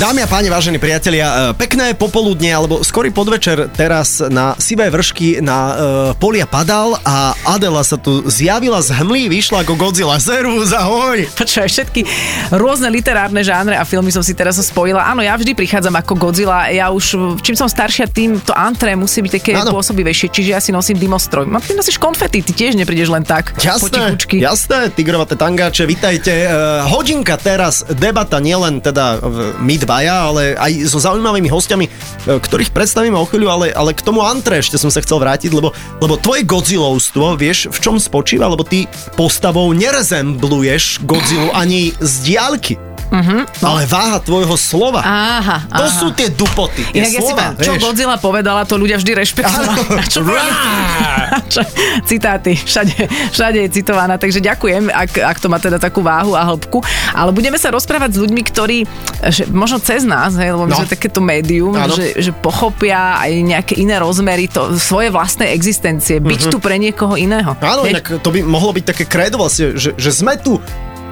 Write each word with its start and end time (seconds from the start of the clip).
Dámy 0.00 0.24
a 0.24 0.28
páni, 0.32 0.48
vážení 0.48 0.80
priatelia, 0.80 1.52
e, 1.52 1.60
pekné 1.60 1.92
popoludne 1.92 2.48
alebo 2.48 2.80
skorý 2.80 3.12
podvečer 3.12 3.68
teraz 3.68 4.24
na 4.32 4.56
sivé 4.56 4.88
vršky 4.88 5.44
na 5.44 5.58
uh, 5.60 5.76
polia 6.16 6.48
padal 6.48 6.96
a 7.04 7.36
Adela 7.44 7.84
sa 7.84 8.00
tu 8.00 8.24
zjavila 8.24 8.80
z 8.80 8.96
hmlí, 8.96 9.28
vyšla 9.28 9.60
ako 9.60 9.76
Godzilla. 9.76 10.16
Servus, 10.16 10.72
ahoj! 10.72 11.28
Počúvaj, 11.36 11.68
všetky 11.68 12.00
rôzne 12.48 12.88
literárne 12.88 13.44
žánre 13.44 13.76
a 13.76 13.84
filmy 13.84 14.08
som 14.08 14.24
si 14.24 14.32
teraz 14.32 14.56
spojila. 14.64 15.04
Áno, 15.04 15.20
ja 15.20 15.36
vždy 15.36 15.52
prichádzam 15.52 15.92
ako 15.92 16.16
Godzilla. 16.16 16.72
Ja 16.72 16.88
už, 16.88 17.36
čím 17.44 17.60
som 17.60 17.68
staršia, 17.68 18.08
tým 18.08 18.40
to 18.40 18.56
antré 18.56 18.96
musí 18.96 19.20
byť 19.20 19.32
také 19.36 19.52
Áno. 19.52 19.68
pôsobivejšie. 19.76 20.32
Čiže 20.32 20.48
ja 20.56 20.64
si 20.64 20.72
nosím 20.72 20.96
dymostroj. 20.96 21.44
No, 21.44 21.60
ty 21.60 21.76
nosíš 21.76 22.00
konfety, 22.00 22.40
ty 22.40 22.56
tiež 22.56 22.72
neprídeš 22.72 23.12
len 23.12 23.28
tak. 23.28 23.52
Jasné, 23.60 23.84
potichučky. 23.84 24.40
jasné, 24.40 24.88
tigrovaté 24.96 25.36
tangáče, 25.36 25.84
vitajte. 25.84 26.48
Uh, 26.48 26.88
hodinka 26.88 27.36
teraz, 27.36 27.84
debata 27.92 28.40
nielen 28.40 28.80
teda 28.80 29.20
my 29.60 29.89
dvaja, 29.90 30.30
ale 30.30 30.54
aj 30.54 30.86
so 30.86 31.02
zaujímavými 31.02 31.50
hostiami, 31.50 31.90
uh, 31.90 32.38
ktorých 32.38 32.70
predstavíme 32.70 33.18
o 33.18 33.26
chvíľu, 33.26 33.50
ale, 33.50 33.66
ale 33.74 33.90
k 33.90 34.06
tomu 34.06 34.22
antre 34.22 34.62
ešte 34.62 34.78
som 34.78 34.86
sa 34.86 35.02
chcel 35.02 35.18
vrátiť, 35.18 35.50
lebo, 35.50 35.74
lebo 35.98 36.14
tvoje 36.14 36.46
Godzillovstvo, 36.46 37.34
vieš, 37.34 37.66
v 37.74 37.78
čom 37.82 37.98
spočíva, 37.98 38.46
lebo 38.46 38.62
ty 38.62 38.86
postavou 39.18 39.74
nerezembluješ 39.74 41.02
Godzillu 41.02 41.50
ani 41.50 41.90
z 41.98 42.12
diálky. 42.22 42.89
Uh-huh, 43.10 43.42
no. 43.42 43.66
Ale 43.66 43.84
váha 43.84 44.22
tvojho 44.22 44.54
slova. 44.54 45.02
Áha, 45.02 45.66
To 45.66 45.82
áha. 45.82 45.98
sú 45.98 46.14
tie 46.14 46.30
dupoty, 46.30 46.86
tie 46.88 47.02
Inak 47.02 47.10
ja 47.10 47.18
si 47.18 47.26
slova, 47.26 47.42
poviem, 47.50 47.54
čo 47.58 47.70
vieš. 47.74 47.82
Godzilla 47.82 48.16
povedala, 48.16 48.62
to 48.62 48.78
ľudia 48.78 48.96
vždy 48.96 49.12
rešpektujú. 49.18 49.66
Áno. 49.66 49.82
A 49.98 50.02
čo 50.06 50.20
čo, 51.52 51.60
citáty, 52.04 52.54
všade, 52.54 52.94
všade 53.30 53.58
je 53.66 53.70
citovaná, 53.72 54.14
takže 54.14 54.38
ďakujem, 54.38 54.88
ak, 54.88 55.10
ak 55.18 55.36
to 55.36 55.46
má 55.46 55.58
teda 55.58 55.76
takú 55.76 56.00
váhu 56.00 56.34
a 56.34 56.46
hĺbku. 56.46 56.82
Ale 57.10 57.30
budeme 57.30 57.58
sa 57.58 57.70
rozprávať 57.70 58.14
s 58.14 58.18
ľuďmi, 58.22 58.42
ktorí, 58.46 58.78
že 59.26 59.50
možno 59.50 59.82
cez 59.82 60.06
nás, 60.06 60.38
hej, 60.38 60.54
lebo 60.54 60.64
my 60.64 60.70
No. 60.70 60.78
sme 60.78 60.88
takéto 60.88 61.18
médium, 61.18 61.74
Áno. 61.74 61.90
že, 61.90 62.14
že 62.14 62.30
pochopia 62.30 63.18
aj 63.18 63.30
nejaké 63.42 63.74
iné 63.74 63.98
rozmery 63.98 64.46
to, 64.46 64.78
svoje 64.78 65.10
vlastnej 65.10 65.50
existencie, 65.50 66.22
byť 66.22 66.46
tu 66.46 66.62
pre 66.62 66.78
niekoho 66.78 67.18
iného. 67.18 67.58
Áno, 67.58 67.82
inak 67.84 68.22
to 68.22 68.28
by 68.30 68.38
mohlo 68.40 68.70
byť 68.70 68.84
také 68.86 69.04
kredo 69.04 69.34
vlastne, 69.36 69.74
že, 69.74 69.98
že 69.98 70.10
sme 70.10 70.38
tu 70.38 70.62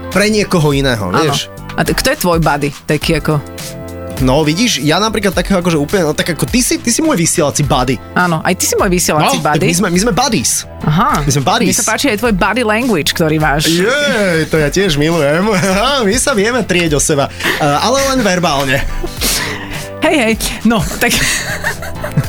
pre 0.09 0.29
niekoho 0.29 0.73
iného, 0.73 1.05
Áno. 1.05 1.19
vieš. 1.21 1.49
A 1.75 1.83
t- 1.83 1.93
kto 1.93 2.11
je 2.11 2.19
tvoj 2.19 2.39
buddy? 2.39 2.71
Taký 2.85 3.19
ako... 3.19 3.39
No 4.19 4.43
vidíš, 4.43 4.83
ja 4.83 4.99
napríklad 4.99 5.31
takého 5.31 5.63
akože 5.63 5.79
úplne, 5.79 6.03
no 6.03 6.11
tak 6.11 6.35
ako 6.35 6.43
ty 6.43 6.59
si, 6.59 6.75
ty 6.75 6.91
si 6.91 6.99
môj 6.99 7.15
vysielací 7.15 7.63
buddy. 7.63 8.03
Áno, 8.19 8.43
aj 8.43 8.51
ty 8.59 8.67
si 8.67 8.75
môj 8.75 8.91
vysielací 8.91 9.39
No, 9.39 9.47
buddy. 9.47 9.71
my 9.71 9.75
sme, 9.79 9.89
my 9.95 10.01
sme 10.03 10.11
buddies. 10.13 10.67
Aha. 10.83 11.23
my 11.23 11.31
sme 11.31 11.45
buddies. 11.47 11.71
Mne 11.71 11.79
sa 11.79 11.87
páči 11.87 12.11
aj 12.11 12.19
tvoj 12.19 12.35
body 12.35 12.67
language, 12.67 13.15
ktorý 13.15 13.39
máš. 13.39 13.71
Jej, 13.71 14.51
to 14.51 14.59
ja 14.59 14.75
tiež 14.75 14.99
milujem. 14.99 15.47
my 16.11 16.17
sa 16.19 16.35
vieme 16.35 16.67
trieť 16.67 16.99
o 16.99 17.01
seba, 17.01 17.31
ale 17.63 18.03
len 18.11 18.19
verbálne. 18.19 18.83
Hej, 20.03 20.17
hej, 20.19 20.35
no, 20.67 20.83
tak... 20.99 21.15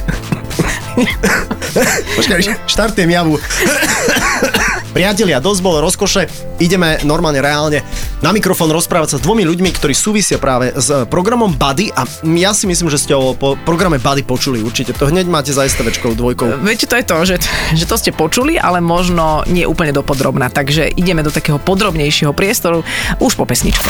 Počkaj, 2.17 2.39
štartujem 2.67 3.09
javu. 3.09 3.35
Priatelia, 4.95 5.37
dosť 5.37 5.61
bolo 5.61 5.85
rozkoše, 5.85 6.25
ideme 6.57 6.97
normálne 7.05 7.39
reálne 7.39 7.85
na 8.19 8.33
mikrofón 8.33 8.73
rozprávať 8.73 9.15
sa 9.15 9.17
s 9.21 9.23
dvomi 9.23 9.45
ľuďmi, 9.45 9.69
ktorí 9.71 9.93
súvisia 9.93 10.41
práve 10.41 10.73
s 10.75 10.91
programom 11.07 11.53
Buddy 11.53 11.93
a 11.93 12.03
ja 12.35 12.51
si 12.51 12.65
myslím, 12.65 12.89
že 12.91 12.99
ste 12.99 13.13
o 13.13 13.37
po 13.37 13.53
programe 13.63 14.01
Buddy 14.01 14.25
počuli 14.25 14.59
určite. 14.59 14.91
To 14.97 15.07
hneď 15.07 15.29
máte 15.29 15.53
za 15.53 15.63
STVčkou 15.63 16.17
dvojkou. 16.17 16.59
Viete, 16.65 16.89
to 16.89 16.97
je 16.97 17.05
to, 17.05 17.17
že, 17.23 17.35
že 17.77 17.85
to 17.85 17.95
ste 17.95 18.11
počuli, 18.11 18.57
ale 18.57 18.81
možno 18.81 19.45
nie 19.47 19.63
úplne 19.63 19.93
dopodrobná. 19.93 20.49
Takže 20.49 20.89
ideme 20.97 21.23
do 21.23 21.31
takého 21.31 21.61
podrobnejšieho 21.61 22.33
priestoru 22.33 22.83
už 23.21 23.37
po 23.37 23.45
pesničku. 23.45 23.85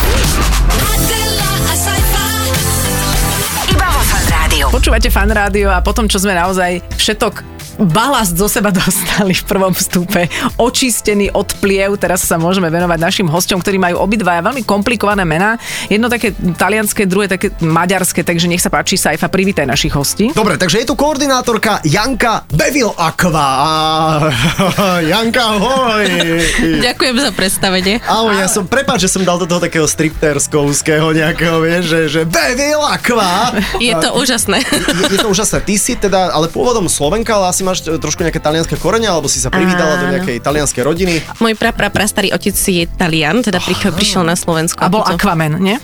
Počúvate 4.80 5.12
fan 5.12 5.28
rádio 5.28 5.68
a 5.68 5.84
potom, 5.84 6.08
čo 6.08 6.24
sme 6.24 6.32
naozaj 6.32 6.80
všetok 6.96 7.59
balast 7.80 8.36
zo 8.36 8.52
seba 8.52 8.70
dostali 8.76 9.32
v 9.32 9.44
prvom 9.48 9.72
vstupe, 9.72 10.28
očistený 10.60 11.32
od 11.32 11.48
pliev. 11.64 11.96
Teraz 11.96 12.28
sa 12.28 12.36
môžeme 12.36 12.68
venovať 12.68 13.00
našim 13.00 13.28
hosťom, 13.32 13.64
ktorí 13.64 13.80
majú 13.80 14.04
obidvaja 14.04 14.44
veľmi 14.44 14.68
komplikované 14.68 15.24
mená. 15.24 15.56
Jedno 15.88 16.12
také 16.12 16.36
talianské, 16.36 17.08
druhé 17.08 17.32
také 17.32 17.56
maďarské, 17.64 18.22
takže 18.28 18.52
nech 18.52 18.60
sa 18.60 18.68
páči, 18.68 19.00
Saifa, 19.00 19.32
privítaj 19.32 19.64
našich 19.64 19.96
hostí. 19.96 20.36
Dobre, 20.36 20.60
takže 20.60 20.84
je 20.84 20.88
tu 20.92 20.96
koordinátorka 21.00 21.80
Janka 21.88 22.44
Bevil 22.52 22.92
Aqua. 23.00 24.28
Janka, 25.12 25.44
ahoj. 25.56 26.08
Ďakujem 26.88 27.16
za 27.16 27.32
predstavenie. 27.32 28.04
Ahoj, 28.04 28.36
ja 28.36 28.48
som, 28.52 28.68
prepáč, 28.68 29.08
že 29.08 29.10
som 29.16 29.24
dal 29.24 29.40
do 29.40 29.48
toho 29.48 29.64
takého 29.64 29.88
stripterskovského 29.88 31.16
nejakého, 31.16 31.64
vieš, 31.64 31.84
že, 31.88 32.02
že 32.12 32.22
Bevil 32.28 32.82
Aqua. 32.84 33.56
Je 33.80 33.94
to 33.96 34.20
úžasné. 34.20 34.60
Je, 34.60 35.16
je 35.16 35.20
to 35.22 35.30
úžasné. 35.32 35.64
Ty 35.64 35.76
si 35.80 35.94
teda, 35.96 36.36
ale 36.36 36.52
pôvodom 36.52 36.90
Slovenka, 36.90 37.38
ale 37.38 37.54
asi 37.54 37.64
máš 37.70 37.86
trošku 37.86 38.26
nejaké 38.26 38.42
talianské 38.42 38.76
korene, 38.82 39.06
alebo 39.06 39.30
si 39.30 39.38
sa 39.38 39.54
privítala 39.54 40.02
do 40.02 40.10
nejakej 40.10 40.42
talianskej 40.42 40.82
rodiny. 40.82 41.22
Môj 41.38 41.54
pra, 41.54 41.70
pra, 41.70 41.94
prastarý 41.94 42.34
otec 42.34 42.58
je 42.58 42.90
Talian, 42.90 43.46
teda 43.46 43.62
prišiel, 43.62 43.94
prišiel 43.94 44.24
na 44.26 44.34
Slovensku. 44.34 44.82
A 44.82 44.90
bol 44.90 45.06
Aquaman, 45.06 45.62
nie? 45.62 45.78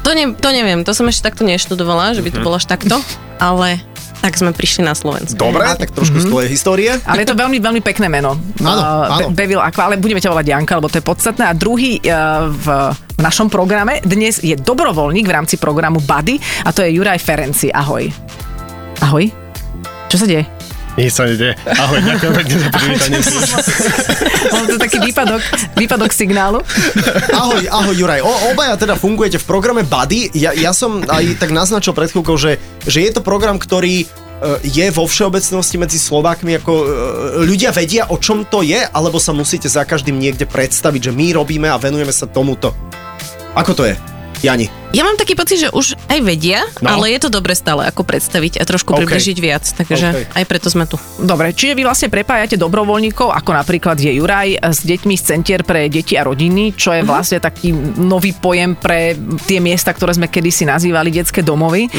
to, 0.00 0.14
ne, 0.14 0.32
to 0.38 0.48
neviem, 0.54 0.86
to 0.86 0.94
som 0.94 1.04
ešte 1.10 1.28
takto 1.28 1.42
neštudovala, 1.42 2.14
že 2.14 2.22
by 2.22 2.30
to 2.30 2.38
bolo 2.40 2.56
až 2.56 2.70
takto, 2.70 3.02
ale 3.42 3.82
tak 4.22 4.38
sme 4.38 4.54
prišli 4.54 4.86
na 4.86 4.94
Slovensku. 4.94 5.34
Dobre, 5.38 5.66
tak 5.76 5.90
trošku 5.92 6.18
z 6.18 6.26
tvojej 6.26 6.48
histórie. 6.50 6.90
Ale 7.06 7.22
je 7.22 7.30
to 7.30 7.36
veľmi, 7.38 7.58
veľmi 7.58 7.82
pekné 7.84 8.06
meno. 8.06 8.34
Áno, 8.62 8.70
Uh, 8.74 9.06
áno. 9.06 9.28
Be- 9.30 9.44
Bevil 9.44 9.60
Aqua, 9.62 9.90
ale 9.90 10.00
budeme 10.00 10.18
ťa 10.18 10.30
volať 10.32 10.46
Janka, 10.50 10.78
lebo 10.78 10.88
to 10.90 10.98
je 10.98 11.04
podstatné. 11.04 11.44
A 11.46 11.52
druhý 11.54 11.98
uh, 12.00 12.48
v, 12.48 12.66
v 12.96 13.20
našom 13.22 13.46
programe 13.52 13.98
dnes 14.02 14.42
je 14.42 14.56
dobrovoľník 14.56 15.26
v 15.26 15.34
rámci 15.34 15.60
programu 15.60 16.02
Buddy 16.02 16.38
a 16.64 16.72
to 16.74 16.82
je 16.82 16.96
Juraj 16.96 17.18
Ferenci. 17.22 17.70
Ahoj. 17.70 18.08
Ahoj. 19.04 19.30
Čo 20.06 20.16
sa 20.22 20.26
deje? 20.26 20.46
Nič 20.96 21.12
sa 21.12 21.28
nedie. 21.28 21.52
Ahoj, 21.68 22.00
ďakujem 22.00 22.32
pekne 22.32 22.56
za 22.56 22.68
privítanie. 22.72 23.20
Bol 24.48 24.64
to 24.64 24.76
taký 24.80 24.98
výpadok, 25.04 25.42
výpadok 25.76 26.10
signálu. 26.10 26.64
Ahoj, 27.36 27.68
ahoj 27.68 27.92
Juraj. 27.92 28.24
O, 28.24 28.32
obaja 28.56 28.80
teda 28.80 28.96
fungujete 28.96 29.36
v 29.36 29.44
programe 29.44 29.84
Buddy. 29.84 30.32
Ja, 30.32 30.56
ja 30.56 30.72
som 30.72 31.04
aj 31.04 31.36
tak 31.36 31.52
naznačil 31.52 31.92
pred 31.92 32.08
chvíľkou, 32.08 32.40
že, 32.40 32.56
že 32.88 33.04
je 33.04 33.12
to 33.12 33.20
program, 33.20 33.60
ktorý 33.60 34.02
e, 34.02 34.06
je 34.64 34.86
vo 34.88 35.04
všeobecnosti 35.04 35.76
medzi 35.76 36.00
Slovákmi, 36.00 36.64
ako 36.64 36.72
e, 36.72 36.86
ľudia 37.44 37.76
vedia, 37.76 38.08
o 38.08 38.16
čom 38.16 38.48
to 38.48 38.64
je, 38.64 38.80
alebo 38.80 39.20
sa 39.20 39.36
musíte 39.36 39.68
za 39.68 39.84
každým 39.84 40.16
niekde 40.16 40.48
predstaviť, 40.48 41.12
že 41.12 41.16
my 41.16 41.36
robíme 41.36 41.68
a 41.68 41.76
venujeme 41.76 42.12
sa 42.12 42.24
tomuto. 42.24 42.72
Ako 43.52 43.76
to 43.76 43.84
je, 43.84 43.92
Jani? 44.40 44.85
Ja 44.94 45.02
mám 45.02 45.18
taký 45.18 45.34
pocit, 45.34 45.60
že 45.60 45.68
už 45.68 45.98
aj 46.08 46.18
vedia, 46.22 46.62
No. 46.80 46.96
ale 46.96 47.12
je 47.12 47.26
to 47.26 47.28
dobre 47.28 47.52
stále 47.52 47.84
ako 47.84 48.06
predstaviť 48.06 48.56
a 48.60 48.64
trošku 48.64 48.94
OK. 48.94 49.04
približiť 49.04 49.36
viac, 49.38 49.64
takže 49.66 50.06
OK. 50.06 50.38
aj 50.38 50.44
preto 50.46 50.68
sme 50.72 50.86
tu. 50.86 50.96
Dobre, 51.18 51.52
čiže 51.52 51.76
vy 51.76 51.82
vlastne 51.84 52.08
prepájate 52.08 52.56
dobrovoľníkov, 52.56 53.28
ako 53.28 53.50
napríklad 53.52 53.96
je 53.98 54.14
Juraj, 54.14 54.56
s 54.56 54.86
deťmi 54.86 55.14
z 55.18 55.22
centier 55.22 55.60
pre 55.66 55.90
deti 55.90 56.16
a 56.16 56.24
rodiny, 56.24 56.72
čo 56.72 56.96
je 56.96 57.02
vlastne 57.04 57.42
taký 57.42 57.74
nový 57.98 58.32
pojem 58.32 58.72
pre 58.72 59.12
tie 59.44 59.60
miesta, 59.60 59.92
ktoré 59.92 60.16
sme 60.16 60.30
kedysi 60.30 60.64
nazývali 60.64 61.12
detské 61.12 61.44
domovy. 61.44 61.90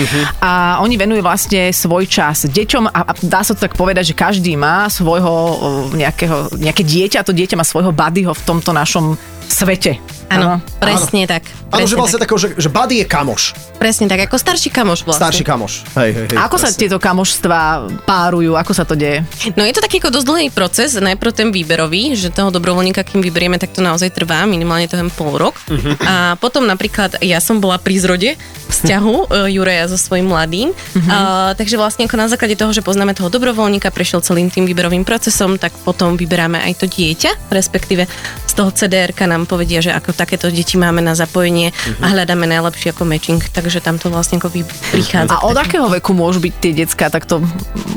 A 0.42 0.81
oni 0.81 0.98
venujú 0.98 1.22
vlastne 1.22 1.69
svoj 1.69 2.09
čas 2.09 2.50
deťom 2.50 2.90
a, 2.90 3.00
a 3.04 3.12
dá 3.22 3.46
sa 3.46 3.54
to 3.54 3.62
tak 3.62 3.78
povedať, 3.78 4.14
že 4.14 4.16
každý 4.18 4.58
má 4.58 4.90
svojho 4.90 5.28
o, 5.30 5.56
nejakého, 5.94 6.50
nejaké 6.58 6.81
dieťa, 6.81 7.22
a 7.22 7.28
to 7.28 7.36
dieťa 7.36 7.59
má 7.59 7.66
svojho 7.68 7.94
buddyho 7.94 8.34
v 8.34 8.42
tomto 8.42 8.74
našom 8.74 9.19
svete. 9.48 9.98
Áno, 10.28 10.59
presne 10.84 11.24
tak. 11.24 11.48
Áno, 11.72 11.88
že 11.88 11.96
vlastne 11.96 12.19
tak. 12.19 12.28
takého, 12.28 12.36
že, 12.36 12.48
že 12.59 12.68
buddy 12.77 13.01
je 13.01 13.05
kamoš. 13.09 13.57
Presne 13.81 14.05
tak, 14.05 14.29
ako 14.29 14.38
starší 14.38 14.69
kamoš 14.69 15.01
vlastne. 15.05 15.21
Starší 15.25 15.43
kamoš. 15.45 15.81
Hej, 15.97 16.11
hej, 16.13 16.25
hej, 16.29 16.38
A 16.38 16.45
ako 16.45 16.57
sa 16.62 16.69
presne. 16.69 16.81
tieto 16.85 16.97
kamošstva 17.01 17.59
párujú, 18.06 18.53
ako 18.53 18.71
sa 18.74 18.85
to 18.85 18.94
deje? 18.94 19.21
No 19.57 19.65
je 19.65 19.74
to 19.74 19.81
taký 19.81 19.97
ako 20.01 20.13
dosť 20.13 20.27
dlhý 20.29 20.47
proces, 20.53 20.94
najprv 20.97 21.31
ten 21.33 21.50
výberový, 21.50 22.13
že 22.13 22.29
toho 22.29 22.53
dobrovoľníka, 22.53 23.01
kým 23.01 23.21
vyberieme, 23.21 23.57
tak 23.57 23.74
to 23.74 23.81
naozaj 23.81 24.13
trvá, 24.13 24.45
minimálne 24.45 24.85
to 24.85 24.97
ten 24.97 25.09
pol 25.09 25.38
rok. 25.38 25.57
Mhm. 25.69 25.91
A 26.06 26.13
potom 26.38 26.65
napríklad 26.65 27.18
ja 27.21 27.41
som 27.41 27.57
bola 27.57 27.81
pri 27.81 27.97
zrode 27.97 28.29
vzťahu 28.68 29.14
uh, 29.25 29.48
Juraja 29.48 29.88
so 29.88 29.96
svojím 29.96 30.28
mladým, 30.28 30.69
Mhm. 30.94 31.08
uh, 31.08 31.16
takže 31.54 31.75
vlastne 31.75 32.04
ako 32.04 32.16
na 32.16 32.28
základe 32.28 32.54
toho, 32.54 32.69
že 32.69 32.80
poznáme 32.80 33.12
toho 33.12 33.28
dobrovoľníka, 33.28 33.90
prešiel 33.90 34.19
celým 34.19 34.48
tým 34.48 34.64
výberovým 34.64 35.02
procesom, 35.02 35.56
tak 35.56 35.72
potom 35.80 36.14
vyberáme 36.14 36.60
aj 36.62 36.74
to 36.78 36.86
dieťa, 36.86 37.50
respektíve 37.50 38.04
z 38.44 38.54
toho 38.54 38.69
CDR-ka 38.69 39.24
nám 39.24 39.46
povedia, 39.46 39.80
že 39.80 39.92
ako 39.92 40.12
takéto 40.12 40.48
deti 40.48 40.75
máme 40.75 41.00
na 41.00 41.14
zapojenie 41.14 41.72
Mhm. 41.72 42.02
a 42.02 42.08
hľadáme 42.10 42.46
najlepšie 42.46 42.92
ako 42.92 43.04
matching, 43.04 43.42
takže 43.42 43.80
tam 43.80 43.96
to 43.96 44.08
vlastne 44.08 44.38
ako 44.38 44.50
prichádza. 44.90 45.31
A 45.31 45.44
od 45.44 45.56
akého 45.56 45.88
veku 45.88 46.12
môžu 46.12 46.40
byť 46.40 46.54
tie 46.56 46.72
decka 46.74 47.08
takto 47.08 47.40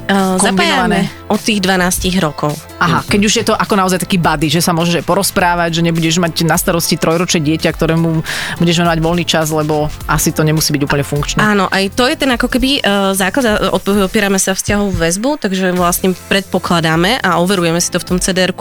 Uh, 0.02 0.34
kombinované? 0.36 0.42
zapájame 0.42 1.00
od 1.26 1.40
tých 1.40 1.60
12 1.60 2.18
rokov. 2.18 2.50
Aha, 2.76 3.00
keď 3.04 3.20
už 3.22 3.32
je 3.32 3.44
to 3.44 3.54
ako 3.54 3.74
naozaj 3.74 3.98
taký 3.98 4.18
buddy, 4.18 4.48
že 4.48 4.58
sa 4.58 4.70
môžeš 4.70 5.00
porozprávať, 5.00 5.70
že 5.72 5.82
nebudeš 5.82 6.18
mať 6.18 6.42
na 6.42 6.54
starosti 6.54 6.94
trojročné 6.94 7.40
dieťa, 7.40 7.70
ktorému 7.70 8.20
budeš 8.58 8.76
venovať 8.76 8.98
voľný 8.98 9.24
čas, 9.24 9.48
lebo 9.48 9.86
asi 10.04 10.28
to 10.28 10.42
nemusí 10.42 10.59
nemusí 10.60 10.76
byť 10.76 10.82
úplne 10.84 11.00
funkčné. 11.02 11.40
Áno, 11.40 11.72
aj 11.72 11.96
to 11.96 12.04
je 12.04 12.20
ten 12.20 12.28
ako 12.28 12.52
keby 12.52 12.84
uh, 12.84 13.16
základ, 13.16 13.44
a 13.48 13.52
op- 13.72 14.04
opierame 14.04 14.36
sa 14.36 14.52
vzťahovú 14.52 14.92
väzbu, 14.92 15.40
takže 15.40 15.72
vlastne 15.72 16.12
predpokladáme 16.28 17.16
a 17.18 17.40
overujeme 17.40 17.80
si 17.80 17.88
to 17.88 17.96
v 17.96 18.04
tom 18.04 18.18
cdr 18.20 18.52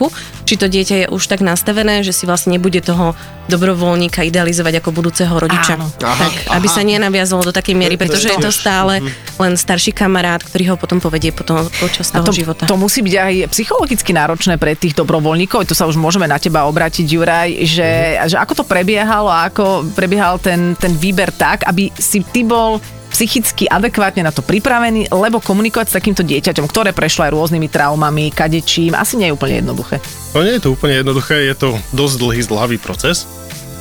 či 0.48 0.56
to 0.56 0.66
dieťa 0.66 0.96
je 0.96 1.06
už 1.12 1.24
tak 1.28 1.44
nastavené, 1.44 2.00
že 2.01 2.16
si 2.16 2.24
vlastne 2.24 2.56
nebude 2.56 2.80
toho 2.80 3.18
dobrovoľníka 3.50 4.22
idealizovať 4.22 4.78
ako 4.80 4.90
budúceho 4.94 5.34
rodiča. 5.34 5.75
Áno. 5.75 5.90
Aha, 6.00 6.16
tak, 6.22 6.34
aby 6.54 6.68
sa 6.69 6.86
nenaviazalo 6.86 7.42
do 7.42 7.50
takej 7.50 7.74
miery, 7.74 7.98
To- 7.98 8.06
to 8.06 8.13
je 8.13 8.22
pretože 8.22 8.28
je 8.30 8.40
to 8.40 8.51
stále 8.54 9.01
len 9.36 9.54
starší 9.57 9.92
kamarát, 9.92 10.40
ktorý 10.40 10.74
ho 10.74 10.75
potom 10.78 11.01
povedie 11.01 11.34
potom 11.34 11.66
počas 11.81 12.13
A 12.13 12.22
toho 12.22 12.30
to, 12.30 12.38
života. 12.38 12.69
to 12.69 12.78
musí 12.78 13.01
byť 13.01 13.16
aj 13.18 13.34
psychologicky 13.50 14.13
náročné 14.13 14.62
pre 14.62 14.78
tých 14.78 14.94
dobrovoľníkov, 14.94 15.66
tu 15.66 15.74
sa 15.74 15.90
už 15.90 15.98
môžeme 15.98 16.30
na 16.30 16.38
teba 16.38 16.69
obrátiť, 16.69 17.06
Juraj, 17.10 17.50
že, 17.66 17.90
Mhm. 17.90 18.30
že 18.30 18.36
ako 18.38 18.54
to 18.54 18.63
prebiehalo 18.63 19.28
a 19.28 19.50
ako 19.50 19.90
prebiehal 19.98 20.38
ten, 20.38 20.78
ten 20.78 20.94
výber 20.94 21.34
tak, 21.34 21.66
aby 21.66 21.88
si 21.97 22.21
ty 22.21 22.45
bol 22.45 22.77
psychicky 23.09 23.65
adekvátne 23.65 24.21
na 24.24 24.31
to 24.31 24.45
pripravený, 24.45 25.09
lebo 25.09 25.41
komunikovať 25.41 25.91
s 25.91 25.97
takýmto 25.97 26.21
dieťaťom, 26.24 26.65
ktoré 26.69 26.94
prešlo 26.94 27.25
aj 27.27 27.36
rôznymi 27.36 27.68
traumami, 27.68 28.30
kadečím, 28.30 28.94
asi 28.94 29.18
nie 29.18 29.27
je 29.27 29.36
úplne 29.36 29.65
jednoduché. 29.65 29.97
No 30.31 30.45
nie 30.45 30.56
je 30.56 30.63
to 30.63 30.74
úplne 30.77 31.01
jednoduché, 31.01 31.50
je 31.50 31.56
to 31.57 31.69
dosť 31.91 32.15
dlhý, 32.21 32.39
zdlhavý 32.45 32.77
proces. 32.77 33.25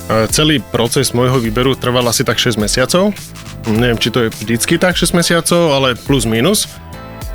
E, 0.09 0.27
Celý 0.33 0.59
proces 0.59 1.13
môjho 1.13 1.37
výberu 1.37 1.77
trval 1.77 2.09
asi 2.09 2.25
tak 2.25 2.41
6 2.41 2.57
mesiacov. 2.57 3.13
Neviem, 3.69 4.01
či 4.01 4.09
to 4.09 4.27
je 4.27 4.33
vždycky 4.33 4.81
tak 4.81 4.97
6 4.97 5.13
mesiacov, 5.13 5.61
ale 5.77 5.93
plus 5.93 6.25
minus. 6.25 6.65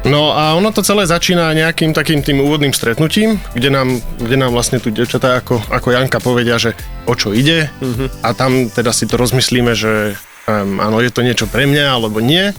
No 0.05 0.37
a 0.37 0.53
ono 0.53 0.69
to 0.69 0.85
celé 0.85 1.09
začína 1.09 1.57
nejakým 1.57 1.97
takým 1.97 2.21
tým 2.21 2.45
úvodným 2.45 2.77
stretnutím, 2.77 3.41
kde 3.57 3.73
nám, 3.73 4.05
kde 4.21 4.37
nám 4.37 4.53
vlastne 4.53 4.77
tu 4.77 4.93
devčatá 4.93 5.41
ako, 5.41 5.65
ako 5.73 5.89
Janka 5.97 6.21
povedia, 6.21 6.61
že 6.61 6.77
o 7.09 7.17
čo 7.17 7.33
ide 7.33 7.73
a 8.21 8.37
tam 8.37 8.69
teda 8.69 8.93
si 8.93 9.09
to 9.09 9.17
rozmyslíme, 9.17 9.73
že 9.73 10.21
um, 10.49 10.81
áno, 10.81 11.01
je 11.01 11.11
to 11.11 11.25
niečo 11.25 11.47
pre 11.49 11.69
mňa 11.69 11.95
alebo 11.95 12.21
nie. 12.21 12.53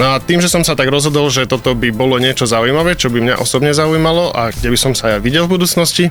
No 0.00 0.16
a 0.16 0.24
tým, 0.24 0.40
že 0.40 0.48
som 0.48 0.64
sa 0.64 0.72
tak 0.72 0.88
rozhodol, 0.88 1.28
že 1.28 1.44
toto 1.44 1.76
by 1.76 1.92
bolo 1.92 2.16
niečo 2.16 2.48
zaujímavé, 2.48 2.96
čo 2.96 3.12
by 3.12 3.20
mňa 3.20 3.34
osobne 3.36 3.76
zaujímalo 3.76 4.32
a 4.32 4.48
kde 4.48 4.72
by 4.72 4.78
som 4.80 4.92
sa 4.96 5.12
ja 5.12 5.18
videl 5.20 5.44
v 5.44 5.60
budúcnosti, 5.60 6.08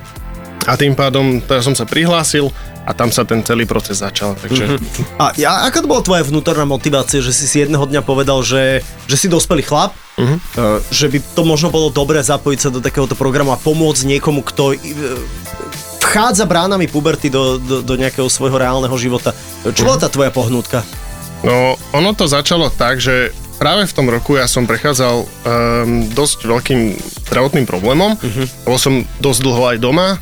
a 0.66 0.78
tým 0.78 0.94
pádom 0.94 1.42
teda 1.42 1.62
som 1.62 1.74
sa 1.74 1.82
prihlásil 1.82 2.50
a 2.86 2.90
tam 2.94 3.10
sa 3.10 3.26
ten 3.26 3.42
celý 3.42 3.66
proces 3.66 4.02
začal. 4.02 4.34
Takže 4.38 4.78
A 5.18 5.34
ja, 5.38 5.66
aká 5.66 5.82
to 5.82 5.90
bola 5.90 6.02
tvoja 6.02 6.22
vnútorná 6.22 6.66
motivácia, 6.66 7.22
že 7.22 7.34
si 7.34 7.46
si 7.50 7.62
jedného 7.62 7.82
dňa 7.82 8.02
povedal, 8.02 8.42
že, 8.46 8.82
že 9.06 9.16
si 9.18 9.26
dospelý 9.26 9.62
chlap, 9.66 9.94
uh-huh. 10.18 10.38
že 10.90 11.06
by 11.10 11.18
to 11.34 11.42
možno 11.42 11.70
bolo 11.70 11.90
dobré 11.90 12.22
zapojiť 12.22 12.58
sa 12.58 12.70
do 12.70 12.82
takéhoto 12.82 13.18
programu 13.18 13.54
a 13.54 13.58
pomôcť 13.58 14.06
niekomu, 14.06 14.42
kto 14.46 14.74
e, 14.74 14.78
vchádza 16.02 16.44
bránami 16.50 16.90
puberty 16.90 17.30
do, 17.30 17.62
do, 17.62 17.76
do 17.80 17.94
nejakého 17.94 18.26
svojho 18.26 18.58
reálneho 18.58 18.94
života. 18.98 19.30
Čo 19.62 19.86
bola 19.86 20.02
tá 20.02 20.08
tvoja 20.10 20.34
pohnutka? 20.34 20.82
No, 21.46 21.78
ono 21.94 22.10
to 22.14 22.26
začalo 22.26 22.70
tak, 22.70 23.02
že 23.02 23.34
práve 23.58 23.86
v 23.86 23.94
tom 23.94 24.06
roku 24.10 24.38
ja 24.38 24.50
som 24.50 24.66
prechádzal 24.66 25.16
um, 25.22 25.26
dosť 26.10 26.46
veľkým 26.46 26.80
zdravotným 27.30 27.66
problémom, 27.66 28.18
uh-huh. 28.18 28.46
bol 28.66 28.78
som 28.78 29.06
dosť 29.22 29.40
dlho 29.42 29.62
aj 29.74 29.78
doma 29.78 30.18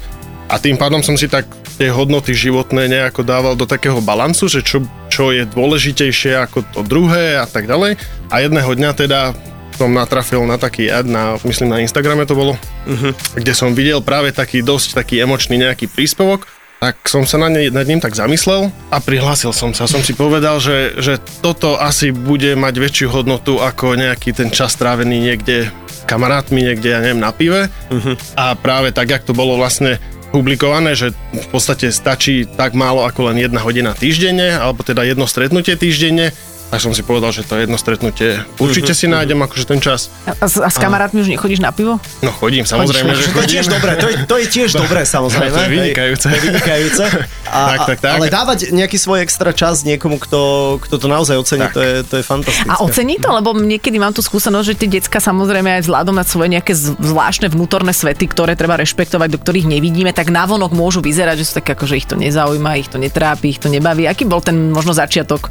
a 0.49 0.55
tým 0.61 0.77
pádom 0.77 1.01
som 1.01 1.17
si 1.17 1.29
tak 1.29 1.49
tie 1.81 1.89
hodnoty 1.89 2.37
životné 2.37 2.93
nejako 2.93 3.25
dával 3.25 3.57
do 3.57 3.65
takého 3.65 4.05
balancu, 4.05 4.53
že 4.53 4.61
čo, 4.61 4.85
čo 5.09 5.33
je 5.33 5.49
dôležitejšie 5.49 6.37
ako 6.37 6.61
to 6.77 6.81
druhé 6.85 7.41
a 7.41 7.49
tak 7.49 7.65
ďalej. 7.65 7.97
A 8.29 8.45
jedného 8.45 8.69
dňa 8.77 8.91
teda 8.93 9.33
som 9.81 9.97
natrafil 9.97 10.45
na 10.45 10.61
taký 10.61 10.93
ad, 10.93 11.09
na, 11.09 11.41
myslím 11.41 11.73
na 11.73 11.81
Instagrame 11.81 12.29
to 12.29 12.37
bolo, 12.37 12.61
uh-huh. 12.85 13.17
kde 13.33 13.57
som 13.57 13.73
videl 13.73 14.05
práve 14.05 14.29
taký 14.29 14.61
dosť 14.61 15.01
taký 15.01 15.25
emočný 15.25 15.57
nejaký 15.57 15.89
príspevok, 15.89 16.45
tak 16.85 17.01
som 17.09 17.25
sa 17.25 17.41
na 17.41 17.49
ne, 17.49 17.73
nad 17.73 17.89
ním 17.89 18.01
tak 18.01 18.13
zamyslel 18.13 18.69
a 18.93 18.97
prihlásil 19.01 19.57
som 19.57 19.73
sa. 19.73 19.89
Som 19.89 20.05
si 20.05 20.13
povedal, 20.13 20.61
že, 20.61 21.01
že 21.01 21.17
toto 21.41 21.81
asi 21.81 22.13
bude 22.13 22.53
mať 22.61 22.75
väčšiu 22.77 23.09
hodnotu 23.09 23.57
ako 23.57 23.97
nejaký 23.97 24.37
ten 24.37 24.53
čas 24.53 24.77
strávený 24.77 25.17
niekde 25.17 25.73
kamarátmi, 26.05 26.61
niekde, 26.61 26.93
ja 26.93 27.01
neviem, 27.01 27.21
na 27.21 27.33
pive. 27.33 27.73
Uh-huh. 27.89 28.17
A 28.37 28.53
práve 28.57 28.93
tak, 28.93 29.09
jak 29.09 29.25
to 29.25 29.33
bolo 29.33 29.57
vlastne 29.57 29.97
publikované, 30.31 30.95
že 30.95 31.11
v 31.35 31.49
podstate 31.51 31.91
stačí 31.91 32.47
tak 32.47 32.73
málo 32.73 33.03
ako 33.03 33.33
len 33.33 33.43
jedna 33.45 33.61
hodina 33.61 33.93
týždenne, 33.93 34.57
alebo 34.57 34.81
teda 34.87 35.03
jedno 35.03 35.27
stretnutie 35.27 35.75
týždenne, 35.75 36.33
tak 36.71 36.79
som 36.79 36.91
si 36.91 37.03
povedal, 37.03 37.29
že 37.29 37.43
to 37.43 37.55
jedno 37.57 37.75
stretnutie 37.75 38.41
určite 38.57 38.91
si 38.91 39.05
nájdem 39.05 39.37
akože 39.37 39.67
ten 39.67 39.79
čas. 39.79 40.07
A, 40.25 40.39
s- 40.41 40.57
a 40.57 40.67
s 40.67 40.77
kamarátmi 40.77 41.19
už 41.19 41.29
nechodíš 41.29 41.59
na 41.59 41.71
pivo? 41.71 41.99
No 42.21 42.31
chodím, 42.31 42.63
samozrejme, 42.63 43.11
že 43.11 43.27
To 43.27 43.35
je 43.35 43.35
chodím. 43.37 43.51
tiež 43.53 43.67
dobré, 43.69 43.93
to 43.95 44.07
je, 44.07 44.17
to 44.23 44.37
je 44.37 44.47
tiež 44.49 44.71
dobré 44.81 45.03
samozrejme. 45.03 45.51
To 45.51 45.61
je 45.61 45.71
vynikajúce. 45.73 46.25
To 46.25 46.31
je 46.31 46.43
vynikajúce. 46.43 47.05
A, 47.51 47.75
Tak, 47.75 47.79
tak, 47.85 47.99
tak. 48.01 48.13
Ale 48.15 48.31
dávať 48.31 48.71
nejaký 48.71 48.95
svoj 48.95 49.21
extra 49.21 49.51
čas 49.51 49.83
niekomu, 49.83 50.17
kto, 50.17 50.39
kto 50.81 50.95
to 50.97 51.07
naozaj 51.07 51.35
ocení, 51.35 51.67
Tak. 51.67 51.75
to 51.75 51.81
je, 51.81 51.95
to 52.05 52.15
je 52.17 52.25
fantastické. 52.25 52.71
A 52.71 52.79
ocení 52.79 53.19
to, 53.19 53.27
lebo 53.29 53.51
niekedy 53.53 53.99
mám 53.99 54.15
tú 54.15 54.23
skúsenosť, 54.23 54.67
že 54.69 54.75
tie 54.77 54.89
decka 54.93 55.19
samozrejme 55.19 55.67
aj 55.75 55.83
vzhľadom 55.83 56.15
na 56.15 56.23
svoje 56.23 56.47
nejaké 56.49 56.71
zvláštne 56.71 57.51
vnútorné 57.51 57.91
svety, 57.91 58.25
ktoré 58.25 58.55
treba 58.55 58.79
rešpektovať, 58.79 59.29
do 59.29 59.39
ktorých 59.39 59.67
nevidíme, 59.67 60.11
tak 60.11 60.31
navonok 60.31 60.71
môžu 60.71 61.03
vyzerať, 61.03 61.37
že 61.37 61.45
sú 61.45 61.53
také 61.57 61.75
ako, 61.75 61.85
že 61.85 61.99
ich 61.99 62.07
to 62.07 62.15
nezaujíma, 62.15 62.79
ich 62.79 62.87
to 62.87 62.97
netrápi, 62.97 63.51
ich 63.51 63.59
to 63.59 63.67
nebaví. 63.67 64.07
Aký 64.07 64.23
bol 64.23 64.39
ten 64.39 64.71
možno 64.71 64.95
začiatok 64.95 65.51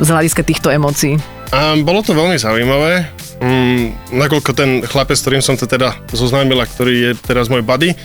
z 0.00 0.08
hľadiska 0.08 0.42
týchto 0.42 0.72
emócií? 0.72 1.20
A 1.52 1.76
bolo 1.76 2.00
to 2.00 2.16
veľmi 2.16 2.40
zaujímavé, 2.40 3.10
mm, 3.42 4.14
nakoľko 4.16 4.50
ten 4.56 4.70
chlapec, 4.86 5.18
s 5.18 5.24
ktorým 5.26 5.42
som 5.44 5.60
to 5.60 5.68
teda 5.68 5.92
zoznámila, 6.14 6.64
ktorý 6.64 6.94
je 6.94 7.12
teraz 7.20 7.52
môj 7.52 7.60
buddy, 7.60 7.92
e, 7.92 7.96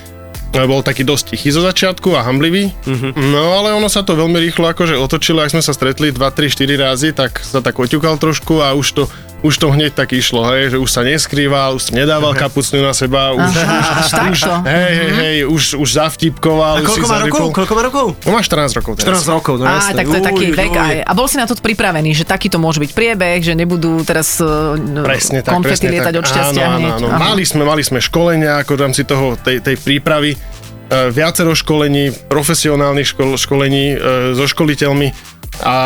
bol 0.66 0.84
taký 0.84 1.08
dosť 1.08 1.36
tichý 1.36 1.54
zo 1.54 1.62
začiatku 1.64 2.12
a 2.18 2.26
hamblivý. 2.26 2.74
Mm-hmm. 2.84 3.12
No 3.32 3.62
ale 3.62 3.72
ono 3.72 3.88
sa 3.88 4.02
to 4.02 4.18
veľmi 4.18 4.42
rýchlo 4.50 4.68
akože 4.72 4.98
otočilo, 5.00 5.40
ak 5.46 5.54
sme 5.56 5.64
sa 5.64 5.72
stretli 5.72 6.12
2, 6.12 6.20
3, 6.20 6.52
4 6.52 6.84
razy, 6.90 7.10
tak 7.16 7.40
sa 7.40 7.64
tak 7.64 7.78
oťukal 7.78 8.18
trošku 8.18 8.60
a 8.66 8.74
už 8.74 8.88
to, 8.92 9.04
už 9.46 9.54
to 9.62 9.70
hneď 9.70 9.94
tak 9.94 10.10
išlo, 10.10 10.42
hej, 10.50 10.74
že 10.74 10.78
už 10.82 10.90
sa 10.90 11.06
neskrýval, 11.06 11.78
už 11.78 11.94
nedával 11.94 12.34
kapucňu 12.34 12.82
na 12.82 12.98
seba, 12.98 13.38
už, 13.38 13.46
Aha, 13.46 13.78
už, 13.78 13.88
až 14.02 14.10
takto. 14.10 14.54
hej, 14.66 14.90
hej, 14.90 15.12
hej, 15.14 15.38
už, 15.46 15.64
už 15.78 15.90
zavtipkoval. 16.02 16.74
A 16.74 16.82
už 16.82 16.90
si 16.90 16.90
koľko 16.98 17.08
má 17.08 17.18
rokov? 17.22 17.48
Koľko 17.54 17.74
má 17.78 17.82
rokov? 17.86 18.06
On 18.26 18.34
má 18.34 18.42
14 18.42 18.80
rokov 18.82 18.94
teraz. 18.98 19.22
14 19.22 19.36
rokov, 19.38 19.54
no 19.62 19.70
Á, 19.70 19.78
jasné. 19.78 20.02
tak 20.02 20.06
to 20.10 20.18
je 20.18 20.24
taký 20.26 20.46
Uj, 20.50 20.58
vek 20.58 20.74
uj. 20.74 20.82
aj. 20.82 20.96
A 21.06 21.12
bol 21.14 21.28
si 21.30 21.38
na 21.38 21.46
to 21.46 21.54
pripravený, 21.54 22.10
že 22.12 22.26
takýto 22.26 22.58
môže 22.58 22.82
byť 22.82 22.92
priebeh, 22.92 23.38
že 23.46 23.54
nebudú 23.54 24.02
teraz 24.02 24.42
uh, 24.42 24.74
Presne 25.06 25.46
tak, 25.46 25.54
konfety 25.54 25.86
presne 25.86 25.94
lietať 25.94 26.14
tak. 26.18 26.22
od 26.22 26.26
šťastia 26.26 26.64
áno, 26.66 26.78
hneď. 26.82 26.92
áno, 26.98 27.08
áno. 27.14 27.20
Mali 27.22 27.44
sme, 27.46 27.64
mali 27.64 27.84
sme 27.86 28.00
školenia, 28.02 28.66
ako 28.66 28.72
v 28.74 28.80
rámci 28.82 29.06
toho, 29.06 29.38
tej, 29.38 29.62
tej 29.62 29.76
prípravy, 29.78 30.34
e, 30.34 30.38
viacero 31.14 31.54
školení, 31.54 32.10
profesionálnych 32.26 33.14
škol, 33.14 33.38
školení 33.38 33.86
e, 33.94 33.98
so 34.34 34.50
školiteľmi 34.50 35.35
a, 35.64 35.78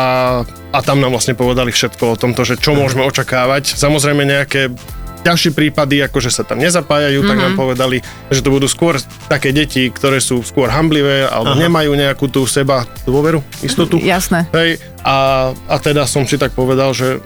a 0.46 0.78
tam 0.82 0.98
nám 0.98 1.14
vlastne 1.14 1.38
povedali 1.38 1.70
všetko 1.70 2.14
o 2.14 2.18
tomto, 2.18 2.42
že 2.42 2.58
čo 2.58 2.74
môžeme 2.74 3.06
očakávať. 3.06 3.76
Samozrejme 3.76 4.26
nejaké 4.26 4.72
ťažšie 5.20 5.52
prípady, 5.52 6.00
ako 6.00 6.18
že 6.24 6.32
sa 6.32 6.42
tam 6.48 6.58
nezapájajú, 6.64 7.20
tak 7.28 7.36
nám 7.36 7.54
povedali, 7.54 8.00
že 8.32 8.40
to 8.40 8.48
budú 8.48 8.66
skôr 8.66 8.96
také 9.28 9.52
deti, 9.52 9.92
ktoré 9.92 10.18
sú 10.18 10.40
skôr 10.40 10.72
hamblivé 10.72 11.28
alebo 11.28 11.52
Aha. 11.54 11.60
nemajú 11.60 11.92
nejakú 11.92 12.32
tú 12.32 12.48
seba 12.48 12.88
dôveru, 13.04 13.44
istotu. 13.60 14.00
Jasné. 14.00 14.48
Hej, 14.56 14.80
a, 15.04 15.50
a 15.52 15.76
teda 15.76 16.08
som 16.08 16.24
si 16.24 16.40
tak 16.40 16.56
povedal, 16.56 16.96
že 16.96 17.20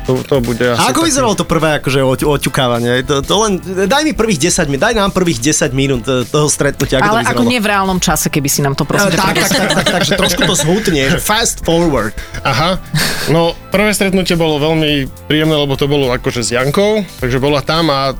to, 0.00 0.20
to 0.22 0.40
bude 0.40 0.58
asi 0.58 0.76
A 0.76 0.90
ako 0.90 1.00
taký- 1.00 1.08
vyzeralo 1.08 1.34
to 1.34 1.44
prvé 1.44 1.78
akože 1.78 2.00
oť, 2.00 2.20
oťukávanie? 2.24 3.04
To, 3.04 3.20
to 3.20 3.34
len, 3.38 3.52
daj 3.84 4.02
mi 4.02 4.12
prvých 4.12 4.48
10 4.48 4.66
minút, 4.66 4.82
daj 4.82 4.94
nám 4.94 5.10
prvých 5.10 5.38
10 5.38 5.70
minút 5.70 6.04
e, 6.04 6.24
toho 6.24 6.46
stretnutia, 6.46 6.98
ako 6.98 7.04
Ale 7.04 7.10
to 7.10 7.18
vyzeralo. 7.20 7.36
ako 7.36 7.42
nie 7.46 7.58
v 7.58 7.66
reálnom 7.66 7.98
čase, 7.98 8.26
keby 8.26 8.48
si 8.48 8.60
nám 8.60 8.74
to 8.74 8.82
prosím. 8.82 9.12
E, 9.12 9.16
tak, 9.16 9.34
tak, 9.36 9.50
tak, 9.50 9.70
tak, 9.74 9.86
tak, 9.86 10.02
že 10.02 10.12
trošku 10.14 10.42
to 10.42 10.54
zhutne, 10.54 11.02
že 11.06 11.18
fast 11.18 11.60
forward. 11.60 12.16
Aha, 12.40 12.80
no 13.28 13.52
prvé 13.68 13.92
stretnutie 13.92 14.34
bolo 14.34 14.56
veľmi 14.58 15.06
príjemné, 15.24 15.54
lebo 15.54 15.76
to 15.76 15.84
bolo 15.84 16.08
akože 16.10 16.40
s 16.40 16.50
Jankou, 16.50 17.04
takže 17.20 17.38
bola 17.38 17.60
tam 17.60 17.88
a 17.88 18.16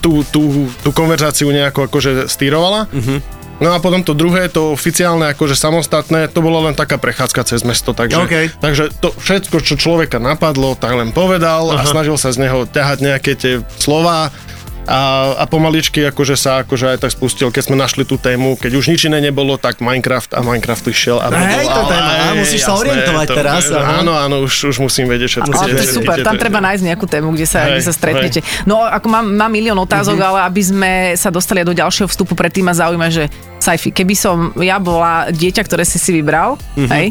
tú, 0.00 0.24
tú, 0.24 0.68
tú 0.80 0.90
konverzáciu 0.90 1.48
nejako 1.48 1.86
akože 1.86 2.24
stýrovala. 2.26 2.88
Uh-huh. 2.88 3.20
No 3.60 3.70
a 3.70 3.78
potom 3.78 4.00
to 4.00 4.12
druhé, 4.12 4.48
to 4.48 4.70
oficiálne, 4.70 5.28
akože 5.28 5.52
samostatné, 5.52 6.26
to 6.26 6.40
bola 6.40 6.64
len 6.64 6.74
taká 6.74 6.96
prechádzka 6.96 7.44
cez 7.44 7.60
mesto, 7.60 7.92
takže, 7.92 8.16
OK. 8.18 8.34
takže 8.56 8.88
to 8.94 9.12
všetko, 9.14 9.60
čo 9.60 9.76
človeka 9.76 10.16
napadlo, 10.16 10.72
tak 10.74 10.92
len 10.92 11.08
povedal 11.10 11.68
Aha. 11.68 11.76
a 11.76 11.86
snažil 11.86 12.16
sa 12.16 12.28
z 12.28 12.40
neho 12.40 12.64
ťahať 12.64 12.98
nejaké 13.02 13.32
tie 13.34 13.54
slova 13.76 14.32
a, 14.82 15.00
a 15.36 15.44
pomaličky 15.44 16.02
akože 16.02 16.34
sa 16.34 16.64
akože 16.64 16.88
aj 16.88 16.98
tak 16.98 17.12
spustil, 17.12 17.52
keď 17.52 17.62
sme 17.62 17.76
našli 17.76 18.02
tú 18.02 18.16
tému, 18.16 18.56
keď 18.56 18.72
už 18.74 18.88
nič 18.88 19.06
iné 19.06 19.20
nebolo, 19.20 19.54
tak 19.54 19.78
Minecraft 19.78 20.32
a 20.32 20.40
Minecraft 20.40 20.82
išiel. 20.88 21.20
A 21.20 21.28
Hej, 21.28 21.68
to 21.68 21.82
téma, 21.84 22.10
Aj, 22.10 22.34
musíš 22.34 22.60
sa 22.60 22.72
jasné, 22.72 22.80
orientovať 22.88 23.26
to- 23.28 23.36
teraz, 23.36 23.62
aha. 23.68 24.00
Áno, 24.00 24.12
áno, 24.14 24.36
už, 24.40 24.72
už 24.72 24.80
musím 24.80 25.06
vedieť 25.06 25.36
všetko. 25.36 25.52
Ale 25.52 25.68
to 25.70 25.84
je 25.84 25.94
super, 25.94 26.16
tam 26.24 26.34
treba 26.34 26.58
nájsť 26.58 26.82
nejakú 26.82 27.04
tému, 27.04 27.28
kde 27.30 27.44
sa, 27.44 27.68
Hej, 27.68 27.70
kde 27.70 27.82
sa 27.82 27.92
stretnete. 27.92 28.40
No 28.64 28.80
ako 28.80 29.06
mám, 29.06 29.26
mám 29.28 29.52
milión 29.52 29.76
otázok, 29.78 30.16
Mhm. 30.16 30.26
ale 30.26 30.38
aby 30.48 30.62
sme 30.64 30.90
sa 31.14 31.28
dostali 31.28 31.60
do 31.60 31.70
ďalšieho 31.70 32.08
vstupu, 32.08 32.32
predtým 32.32 32.64
ma 32.64 32.72
zaujíma, 32.72 33.12
že 33.12 33.28
Saifi, 33.60 33.90
keby 33.90 34.14
som 34.14 34.36
ja 34.56 34.76
bola 34.76 35.28
dieťa, 35.28 35.60
ktoré 35.60 35.84
si 35.84 35.96
si 35.96 36.10
vybral, 36.12 36.56
Mhm. 36.74 36.88
hej, 36.88 37.06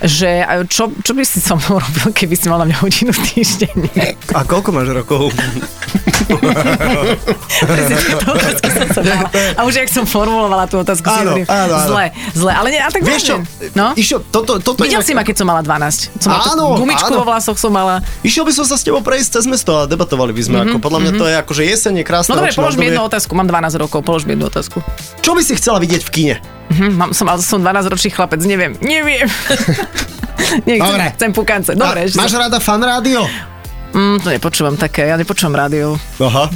že 0.00 0.30
čo, 0.66 0.92
čo 0.94 1.12
by 1.12 1.22
si 1.22 1.40
so 1.40 1.56
mnou 1.56 1.80
robil, 1.82 2.12
keby 2.12 2.34
si 2.34 2.46
mal 2.46 2.60
na 2.60 2.66
mňa 2.66 2.78
hodinu 2.78 3.08
týždenne? 3.10 3.88
A 4.30 4.42
koľko 4.42 4.68
máš 4.70 4.92
rokov? 4.92 5.32
Otázky 8.26 8.68
som 8.70 8.88
sa. 8.90 9.00
A 9.54 9.60
už 9.62 9.74
jak 9.76 9.88
som 9.88 10.04
formulovala 10.04 10.64
tú 10.64 10.78
otázku, 10.78 11.04
si 11.04 11.12
Áno, 11.14 11.30
hovorím, 11.34 11.46
áno, 11.46 11.74
áno. 11.74 11.86
zle, 11.86 12.04
zle. 12.32 12.52
Ale 12.52 12.68
nie, 12.68 12.80
a 12.80 12.88
tak 12.88 13.02
Vieš 13.02 13.22
čo. 13.24 13.36
No? 13.74 13.92
Išo, 13.94 14.20
toto, 14.24 14.56
toto 14.58 14.82
Videl 14.82 15.00
inak- 15.00 15.06
si 15.06 15.12
ma, 15.12 15.22
keď 15.22 15.36
som 15.36 15.46
mala 15.46 15.60
12. 15.60 16.10
Som 16.18 16.28
mala 16.30 16.44
Áno, 16.46 16.64
takú 16.66 16.80
gumičku 16.82 17.06
áno. 17.06 17.18
vo 17.18 17.26
vlasoch 17.26 17.56
som 17.56 17.70
mala. 17.70 18.00
Išiel 18.20 18.44
by 18.44 18.52
som 18.52 18.64
sa 18.64 18.74
s 18.74 18.82
tebou 18.82 19.00
prejsť 19.00 19.28
cez 19.34 19.44
mesto 19.46 19.72
a 19.74 19.84
debatovali 19.84 20.32
by 20.32 20.42
sme. 20.42 20.56
Ako, 20.62 20.76
podľa 20.78 20.98
mňa 21.00 21.12
to 21.14 21.24
je 21.24 21.34
akože 21.36 21.62
jesenie 21.64 22.02
krásne. 22.02 22.30
No 22.30 22.40
dobre, 22.40 22.52
polož 22.52 22.74
mi 22.74 22.86
jednu 22.86 23.02
otázku. 23.02 23.32
Mám 23.32 23.46
12 23.46 23.76
rokov, 23.78 24.00
polož 24.00 24.24
mi 24.24 24.32
jednu 24.32 24.46
otázku. 24.46 24.80
Čo 25.20 25.32
by 25.32 25.42
si 25.42 25.54
chcela 25.54 25.76
vidieť 25.78 25.93
v 26.00 26.10
kine? 26.10 26.36
Hm, 26.72 26.92
mám, 26.96 27.10
som, 27.12 27.28
ale 27.28 27.38
som 27.38 27.60
12 27.60 27.86
ročný 27.86 28.10
chlapec, 28.10 28.40
neviem. 28.42 28.72
Neviem. 28.80 29.28
Nie, 30.66 30.76
chcem, 30.76 30.90
Dobre. 30.90 31.04
chcem 31.14 31.30
pukance. 31.30 31.70
Dobre, 31.72 32.00
A, 32.04 32.16
máš 32.16 32.30
sa- 32.32 32.40
rada 32.42 32.58
fan 32.58 32.80
rádio? 32.80 33.22
Mm, 33.94 34.18
to 34.18 34.28
nepočúvam 34.28 34.74
také, 34.74 35.06
ja 35.06 35.14
nepočúvam 35.14 35.54
rádio. 35.54 35.94
Aha. 36.18 36.50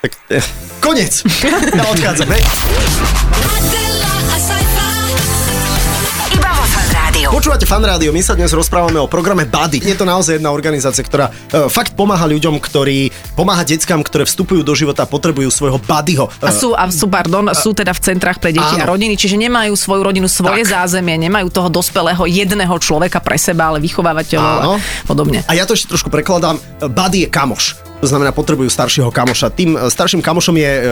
Tak, 0.00 0.12
eh, 0.30 0.44
konec. 0.80 1.12
Ja 1.76 1.84
odchádzam. 1.84 3.57
Počúvate 7.28 7.68
fan 7.68 7.84
rádio, 7.84 8.08
my 8.08 8.24
sa 8.24 8.32
dnes 8.32 8.56
rozprávame 8.56 8.96
o 8.96 9.04
programe 9.04 9.44
Buddy. 9.44 9.84
Je 9.84 9.92
to 9.92 10.08
naozaj 10.08 10.40
jedna 10.40 10.48
organizácia, 10.48 11.04
ktorá 11.04 11.28
e, 11.28 11.68
fakt 11.68 11.92
pomáha 11.92 12.24
ľuďom, 12.24 12.56
ktorí 12.56 13.12
pomáha 13.36 13.68
deckám, 13.68 14.00
ktoré 14.00 14.24
vstupujú 14.24 14.64
do 14.64 14.72
života 14.72 15.04
a 15.04 15.08
potrebujú 15.08 15.52
svojho 15.52 15.76
buddyho. 15.76 16.32
A 16.40 16.48
sú, 16.48 16.72
a 16.72 16.88
sú, 16.88 17.04
pardon, 17.12 17.52
sú 17.52 17.76
teda 17.76 17.92
v 17.92 18.00
centrách 18.00 18.40
pre 18.40 18.56
deti 18.56 18.80
Áno. 18.80 18.80
a 18.80 18.88
rodiny, 18.88 19.20
čiže 19.20 19.36
nemajú 19.36 19.76
svoju 19.76 20.08
rodinu, 20.08 20.24
svoje 20.24 20.64
Tak. 20.64 20.88
zázemie, 20.88 21.20
nemajú 21.20 21.52
toho 21.52 21.68
dospelého 21.68 22.24
jedného 22.24 22.72
človeka 22.80 23.20
pre 23.20 23.36
seba, 23.36 23.76
ale 23.76 23.84
vychovávateľov 23.84 24.48
Áno. 24.64 24.72
a 24.80 25.04
podobne. 25.04 25.44
A 25.44 25.52
ja 25.52 25.68
to 25.68 25.76
ešte 25.76 25.92
trošku 25.92 26.08
prekladám. 26.08 26.56
Buddy 26.80 27.24
je 27.24 27.28
kamoš. 27.28 27.76
To 27.98 28.06
znamená, 28.06 28.30
potrebujú 28.30 28.70
staršieho 28.70 29.10
kamoša. 29.10 29.50
Tým 29.50 29.74
e, 29.74 29.90
starším 29.90 30.22
kamošom 30.22 30.54
je 30.54 30.70
e, 30.70 30.82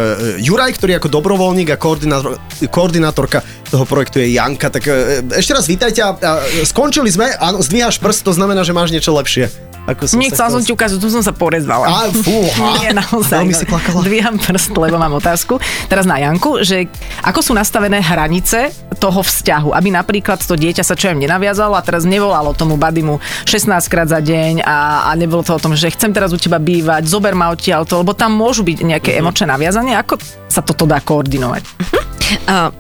Juraj, 0.42 0.74
ktorý 0.74 0.98
ako 0.98 1.06
dobrovoľník 1.06 1.70
a 1.70 1.78
koordinátor, 1.78 2.34
koordinátorka 2.66 3.46
toho 3.70 3.86
projektu 3.86 4.18
je 4.18 4.34
Janka. 4.34 4.74
Tak 4.74 4.82
e, 4.82 4.92
ešte 5.38 5.54
raz 5.54 5.70
vítajte 5.70 6.02
a 6.02 6.42
skončili 6.66 7.06
sme. 7.06 7.30
Áno, 7.38 7.62
zdvíhaš 7.62 8.02
prst, 8.02 8.26
to 8.26 8.34
znamená, 8.34 8.66
že 8.66 8.74
máš 8.74 8.90
niečo 8.90 9.14
lepšie. 9.14 9.75
Ako 9.86 10.02
som 10.04 10.18
Nechcela 10.18 10.50
som 10.50 10.58
ti 10.58 10.70
ukázať, 10.70 10.98
tu 10.98 11.06
som 11.06 11.22
sa 11.22 11.30
porezvala. 11.30 11.86
Á, 11.86 12.10
fúha. 12.10 12.66
Nie, 12.82 12.90
naozaj. 12.90 13.38
Veľmi 13.38 13.54
si 13.54 13.64
plakala. 13.64 14.02
Dvíham 14.02 14.34
prst, 14.34 14.74
lebo 14.74 14.96
mám 14.96 15.14
otázku. 15.14 15.62
Teraz 15.86 16.02
na 16.02 16.18
Janku, 16.18 16.60
že 16.60 16.90
ako 17.22 17.40
sú 17.40 17.52
nastavené 17.52 17.98
hranice 17.98 18.74
toho 18.96 19.20
vzťahu, 19.20 19.70
aby 19.70 19.88
napríklad 19.88 20.40
to 20.40 20.52
dieťa 20.52 20.80
sa 20.80 20.96
čo 20.96 21.08
im 21.08 21.20
nenaviazalo 21.20 21.72
a 21.72 21.82
teraz 21.82 22.02
nevolalo 22.02 22.50
tomu 22.50 22.74
badimu 22.74 23.18
16 23.44 23.68
krát 23.86 24.08
za 24.08 24.18
deň 24.18 24.60
a, 24.60 24.76
a 25.06 25.14
nebolo 25.14 25.40
to 25.40 25.52
o 25.52 25.60
tom, 25.60 25.72
že 25.72 25.88
chcem 25.88 26.10
teraz 26.10 26.32
u 26.32 26.38
teba 26.40 26.56
bývať, 26.56 27.04
zober 27.04 27.32
ma 27.32 27.48
odtiaľ 27.48 27.84
to, 27.84 28.00
lebo 28.00 28.10
tam 28.10 28.32
môžu 28.32 28.64
byť 28.64 28.78
nejaké 28.82 29.10
Mhm. 29.12 29.18
emočné 29.20 29.46
naviazanie. 29.46 29.94
Ako 29.94 30.16
sa 30.48 30.60
toto 30.60 30.82
dá 30.82 30.98
koordinovať? 30.98 31.62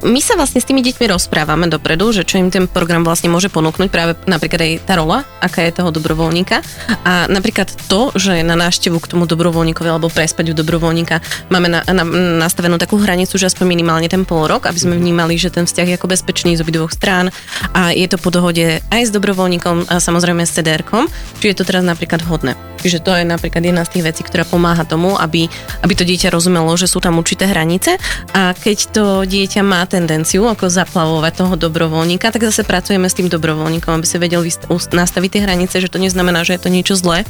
My 0.02 0.20
sa 0.22 0.34
vlastne 0.34 0.58
s 0.58 0.66
tými 0.66 0.82
deťmi 0.82 1.06
rozprávame 1.10 1.70
dopredu, 1.70 2.10
že 2.10 2.26
čo 2.26 2.38
im 2.38 2.50
ten 2.50 2.66
program 2.66 3.06
vlastne 3.06 3.30
môže 3.30 3.46
ponúknuť, 3.46 3.88
práve 3.90 4.12
napríklad 4.26 4.60
aj 4.62 4.72
tá 4.86 4.94
rola, 4.98 5.22
aká 5.38 5.62
je 5.62 5.74
toho 5.74 5.90
dobrovoľníka. 5.94 6.62
A 7.06 7.30
napríklad 7.30 7.70
to, 7.86 8.10
že 8.18 8.42
na 8.42 8.58
návštevu 8.58 8.98
k 8.98 9.10
tomu 9.14 9.24
dobrovoľníkovi 9.30 9.86
alebo 9.86 10.10
prespať 10.10 10.50
u 10.50 10.54
dobrovoľníka 10.54 11.22
máme 11.50 11.70
na, 11.70 11.80
na, 11.86 12.04
nastavenú 12.42 12.78
takú 12.78 12.98
hranicu, 12.98 13.38
že 13.38 13.46
aspoň 13.46 13.66
minimálne 13.70 14.10
ten 14.10 14.26
pol 14.26 14.50
rok, 14.50 14.66
aby 14.66 14.78
sme 14.78 14.98
vnímali, 14.98 15.38
že 15.38 15.54
ten 15.54 15.66
vzťah 15.66 15.94
je 15.94 15.96
ako 15.98 16.10
bezpečný 16.10 16.58
z 16.58 16.62
obidvoch 16.66 16.90
strán 16.90 17.30
a 17.70 17.94
je 17.94 18.06
to 18.10 18.18
po 18.18 18.34
dohode 18.34 18.82
aj 18.82 19.02
s 19.06 19.14
dobrovoľníkom 19.14 19.90
a 19.90 20.02
samozrejme 20.02 20.42
s 20.42 20.58
CDR-kom, 20.58 21.06
či 21.38 21.54
je 21.54 21.56
to 21.58 21.62
teraz 21.62 21.86
napríklad 21.86 22.22
vhodné. 22.26 22.58
Čiže 22.82 23.02
to 23.02 23.10
je 23.18 23.24
napríklad 23.26 23.66
jedna 23.66 23.82
z 23.82 23.98
tých 23.98 24.06
vecí, 24.06 24.22
ktorá 24.22 24.46
pomáha 24.46 24.86
tomu, 24.86 25.18
aby, 25.18 25.50
aby 25.82 25.94
to 25.96 26.06
dieťa 26.06 26.30
rozumelo, 26.30 26.70
že 26.78 26.86
sú 26.86 27.02
tam 27.02 27.18
určité 27.18 27.48
hranice 27.50 27.98
a 28.30 28.54
keď 28.54 28.78
to 28.94 29.04
dieťa 29.26 29.35
má 29.60 29.84
tendenciu 29.84 30.48
ako 30.48 30.72
zaplavovať 30.72 31.32
toho 31.36 31.54
dobrovoľníka, 31.60 32.32
tak 32.32 32.48
zase 32.48 32.64
pracujeme 32.64 33.08
s 33.10 33.16
tým 33.16 33.28
dobrovoľníkom, 33.28 33.92
aby 33.92 34.06
si 34.08 34.16
vedel 34.16 34.40
nastaviť 34.70 35.30
tie 35.32 35.44
hranice, 35.44 35.76
že 35.82 35.92
to 35.92 36.00
neznamená, 36.00 36.40
že 36.46 36.56
je 36.56 36.62
to 36.64 36.72
niečo 36.72 36.94
zlé, 36.96 37.28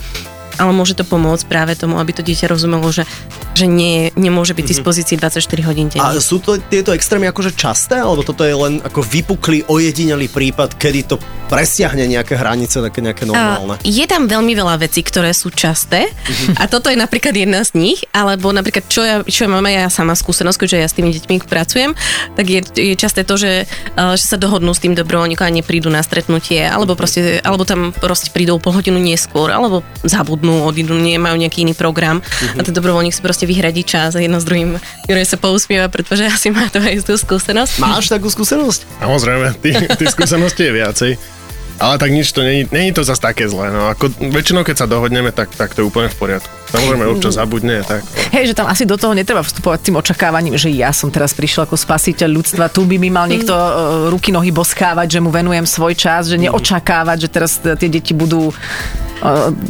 ale 0.57 0.73
môže 0.73 0.97
to 0.97 1.05
pomôcť 1.05 1.45
práve 1.47 1.73
tomu, 1.77 2.01
aby 2.01 2.17
to 2.17 2.25
dieťa 2.25 2.49
rozumelo, 2.49 2.89
že, 2.89 3.05
že 3.53 3.69
nie, 3.69 4.09
nemôže 4.17 4.57
byť 4.57 4.65
v 4.65 4.73
dispozícii 4.73 5.17
24 5.21 5.69
hodín 5.69 5.93
denne. 5.93 6.03
A 6.03 6.17
sú 6.17 6.41
to 6.41 6.57
tieto 6.57 6.97
extrémy 6.97 7.29
akože 7.29 7.53
časté, 7.53 8.01
alebo 8.01 8.25
toto 8.25 8.43
je 8.43 8.57
len 8.57 8.81
ako 8.81 9.05
vypuklý, 9.05 9.69
ojedinelý 9.69 10.33
prípad, 10.33 10.81
kedy 10.81 11.01
to 11.11 11.17
presiahne 11.47 12.05
nejaké 12.11 12.35
hranice, 12.35 12.83
také 12.83 13.01
nejaké 13.03 13.25
normálne? 13.27 13.79
A 13.79 13.87
je 13.87 14.05
tam 14.07 14.27
veľmi 14.27 14.53
veľa 14.53 14.83
vecí, 14.83 15.03
ktoré 15.03 15.31
sú 15.31 15.55
časté 15.55 16.11
a 16.61 16.67
toto 16.67 16.91
je 16.91 16.99
napríklad 16.99 17.33
jedna 17.35 17.63
z 17.63 17.79
nich, 17.79 18.03
alebo 18.11 18.51
napríklad 18.51 18.85
čo 18.91 19.03
ja, 19.03 19.23
čo 19.23 19.47
ja 19.47 19.51
mám 19.51 19.65
aj 19.67 19.75
ja 19.75 19.87
sama 19.89 20.15
skúsenosť, 20.19 20.59
keďže 20.59 20.79
ja 20.79 20.89
s 20.91 20.97
tými 20.97 21.11
deťmi 21.15 21.35
pracujem, 21.47 21.95
tak 22.35 22.47
je, 22.47 22.61
je 22.75 22.95
časté 22.99 23.23
to, 23.23 23.39
že, 23.39 23.65
eh, 23.71 24.15
že 24.19 24.25
sa 24.27 24.37
dohodnú 24.37 24.75
s 24.75 24.83
tým 24.83 24.99
dobrovoľníkom 24.99 25.47
a 25.47 25.53
neprídu 25.53 25.89
na 25.89 26.03
stretnutie, 26.03 26.67
alebo, 26.67 26.99
proste, 26.99 27.39
alebo 27.47 27.63
tam 27.63 27.95
proste 27.95 28.35
prídu 28.35 28.59
o 28.59 28.63
pol 28.63 28.75
hodinu 28.75 28.99
neskôr, 28.99 29.49
alebo 29.55 29.87
zabudnú, 30.03 30.67
odídu, 30.67 30.99
nemajú 30.99 31.39
nejaký 31.39 31.63
iný 31.63 31.75
program 31.79 32.19
a 32.59 32.61
ten 32.61 32.75
dobrovoľník 32.75 33.15
si 33.15 33.23
proste 33.23 33.47
vyhradí 33.47 33.87
čas 33.87 34.19
a 34.19 34.21
jedno 34.21 34.43
s 34.43 34.47
druhým 34.49 34.79
Juraj 35.07 35.27
sa 35.27 35.39
pousmieva, 35.39 35.87
pretože 35.87 36.27
asi 36.27 36.51
má 36.51 36.67
to 36.67 36.83
aj 36.83 37.07
tú 37.07 37.15
skúsenosť. 37.15 37.79
Máš 37.79 38.11
takú 38.11 38.27
skúsenosť? 38.27 38.99
Samozrejme, 38.99 39.47
tých 39.63 40.11
skúseností 40.11 40.67
je 40.67 40.73
viacej. 40.75 41.13
Ale 41.79 41.97
tak 41.97 42.09
nič 42.09 42.29
to 42.29 42.41
není, 42.41 42.65
není 42.67 42.91
to 42.91 43.01
zase 43.01 43.21
také 43.21 43.45
zlé. 43.45 43.69
No. 43.69 43.87
Ako, 43.87 44.09
väčšinou, 44.27 44.63
keď 44.63 44.77
sa 44.79 44.87
dohodneme, 44.87 45.29
tak, 45.29 45.51
tak 45.51 45.71
to 45.71 45.81
je 45.81 45.87
úplne 45.87 46.07
v 46.07 46.17
poriadku. 46.17 46.49
Samozrejme, 46.67 47.05
občas 47.07 47.37
zabudne, 47.37 47.79
tak. 47.81 48.03
Hej, 48.33 48.51
že 48.51 48.55
tam 48.55 48.67
asi 48.67 48.83
do 48.83 48.95
toho 48.95 49.13
netreba 49.13 49.39
vstupovať 49.41 49.81
tým 49.83 49.97
očakávaním, 49.97 50.55
že 50.55 50.67
ja 50.69 50.91
som 50.91 51.09
teraz 51.09 51.31
prišiel 51.31 51.63
ako 51.63 51.75
spasiteľ 51.75 52.29
ľudstva, 52.33 52.69
tu 52.69 52.83
by 52.83 52.97
mi 52.97 53.07
mal 53.09 53.25
niekto 53.25 53.53
Mm. 53.53 53.63
uh, 53.63 53.73
ruky, 54.09 54.29
nohy 54.29 54.51
boskávať, 54.51 55.07
že 55.09 55.21
mu 55.21 55.31
venujem 55.31 55.63
svoj 55.63 55.95
čas, 55.95 56.27
že 56.27 56.37
neočakávať, 56.37 57.17
že 57.19 57.29
teraz 57.29 57.51
t- 57.57 57.73
tie 57.73 57.89
deti 57.89 58.13
budú 58.13 58.51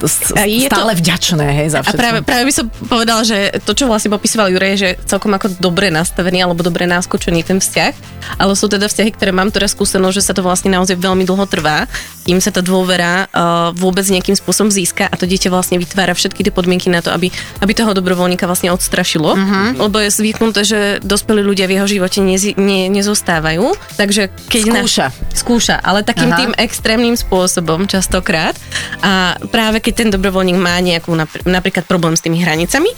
s- 0.03 0.33
A 0.33 0.43
je 0.43 0.67
to- 0.67 0.75
stále 0.75 0.91
vďačné 0.93 1.47
hej, 1.55 1.69
za 1.71 1.79
A 1.79 1.83
všetko. 1.85 1.97
práve, 1.97 2.19
práve 2.21 2.45
by 2.45 2.53
som 2.53 2.67
povedala, 2.67 3.23
že 3.23 3.37
to, 3.63 3.73
čo 3.73 3.87
vlastne 3.87 4.11
popisoval 4.11 4.51
Juraj, 4.51 4.71
je, 4.73 4.79
že 4.79 4.91
celkom 5.07 5.31
ako 5.31 5.55
dobre 5.57 5.87
nastavený 5.89 6.43
alebo 6.43 6.61
dobre 6.61 6.83
náskočený 6.85 7.41
ten 7.45 7.59
vzťah, 7.59 7.93
ale 8.37 8.53
sú 8.53 8.67
teda 8.67 8.85
vzťahy, 8.85 9.11
ktoré 9.13 9.31
mám 9.31 9.49
teraz 9.49 9.71
skúsenosť, 9.71 10.15
že 10.15 10.25
sa 10.25 10.33
to 10.33 10.43
vlastne 10.43 10.73
naozaj 10.73 10.97
veľmi 10.97 11.23
dlho 11.23 11.47
trvá, 11.47 11.87
kým 12.27 12.43
sa 12.43 12.51
tá 12.51 12.59
dôvera 12.59 13.31
uh, 13.31 13.71
vôbec 13.71 14.03
nejakým 14.03 14.35
spôsobom 14.35 14.75
získa 14.75 15.07
a 15.07 15.15
to 15.15 15.31
dieťa 15.31 15.47
vlastne 15.47 15.79
vytvára 15.79 16.11
všetky 16.11 16.43
tie 16.43 16.51
podmienky 16.51 16.91
na 16.91 16.99
to, 16.99 17.15
aby, 17.15 17.31
aby 17.63 17.73
toho 17.73 17.95
dobrovoľníka 17.95 18.51
vlastne 18.51 18.75
odstrašilo, 18.75 19.31
uh-huh. 19.39 19.79
lebo 19.79 20.03
je 20.03 20.11
zvyknuté, 20.11 20.61
že 20.67 20.81
dospelí 21.07 21.47
ľudia 21.47 21.71
v 21.71 21.79
jeho 21.79 21.87
živote 21.87 22.19
nezi, 22.19 22.59
ne, 22.59 22.91
nezostávajú, 22.91 23.79
takže 23.95 24.35
keď 24.51 24.63
Skúša. 24.67 25.07
Na, 25.15 25.37
skúša, 25.37 25.77
ale 25.79 26.03
takým 26.03 26.35
Aha. 26.35 26.39
tým 26.43 26.53
extrémnym 26.59 27.15
spôsobom 27.15 27.87
častokrát. 27.87 28.59
A 29.05 29.39
práve 29.53 29.79
keď 29.79 29.95
ten 30.03 30.09
dobrovoľník 30.11 30.59
má 30.59 30.75
nejakú 30.83 31.15
napr- 31.15 31.45
napríklad 31.47 31.87
problém 31.87 32.19
s 32.19 32.25
tými 32.25 32.43
hranicami, 32.43 32.91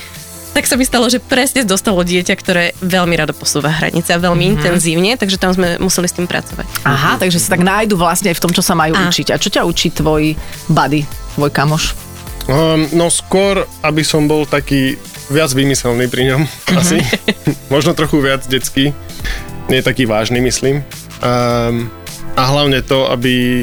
tak 0.58 0.66
sa 0.66 0.74
mi 0.74 0.82
stalo, 0.82 1.06
že 1.06 1.22
presne 1.22 1.62
dostalo 1.62 2.02
dieťa, 2.02 2.34
ktoré 2.34 2.74
veľmi 2.82 3.14
rado 3.14 3.30
posúva 3.30 3.70
hranice 3.70 4.10
a 4.10 4.18
veľmi 4.18 4.42
mm-hmm. 4.42 4.58
intenzívne, 4.58 5.14
takže 5.14 5.38
tam 5.38 5.54
sme 5.54 5.78
museli 5.78 6.10
s 6.10 6.18
tým 6.18 6.26
pracovať. 6.26 6.66
Aha, 6.82 7.14
takže 7.14 7.38
sa 7.38 7.54
tak 7.54 7.62
nájdu 7.62 7.94
vlastne 7.94 8.34
aj 8.34 8.42
v 8.42 8.42
tom, 8.42 8.50
čo 8.50 8.58
sa 8.58 8.74
majú 8.74 8.98
A. 8.98 9.06
učiť. 9.06 9.30
A 9.30 9.38
čo 9.38 9.54
ťa 9.54 9.62
učí 9.62 9.94
tvoj 9.94 10.34
buddy, 10.66 11.06
tvoj 11.38 11.54
kamoš? 11.54 11.94
Um, 12.50 12.90
no 12.90 13.06
skôr, 13.06 13.70
aby 13.86 14.02
som 14.02 14.26
bol 14.26 14.50
taký 14.50 14.98
viac 15.30 15.54
vymyselný 15.54 16.10
pri 16.10 16.34
ňom, 16.34 16.42
asi. 16.74 17.06
Možno 17.74 17.94
trochu 17.94 18.18
viac 18.18 18.42
detský. 18.50 18.90
Nie 19.70 19.86
taký 19.86 20.10
vážny, 20.10 20.42
myslím. 20.42 20.82
Um, 21.22 21.86
a 22.34 22.42
hlavne 22.50 22.82
to, 22.82 23.06
aby... 23.14 23.62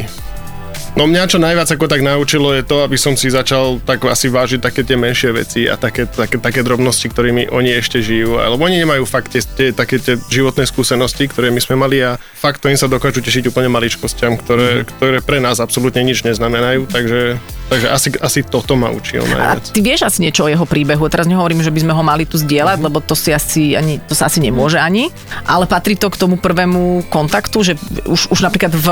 No 0.95 1.11
mňa 1.11 1.27
čo 1.27 1.43
najviac 1.43 1.67
ako 1.67 1.91
tak 1.91 1.99
naučilo 1.99 2.55
je 2.55 2.63
to, 2.63 2.79
aby 2.87 2.95
som 2.95 3.19
si 3.19 3.27
začal 3.27 3.83
tak 3.83 4.07
asi 4.07 4.31
vážiť 4.31 4.63
také 4.63 4.87
tie 4.87 4.95
menšie 4.95 5.35
veci 5.35 5.67
a 5.67 5.75
také, 5.75 6.07
také, 6.07 6.39
také 6.39 6.63
drobnosti, 6.63 7.11
ktorými 7.11 7.51
oni 7.51 7.75
ešte 7.75 7.99
žijú. 7.99 8.39
Lebo 8.39 8.63
oni 8.63 8.79
nemajú 8.79 9.03
fakt 9.03 9.35
tie, 9.35 9.43
tie, 9.43 9.75
také 9.75 9.99
tie 9.99 10.15
životné 10.15 10.63
skúsenosti, 10.63 11.27
ktoré 11.27 11.51
my 11.51 11.59
sme 11.59 11.75
mali 11.75 11.99
a 11.99 12.15
fakt 12.15 12.63
to 12.63 12.71
im 12.71 12.79
sa 12.79 12.87
dokážu 12.87 13.19
tešiť 13.19 13.51
úplne 13.51 13.67
maličkostiam, 13.67 14.39
ktoré, 14.39 14.87
mm-hmm. 14.87 14.91
ktoré 14.95 15.17
pre 15.19 15.43
nás 15.43 15.59
absolútne 15.59 15.99
nič 15.99 16.23
neznamenajú. 16.23 16.87
Takže, 16.87 17.43
takže 17.71 17.87
asi, 17.87 18.09
asi 18.19 18.39
toto 18.43 18.75
ma 18.75 18.91
učil 18.91 19.23
A 19.23 19.29
najviac. 19.31 19.71
ty 19.71 19.79
vieš 19.79 20.05
asi 20.05 20.19
niečo 20.19 20.45
o 20.45 20.51
jeho 20.51 20.67
príbehu. 20.67 21.07
Teraz 21.07 21.25
nehovorím, 21.25 21.63
že 21.63 21.71
by 21.71 21.79
sme 21.87 21.93
ho 21.95 22.03
mali 22.03 22.27
tu 22.27 22.35
zdieľať, 22.35 22.77
lebo 22.83 22.99
to 22.99 23.15
si 23.15 23.31
asi 23.31 23.79
ani, 23.79 24.03
to 24.03 24.11
sa 24.11 24.27
asi 24.27 24.43
nemôže 24.43 24.75
ani. 24.75 25.09
Ale 25.47 25.65
patrí 25.65 25.95
to 25.95 26.11
k 26.11 26.19
tomu 26.19 26.35
prvému 26.35 27.07
kontaktu, 27.07 27.57
že 27.63 27.73
už, 28.05 28.35
už 28.35 28.39
napríklad 28.43 28.75
v, 28.75 28.87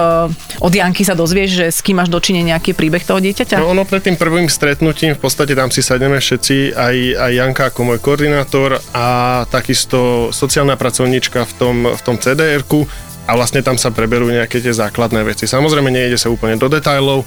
od 0.63 0.74
Janky 0.74 1.03
sa 1.03 1.13
dozvieš, 1.13 1.50
že 1.53 1.65
s 1.70 1.80
kým 1.84 2.00
máš 2.00 2.08
dočinenia, 2.08 2.53
nejaký 2.53 2.77
príbeh 2.77 3.01
toho 3.01 3.18
dieťaťa? 3.18 3.58
No 3.58 3.74
ono 3.74 3.84
pred 3.88 4.06
tým 4.06 4.13
prvým 4.20 4.46
stretnutím 4.46 5.18
v 5.18 5.22
podstate 5.22 5.58
tam 5.58 5.74
si 5.74 5.82
sadneme 5.82 6.22
všetci, 6.22 6.77
aj, 6.77 6.96
aj 7.18 7.32
Janka 7.34 7.63
ako 7.74 7.80
môj 7.89 8.00
koordinátor 8.03 8.77
a 8.94 9.08
takisto 9.50 10.30
sociálna 10.30 10.77
pracovníčka 10.77 11.50
v 11.50 11.53
tom, 11.58 11.75
v 11.89 12.01
tom 12.06 12.15
CDR-ku 12.22 12.86
a 13.24 13.32
vlastne 13.39 13.63
tam 13.63 13.80
sa 13.80 13.89
preberú 13.89 14.27
nejaké 14.27 14.60
tie 14.60 14.75
základné 14.75 15.24
veci. 15.24 15.48
Samozrejme 15.48 15.88
nejde 15.89 16.20
sa 16.20 16.27
úplne 16.27 16.60
do 16.60 16.68
detajlov, 16.68 17.24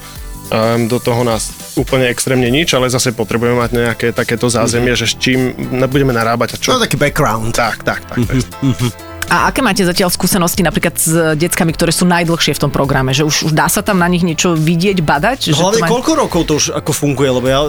Um, 0.47 0.87
do 0.87 1.03
toho 1.03 1.27
nás 1.27 1.75
úplne 1.75 2.07
extrémne 2.07 2.47
nič, 2.47 2.71
ale 2.71 2.87
zase 2.87 3.11
potrebujeme 3.11 3.59
mať 3.59 3.71
nejaké 3.75 4.07
takéto 4.15 4.47
zázemie, 4.47 4.95
že 4.95 5.11
s 5.11 5.19
čím 5.19 5.51
budeme 5.91 6.15
narábať 6.15 6.55
a 6.55 6.57
čo. 6.57 6.69
No 6.71 6.79
taký 6.79 6.95
background. 6.95 7.51
Tak, 7.51 7.83
tak, 7.83 8.07
tak. 8.07 8.23
tak. 8.23 9.16
A 9.27 9.47
aké 9.47 9.59
máte 9.59 9.83
zatiaľ 9.83 10.07
skúsenosti 10.07 10.63
napríklad 10.63 10.95
s 10.95 11.07
deckami, 11.35 11.71
ktoré 11.71 11.91
sú 11.91 12.05
najdlhšie 12.05 12.53
v 12.53 12.61
tom 12.61 12.71
programe? 12.71 13.11
Že 13.11 13.23
už, 13.23 13.35
už 13.43 13.53
dá 13.53 13.67
sa 13.67 13.81
tam 13.81 13.97
na 13.97 14.07
nich 14.07 14.21
niečo 14.21 14.55
vidieť, 14.55 14.99
badať? 14.99 15.39
Že 15.45 15.51
No, 15.51 15.59
hlavne 15.61 15.75
to 15.75 15.83
má- 15.83 15.91
koľko 15.91 16.11
rokov 16.15 16.41
to 16.43 16.53
už 16.55 16.65
ako 16.71 16.91
funguje, 16.91 17.29
lebo 17.29 17.45
ja 17.45 17.59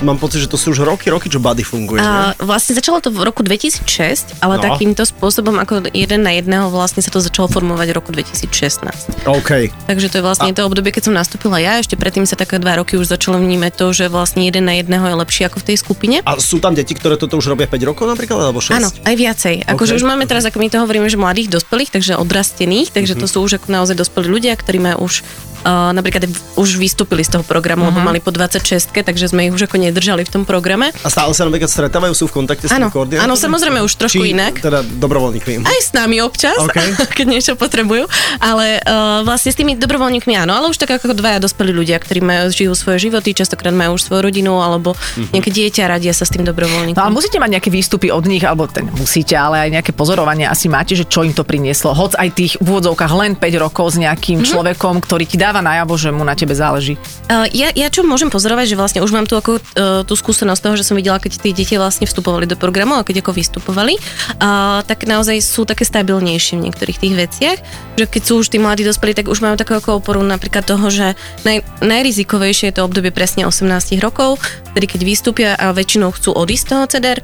mám 0.00 0.16
pocit, 0.16 0.38
že 0.38 0.46
to 0.46 0.54
sú 0.54 0.70
už 0.70 0.80
roky, 0.80 1.10
roky, 1.10 1.26
čo 1.26 1.36
Buddy 1.36 1.62
funguje. 1.62 1.98
A 1.98 2.30
ne? 2.30 2.38
vlastne 2.40 2.72
začalo 2.72 3.00
to 3.00 3.10
v 3.10 3.20
roku 3.20 3.42
2006, 3.42 4.38
ale 4.38 4.54
No. 4.54 4.62
takýmto 4.64 5.02
spôsobom 5.02 5.58
ako 5.58 5.90
jeden 5.90 6.22
na 6.22 6.30
jedného 6.32 6.68
vlastne 6.68 7.00
sa 7.00 7.10
to 7.10 7.18
začalo 7.18 7.48
formovať 7.48 7.86
v 7.86 7.94
roku 7.94 8.10
2016. 8.10 9.18
OK. 9.24 9.50
Takže 9.84 10.06
to 10.08 10.16
je 10.16 10.24
vlastne 10.24 10.50
to 10.50 10.62
obdobie, 10.62 10.90
keď 10.90 11.10
som 11.10 11.14
nastúpila 11.14 11.58
ja, 11.58 11.76
ešte 11.76 11.94
predtým 11.94 12.22
sa 12.22 12.34
také 12.34 12.56
dva 12.56 12.76
roky 12.76 12.94
už 12.94 13.08
začalo 13.08 13.36
vnímať 13.36 13.72
to, 13.74 13.86
že 13.92 14.04
vlastne 14.06 14.42
jeden 14.42 14.62
na 14.62 14.74
jedného 14.74 15.02
je 15.04 15.16
lepší 15.16 15.42
ako 15.44 15.58
v 15.58 15.66
tej 15.66 15.76
skupine. 15.76 16.16
A 16.22 16.38
sú 16.38 16.56
tam 16.56 16.70
deti, 16.70 16.92
ktoré 16.92 17.16
toto 17.16 17.34
už 17.34 17.48
robia 17.48 17.66
5 17.66 17.82
rokov 17.84 18.06
napríklad, 18.06 18.38
alebo 18.40 18.58
6? 18.58 18.70
Áno, 18.72 18.88
aj 18.94 19.14
viacej. 19.14 19.54
Akože 19.66 19.92
Ok. 19.92 19.98
už 19.98 20.04
máme 20.04 20.24
teraz, 20.24 20.44
ako 20.44 20.56
my 20.56 20.68
to 20.68 20.78
hovoríme, 20.84 21.08
že 21.08 21.16
mladých 21.16 21.48
dospelých, 21.48 21.90
takže 21.90 22.20
odrastených, 22.20 22.92
takže 22.92 23.16
to 23.16 23.26
sú 23.26 23.42
už 23.42 23.58
ako 23.58 23.72
naozaj 23.72 23.96
dospelí 23.96 24.28
ľudia, 24.28 24.52
ktorí 24.54 24.78
majú 24.78 25.08
už 25.08 25.24
uh, 25.64 25.90
napríklad 25.96 26.28
už 26.54 26.76
vystúpili 26.76 27.24
z 27.24 27.40
toho 27.40 27.44
programu, 27.44 27.88
lebo 27.88 27.98
mali 28.04 28.20
po 28.20 28.30
26, 28.30 28.92
takže 28.92 29.32
sme 29.32 29.48
ich 29.48 29.52
už 29.52 29.66
ako 29.66 29.80
nedržali 29.80 30.22
v 30.22 30.30
tom 30.30 30.42
programe. 30.44 30.92
A 31.02 31.08
stále 31.08 31.32
sa 31.32 31.48
napríklad 31.48 31.72
stretávajú, 31.72 32.12
sú 32.14 32.28
v 32.30 32.44
kontakte 32.44 32.68
s 32.68 32.72
tým 32.72 32.92
koordinátorom? 32.92 33.24
áno, 33.24 33.34
samozrejme 33.34 33.78
už 33.82 33.92
trošku 33.96 34.22
Či 34.22 34.36
inak. 34.36 34.60
teda 34.60 34.84
dobrovoľníkmi. 35.00 35.64
Aj 35.64 35.78
s 35.80 35.90
nami 35.96 36.20
občas, 36.20 36.56
OK. 36.60 36.76
keď 37.18 37.26
niečo 37.26 37.52
potrebujú. 37.56 38.06
Ale 38.38 38.84
uh, 38.84 39.24
vlastne 39.24 39.50
s 39.50 39.56
tými 39.58 39.74
dobrovoľníkmi 39.80 40.36
áno, 40.36 40.52
ale 40.54 40.70
už 40.70 40.78
tak 40.78 41.00
ako 41.00 41.16
dvaja 41.16 41.40
dospelí 41.40 41.72
ľudia, 41.72 41.96
ktorí 41.98 42.20
majú, 42.20 42.52
žijú 42.52 42.72
svoje 42.76 43.08
životy, 43.08 43.32
častokrát 43.32 43.72
majú 43.72 43.96
už 43.96 44.06
svoju 44.06 44.20
rodinu 44.20 44.60
alebo 44.60 44.92
nejaké 45.32 45.50
dieťa, 45.50 45.88
radia 45.88 46.12
sa 46.12 46.28
s 46.28 46.34
tým 46.34 46.44
dobrovoľníkom. 46.44 46.98
No 46.98 47.06
ale 47.08 47.16
musíte 47.16 47.40
mať 47.40 47.58
nejaké 47.58 47.70
výstupy 47.72 48.12
od 48.12 48.24
nich, 48.28 48.44
alebo 48.44 48.68
ten 48.68 48.86
musíte, 48.92 49.34
ale 49.34 49.66
aj 49.66 49.68
nejaké 49.80 49.92
pozorovanie 49.96 50.44
asi 50.44 50.68
máte, 50.68 50.92
že 50.98 51.08
čo 51.08 51.24
im 51.24 51.32
to 51.32 51.46
prinieslo. 51.46 51.96
Hoď 51.96 52.18
aj 52.20 52.28
tých 52.34 52.52
v 52.60 52.66
úvodzovkách 52.66 53.12
len 53.14 53.32
5 53.38 53.64
rokov 53.64 53.94
s 53.94 53.96
nejakým 54.02 54.42
mm-hmm. 54.42 54.50
človekom, 54.50 54.94
ktorý 55.00 55.24
ti 55.24 55.36
dáva 55.54 55.70
najavo, 55.70 55.94
že 55.94 56.10
mu 56.10 56.26
na 56.26 56.34
tebe 56.34 56.50
záleží. 56.50 56.98
Uh, 57.30 57.46
ja, 57.54 57.70
ja 57.70 57.86
čo 57.86 58.02
môžem 58.02 58.26
pozorovať, 58.26 58.74
že 58.74 58.76
vlastne 58.76 59.00
už 59.06 59.14
mám 59.14 59.30
tu 59.30 59.38
ako 59.38 59.62
uh, 59.62 60.02
tú 60.02 60.18
skúsenosť 60.18 60.58
toho, 60.58 60.74
že 60.74 60.82
som 60.82 60.98
videla, 60.98 61.22
keď 61.22 61.38
tie 61.38 61.54
deti 61.54 61.78
vlastne 61.78 62.10
vstupovali 62.10 62.50
do 62.50 62.58
programu 62.58 62.98
a 62.98 63.06
keď 63.06 63.22
ako 63.22 63.38
vystupovali, 63.38 63.94
uh, 63.94 64.82
tak 64.82 65.06
naozaj 65.06 65.38
sú 65.38 65.62
také 65.62 65.86
stabilnejšie 65.86 66.58
v 66.58 66.66
niektorých 66.66 66.98
tých 66.98 67.14
veciach, 67.14 67.58
že 67.94 68.04
keď 68.10 68.22
sú 68.26 68.42
už 68.42 68.50
tí 68.50 68.58
mladí 68.58 68.82
dospelí, 68.82 69.14
tak 69.14 69.30
už 69.30 69.46
majú 69.46 69.54
takú 69.54 69.78
ako 69.78 70.02
oporu 70.02 70.26
napríklad 70.26 70.66
toho, 70.66 70.90
že 70.90 71.14
naj, 71.46 71.62
najrizikovejšie 71.78 72.74
je 72.74 72.82
to 72.82 72.82
obdobie 72.82 73.14
presne 73.14 73.46
18 73.46 73.94
rokov, 74.02 74.42
tedy 74.74 74.90
keď 74.90 75.00
vystúpia 75.06 75.50
a 75.54 75.70
väčšinou 75.70 76.10
chcú 76.10 76.34
odísť 76.34 76.62
z 76.66 76.70
toho 76.74 76.84
cdr 76.90 77.20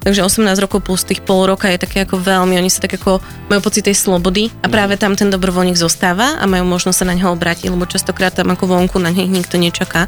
takže 0.00 0.24
18 0.24 0.56
rokov 0.62 0.86
plus 0.86 1.02
tých 1.04 1.20
pol 1.20 1.44
roka 1.44 1.68
je 1.68 1.76
také 1.76 2.08
ako 2.08 2.16
veľmi, 2.16 2.56
oni 2.56 2.70
sa 2.72 2.88
tak 2.88 2.96
ako 2.96 3.20
majú 3.52 3.60
pocit 3.60 3.84
tej 3.84 3.98
slobody 3.98 4.48
a 4.64 4.72
práve 4.72 4.96
tam 4.96 5.12
ten 5.12 5.28
dobrovoľník 5.28 5.76
zostáva 5.76 6.40
a 6.40 6.44
majú 6.48 6.64
možnosť 6.64 6.96
sa 6.96 7.04
na 7.04 7.14
neho 7.18 7.34
obrátiť, 7.34 7.73
lebo 7.74 7.90
častokrát 7.90 8.32
tam 8.32 8.54
ako 8.54 8.70
vonku 8.70 8.96
na 9.02 9.10
nich 9.10 9.28
nikto 9.28 9.58
nečaká. 9.58 10.06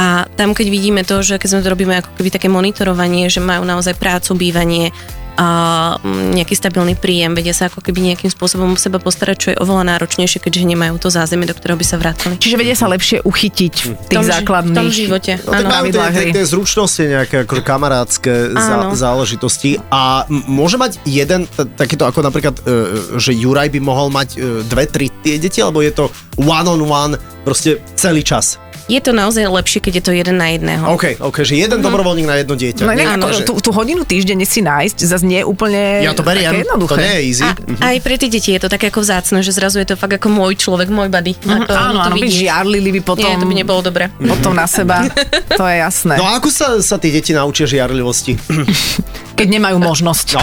A 0.00 0.26
tam 0.34 0.56
keď 0.56 0.66
vidíme 0.72 1.02
to, 1.04 1.20
že 1.20 1.36
keď 1.38 1.48
sme 1.48 1.62
to 1.64 1.72
robíme 1.72 1.94
ako 2.00 2.10
keby 2.18 2.28
také 2.32 2.48
monitorovanie, 2.48 3.28
že 3.28 3.44
majú 3.44 3.62
naozaj 3.62 3.94
prácu, 4.00 4.34
bývanie, 4.34 4.90
a 5.36 5.48
mm, 5.96 6.36
nejaký 6.36 6.54
stabilný 6.56 6.94
príjem, 6.98 7.32
vedia 7.32 7.56
sa 7.56 7.72
ako 7.72 7.80
keby 7.80 8.12
nejakým 8.12 8.28
spôsobom 8.28 8.76
o 8.76 8.78
seba 8.78 9.00
postarať, 9.00 9.36
čo 9.36 9.48
je 9.54 9.56
oveľa 9.56 9.96
náročnejšie, 9.96 10.44
keďže 10.44 10.68
nemajú 10.68 11.00
to 11.00 11.08
zázemie, 11.08 11.48
do 11.48 11.56
ktorého 11.56 11.78
by 11.80 11.86
sa 11.86 11.96
vrátili. 11.96 12.36
Čiže 12.36 12.56
vedia 12.60 12.76
sa 12.76 12.86
lepšie 12.92 13.24
uchytiť 13.24 13.74
v 13.74 13.90
tých 14.12 14.18
tom 14.20 14.26
základných... 14.28 14.76
v 14.76 14.78
tom 14.78 14.88
živote. 14.92 15.32
No, 15.44 15.50
tak 15.56 15.64
Áno, 15.64 15.72
majú 15.72 15.84
tie, 15.88 16.32
tie, 16.36 16.44
zručnosti 16.44 17.02
nejaké 17.02 17.36
akože 17.48 17.62
kamarátske 17.64 18.32
zá, 18.52 18.92
záležitosti 18.92 19.80
a 19.88 20.28
môže 20.28 20.76
mať 20.76 21.00
jeden 21.08 21.48
takýto 21.76 22.04
ako 22.04 22.20
napríklad, 22.20 22.60
e, 22.60 23.16
že 23.16 23.32
Juraj 23.32 23.72
by 23.72 23.80
mohol 23.80 24.12
mať 24.12 24.28
e, 24.36 24.38
dve, 24.68 24.84
tri 24.84 25.08
tie 25.24 25.40
deti, 25.40 25.64
alebo 25.64 25.80
je 25.80 25.92
to 25.96 26.04
one 26.36 26.68
on 26.68 26.82
one 26.84 27.14
proste 27.44 27.80
celý 27.96 28.20
čas. 28.20 28.60
Je 28.84 28.98
to 28.98 29.10
naozaj 29.10 29.44
lepšie, 29.44 29.78
keď 29.78 29.92
je 29.94 30.02
to 30.02 30.12
jeden 30.12 30.36
na 30.36 30.50
jedného. 30.50 30.82
OK, 30.88 31.16
OK, 31.18 31.36
že 31.40 31.54
jeden 31.56 31.78
dobrovoľník 31.78 32.24
na 32.24 32.36
jedno 32.36 32.52
dieťa. 32.52 32.82
No 32.82 32.90
Nie, 32.90 33.06
áno, 33.06 33.24
ako, 33.24 33.34
že- 33.34 33.44
tú, 33.44 33.54
tú 33.58 33.70
hodinu 33.70 34.02
týždenne 34.02 34.42
si 34.42 34.58
nájsť 34.58 34.98
zase 35.00 35.22
nie 35.22 35.38
je 35.38 35.46
úplne 35.46 36.02
Ja 36.02 36.10
to 36.10 36.20
beriem, 36.20 36.50
také 36.50 36.62
jednoduché. 36.64 36.92
to 36.92 36.98
nie 36.98 37.12
je 37.12 37.22
easy. 37.24 37.42
A 37.44 37.54
aj 37.88 37.98
pre 37.98 38.14
tie 38.16 38.28
deti 38.28 38.50
je 38.50 38.58
to 38.58 38.66
také 38.66 38.88
ako 38.88 39.00
vzácne, 39.00 39.38
že 39.38 39.50
zrazu 39.50 39.78
je 39.78 39.86
to 39.86 39.94
fakt 39.94 40.12
ako 40.12 40.28
môj 40.28 40.56
človek, 40.56 40.88
môj 40.88 41.08
buddy. 41.08 41.32
Mhm, 41.36 41.62
Ako, 41.62 41.70
áno, 41.70 41.98
to 42.00 42.08
áno, 42.08 42.14
by 42.16 42.28
žiarlili 42.28 42.90
by 42.92 43.00
potom... 43.02 43.22
Nie, 43.24 43.36
to 43.36 43.46
by 43.46 43.54
nebolo 43.54 43.80
dobre. 43.80 44.10
Potom 44.12 44.52
na 44.52 44.66
seba, 44.66 45.06
to 45.58 45.64
je 45.64 45.76
jasné. 45.78 46.14
No 46.14 46.24
a 46.24 46.36
ako 46.36 46.48
sa, 46.48 46.66
sa 46.78 46.96
tie 46.96 47.10
deti 47.10 47.30
naučia 47.30 47.64
žiarlivosti? 47.64 48.34
Keď 49.38 49.46
nemajú 49.48 49.78
možnosť. 49.78 50.26
No. 50.32 50.42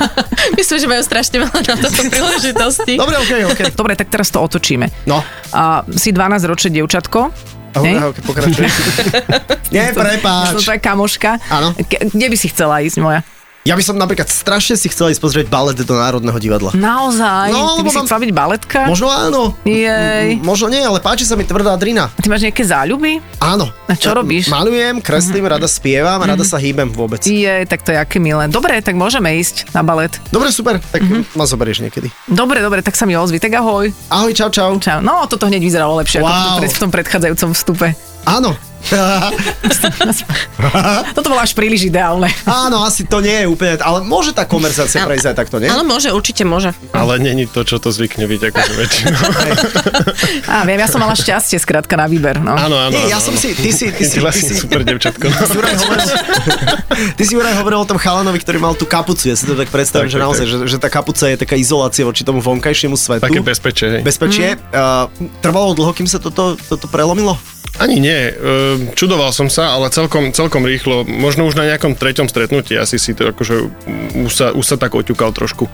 Myslím, 0.58 0.78
že 0.78 0.86
majú 0.86 1.02
strašne 1.02 1.36
veľa 1.40 1.60
na 1.60 1.74
toto 1.76 2.02
príležitosti. 2.06 2.94
Dobre, 2.94 3.16
OK, 3.18 3.32
OK. 3.48 3.60
Dobre, 3.72 3.92
tak 3.94 4.08
teraz 4.08 4.28
to 4.28 4.38
otočíme. 4.38 4.86
No, 5.04 5.20
A 5.50 5.82
si 5.90 6.10
12-ročné 6.10 6.70
dievčatko. 6.72 7.32
OK, 7.72 7.84
hej? 7.84 7.96
OK, 8.00 8.16
pokračuj. 8.24 8.66
Nie, 9.70 9.94
To 9.94 10.02
prepáč. 10.02 10.52
je 10.52 10.62
tvoja 10.62 10.80
kamoška. 10.80 11.30
Áno. 11.48 11.70
Kde 11.78 12.26
by 12.26 12.36
si 12.36 12.50
chcela 12.50 12.82
ísť, 12.82 12.98
moja? 12.98 13.20
Ja 13.60 13.76
by 13.76 13.82
som 13.82 13.92
napríklad 13.94 14.24
strašne 14.24 14.72
si 14.72 14.88
chcel 14.88 15.12
ísť 15.12 15.20
pozrieť 15.20 15.46
balet 15.46 15.76
do 15.76 15.92
Národného 15.92 16.32
divadla. 16.36 16.72
Naozaj? 16.72 17.52
No, 17.52 17.76
Ty 17.76 17.82
by 17.82 17.90
si 17.90 17.98
chcela 18.00 18.20
byť 18.20 18.32
baletka? 18.32 18.78
Možno 18.88 19.06
áno. 19.06 19.52
Jej. 19.62 20.32
M- 20.34 20.40
Možno 20.40 20.66
nie, 20.66 20.80
ale 20.80 20.96
páči 20.96 21.22
sa 21.22 21.36
mi 21.36 21.44
tvrdá 21.44 21.76
drina. 21.76 22.08
Ty 22.14 22.26
máš 22.26 22.40
nejaké 22.42 22.64
záľuby? 22.64 23.20
Áno. 23.36 23.68
A 23.84 23.92
čo 23.92 24.10
robíš? 24.10 24.48
Mhm. 24.48 24.50
Malujem, 24.50 24.94
kreslím, 24.98 25.44
rada 25.44 25.68
spievam, 25.68 26.16
rada 26.18 26.40
sa 26.40 26.56
hýbem 26.56 26.88
vôbec. 26.88 27.20
Je, 27.20 27.52
tak 27.64 27.80
to 27.80 27.90
je 27.90 27.98
aké 27.98 28.16
milé. 28.16 28.48
Dobre, 28.48 28.80
tak 28.80 28.96
môžeme 28.96 29.36
ísť 29.36 29.68
na 29.70 29.82
balet. 29.82 30.16
Dobre, 30.30 30.48
super, 30.48 30.80
tak 30.80 31.04
Mhm. 31.04 31.36
ma 31.36 31.44
zoberieš 31.44 31.84
niekedy. 31.84 32.08
Dobre, 32.26 32.58
dobre, 32.58 32.80
tak 32.80 32.96
sa 32.96 33.04
mi 33.04 33.12
ozvi. 33.12 33.36
Tak 33.36 33.52
ahoj. 33.54 33.92
Ahoj, 34.08 34.32
čau, 34.32 34.48
čau. 34.48 34.80
Čau. 34.80 34.98
No, 35.00 35.28
toto 35.28 35.44
hneď 35.44 35.60
vyzeralo 35.60 36.00
lepšie 36.00 36.18
ako 36.18 36.26
Wow. 36.26 36.56
tom- 36.56 36.64
v 36.66 36.80
tom 36.80 36.90
predchádzajúcom 36.90 37.50
vstupe. 37.52 37.92
Áno. 38.24 38.56
Toto 41.16 41.28
bolo 41.28 41.40
až 41.40 41.52
príliš 41.52 41.86
ideálne. 41.86 42.32
Áno, 42.48 42.82
asi 42.82 43.04
to 43.04 43.20
nie 43.20 43.44
je 43.44 43.46
úplne, 43.46 43.76
ale 43.80 44.02
môže 44.02 44.32
tá 44.32 44.48
konverzácia 44.48 45.04
prejsť 45.04 45.26
aj 45.32 45.36
takto, 45.36 45.56
nie? 45.60 45.68
Ale 45.68 45.84
môže, 45.84 46.10
určite 46.10 46.48
môže. 46.48 46.72
Ale 46.90 47.20
není 47.20 47.46
to, 47.46 47.62
čo 47.62 47.78
to 47.78 47.92
zvykne 47.92 48.26
byť 48.26 48.40
akože 48.50 48.72
väčšinou. 48.74 49.20
Á, 50.48 50.62
viem, 50.68 50.80
ja 50.80 50.88
som 50.88 51.00
mala 51.00 51.14
šťastie 51.14 51.60
skrátka 51.60 51.94
na 51.94 52.10
výber. 52.10 52.40
No. 52.40 52.56
Áno, 52.56 52.76
áno. 52.76 52.92
Nie, 52.92 53.12
ja 53.12 53.20
áno, 53.20 53.26
som 53.30 53.34
áno. 53.36 53.42
si, 53.42 53.54
ty 53.54 53.70
si, 53.70 53.92
ty 53.92 54.04
si, 54.08 54.18
ty 54.18 54.40
si, 54.40 54.54
super 54.56 54.82
devčatko. 54.82 55.28
Juraj 55.56 55.76
hovoril, 55.76 56.08
ty 57.14 57.22
si 57.22 57.32
Juraj 57.36 57.54
hovoril 57.60 57.80
o 57.84 57.88
tom 57.88 58.00
chalanovi, 58.00 58.40
ktorý 58.40 58.58
mal 58.58 58.74
tú 58.74 58.88
kapucu. 58.88 59.30
Ja 59.30 59.36
si 59.36 59.44
to 59.44 59.54
tak 59.54 59.68
predstavím, 59.68 60.08
Tak, 60.08 60.12
že 60.12 60.18
tak, 60.18 60.24
naozaj, 60.24 60.44
tak. 60.48 60.50
že, 60.50 60.56
že 60.66 60.76
tá 60.80 60.88
kapuca 60.88 61.24
je 61.28 61.36
taká 61.36 61.54
izolácia 61.60 62.02
voči 62.02 62.24
tomu 62.24 62.40
vonkajšiemu 62.40 62.96
svetu. 62.96 63.22
Také 63.22 63.44
bezpečie, 63.44 63.86
hej. 63.98 64.02
Bezpečie. 64.02 64.56
Uh, 64.72 65.06
trvalo 65.44 65.76
dlho, 65.76 65.92
kým 65.92 66.08
sa 66.08 66.18
toto, 66.18 66.56
toto 66.56 66.88
prelomilo? 66.88 67.36
Ani 67.80 67.96
nie. 67.96 68.36
Ehm, 68.36 68.69
Čudoval 68.94 69.30
som 69.32 69.48
sa, 69.48 69.74
ale 69.74 69.88
celkom, 69.90 70.30
celkom 70.34 70.62
rýchlo. 70.66 71.06
Možno 71.06 71.46
už 71.46 71.56
na 71.56 71.66
nejakom 71.66 71.94
treťom 71.96 72.26
stretnutí 72.26 72.76
asi 72.76 72.98
si 72.98 73.16
to 73.16 73.30
akože 73.30 73.54
už 74.26 74.32
sa, 74.32 74.46
už 74.52 74.64
sa 74.64 74.76
tak 74.76 74.94
oťukal 74.94 75.30
trošku. 75.32 75.70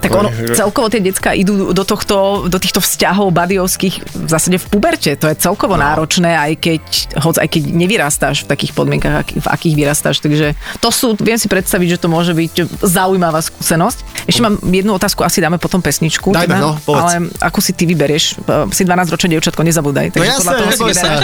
Tak 0.00 0.10
ono, 0.10 0.30
Že- 0.30 0.56
celkovo 0.56 0.86
tie 0.88 1.02
decka 1.02 1.34
idú 1.34 1.74
do, 1.74 1.84
tohto, 1.84 2.46
do 2.46 2.58
týchto 2.58 2.80
vzťahov 2.80 3.30
badiovských 3.34 3.94
v 4.14 4.28
zásade 4.30 4.56
v 4.58 4.66
puberte. 4.70 5.12
To 5.18 5.26
je 5.28 5.36
celkovo 5.36 5.74
no. 5.74 5.82
náročné, 5.84 6.34
aj 6.34 6.52
keď, 6.60 6.82
hoď 7.20 7.34
aj 7.44 7.48
keď 7.50 7.62
nevyrastáš 7.74 8.36
v 8.44 8.48
takých 8.50 8.72
podmienkach, 8.72 9.26
v 9.34 9.46
akých 9.46 9.74
vyrastáš. 9.74 10.22
Takže 10.22 10.54
to 10.78 10.88
sú, 10.94 11.18
viem 11.18 11.36
si 11.36 11.50
predstaviť, 11.50 11.98
že 11.98 11.98
to 11.98 12.08
môže 12.08 12.32
byť 12.32 12.84
zaujímavá 12.84 13.42
skúsenosť. 13.42 14.28
Ešte 14.30 14.40
mám 14.40 14.56
jednu 14.62 14.94
otázku, 14.96 15.26
asi 15.26 15.42
dáme 15.42 15.58
potom 15.58 15.82
pesničku. 15.82 16.32
Dajme, 16.32 16.56
no, 16.56 16.78
povedz. 16.80 17.02
ale 17.02 17.12
ako 17.42 17.58
si 17.60 17.72
ty 17.76 17.84
vyberieš? 17.84 18.40
E, 18.44 18.72
Si 18.74 18.82
12-ročné 18.82 19.36
dievčatko, 19.36 19.60
nezabúdaj. 19.62 20.14
Takže 20.14 20.24
No 20.24 20.26
jasné, 20.26 20.40
podľa 20.40 20.54
toho 20.58 20.70
si 20.70 20.82
vyberáš. 20.82 21.22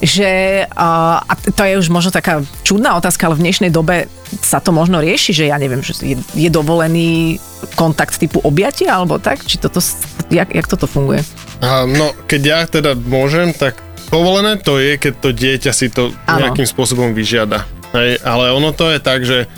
Že, 0.00 0.30
a, 0.74 1.20
a 1.22 1.32
to 1.36 1.62
je 1.66 1.74
už 1.80 1.88
možno 1.90 2.10
taká 2.14 2.44
čudná 2.62 2.96
otázka, 2.96 3.26
ale 3.26 3.38
v 3.38 3.44
dnešnej 3.48 3.70
dobe 3.72 4.10
sa 4.42 4.62
to 4.62 4.70
možno 4.70 5.02
rieši, 5.02 5.34
že 5.34 5.50
ja 5.50 5.58
neviem, 5.58 5.82
že 5.82 5.98
je, 6.02 6.16
je 6.34 6.50
dovolený 6.50 7.38
kontakt 7.74 8.16
typu 8.16 8.38
objatia 8.42 8.94
alebo 8.94 9.18
tak? 9.18 9.42
Či 9.42 9.58
toto, 9.58 9.82
jak, 10.30 10.48
jak 10.54 10.66
toto 10.70 10.86
funguje? 10.86 11.22
A, 11.60 11.84
no, 11.84 12.14
keď 12.30 12.40
ja 12.42 12.60
teda 12.66 12.94
môžem, 12.94 13.50
tak 13.52 13.78
povolené 14.08 14.58
to 14.58 14.78
je, 14.78 14.96
keď 14.98 15.12
to 15.18 15.30
dieťa 15.34 15.72
si 15.74 15.90
to 15.90 16.14
Áno. 16.26 16.50
nejakým 16.50 16.66
spôsobom 16.66 17.14
vyžiada. 17.14 17.66
Hej, 17.90 18.22
ale 18.22 18.54
ono 18.54 18.70
to 18.70 18.86
je 18.90 18.98
tak, 19.02 19.26
že 19.26 19.50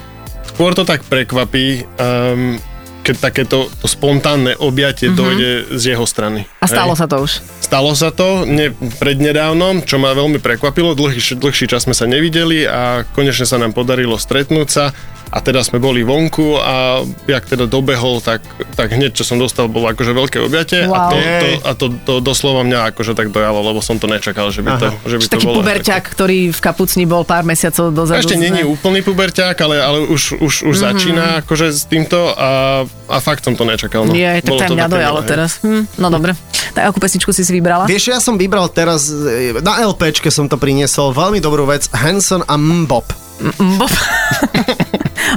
skôr 0.52 0.72
to 0.72 0.88
tak 0.88 1.04
prekvapí, 1.04 1.84
um, 2.00 2.56
keď 3.02 3.16
takéto 3.18 3.66
to 3.82 3.86
spontánne 3.90 4.54
objatie 4.62 5.10
mm-hmm. 5.10 5.20
dojde 5.20 5.50
z 5.74 5.82
jeho 5.94 6.06
strany. 6.06 6.46
A 6.62 6.70
stalo 6.70 6.94
hej. 6.94 7.00
sa 7.02 7.06
to 7.10 7.16
už. 7.18 7.32
Stalo 7.58 7.90
sa 7.98 8.10
to 8.14 8.46
ne, 8.46 8.70
prednedávnom, 9.02 9.82
čo 9.82 9.98
ma 9.98 10.14
veľmi 10.14 10.38
prekvapilo. 10.38 10.94
Dlhý, 10.94 11.18
dlhší 11.18 11.66
čas 11.66 11.84
sme 11.84 11.94
sa 11.98 12.06
nevideli 12.06 12.62
a 12.64 13.02
konečne 13.12 13.44
sa 13.44 13.58
nám 13.58 13.74
podarilo 13.74 14.14
stretnúť 14.16 14.68
sa. 14.70 14.84
A 15.32 15.40
teda 15.40 15.64
sme 15.64 15.80
boli 15.80 16.04
vonku 16.04 16.54
a 16.54 17.00
jak 17.24 17.48
teda 17.48 17.64
dobehol, 17.64 18.20
tak, 18.20 18.44
tak 18.76 18.92
hneď 18.92 19.16
čo 19.16 19.24
som 19.24 19.40
dostal 19.40 19.64
bolo 19.64 19.88
akože 19.88 20.12
veľké 20.12 20.38
objatie 20.38 20.84
a, 20.84 20.92
Wow. 20.92 21.08
to, 21.08 21.16
to, 21.16 21.48
a 21.58 21.70
to, 21.72 21.86
to 22.04 22.12
doslova 22.20 22.60
mňa 22.62 22.92
akože 22.92 23.12
tak 23.12 23.32
dojalo, 23.32 23.64
lebo 23.64 23.80
som 23.80 23.96
to 23.96 24.04
nečakal, 24.04 24.52
že 24.52 24.60
by 24.60 24.76
to, 24.76 24.88
že 25.02 25.16
by 25.16 25.24
to 25.24 25.32
Taký 25.32 25.46
bolo. 25.48 25.56
puberťak, 25.58 26.02
ktorý 26.06 26.52
v 26.52 26.60
kapucni 26.60 27.04
bol 27.04 27.24
pár 27.24 27.42
mesiacov 27.42 27.88
A 27.88 27.94
dozadu. 27.94 28.20
ešte 28.20 28.36
není 28.36 28.60
úplný 28.60 29.00
puberťák, 29.00 29.56
ale, 29.58 29.80
ale 29.80 29.98
už, 30.04 30.36
už, 30.36 30.38
už 30.38 30.52
mm-hmm. 30.68 30.76
začína 30.84 31.24
akože 31.40 31.66
s 31.72 31.88
týmto 31.88 32.18
a, 32.30 32.84
a 33.08 33.16
fakt 33.18 33.40
som 33.40 33.56
to 33.56 33.64
nečakal. 33.64 34.04
No. 34.04 34.12
Nie, 34.12 34.38
tak 34.38 34.52
Bolo 34.52 34.60
to 34.60 34.68
to 34.68 34.76
mňa 34.76 34.86
dojalo 34.86 35.20
milé. 35.20 35.30
teraz. 35.32 35.50
Hm, 35.64 35.88
no 35.96 36.08
dobre. 36.08 36.36
Tak 36.72 36.92
akú 36.92 36.98
pesničku 36.98 37.30
si 37.36 37.44
si 37.44 37.52
vybrala? 37.52 37.84
Vieš, 37.84 38.12
ja 38.12 38.18
som 38.18 38.40
vybral 38.40 38.68
teraz, 38.72 39.12
e, 39.12 39.60
na 39.60 39.84
LPčke 39.84 40.32
som 40.32 40.48
to 40.48 40.56
priniesol, 40.56 41.12
veľmi 41.12 41.38
dobrú 41.38 41.68
vec, 41.68 41.88
Hanson 41.92 42.40
a 42.48 42.56
Mbop. 42.56 43.22
Bob. 43.58 43.92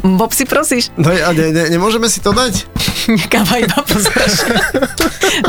Bob 0.20 0.32
si 0.34 0.46
prosíš? 0.46 0.94
No 1.00 1.10
a 1.10 1.34
ne, 1.34 1.50
ne, 1.50 1.64
nemôžeme 1.74 2.06
si 2.06 2.22
to 2.22 2.36
dať? 2.36 2.70
Káva 3.34 3.58
iba. 3.62 3.78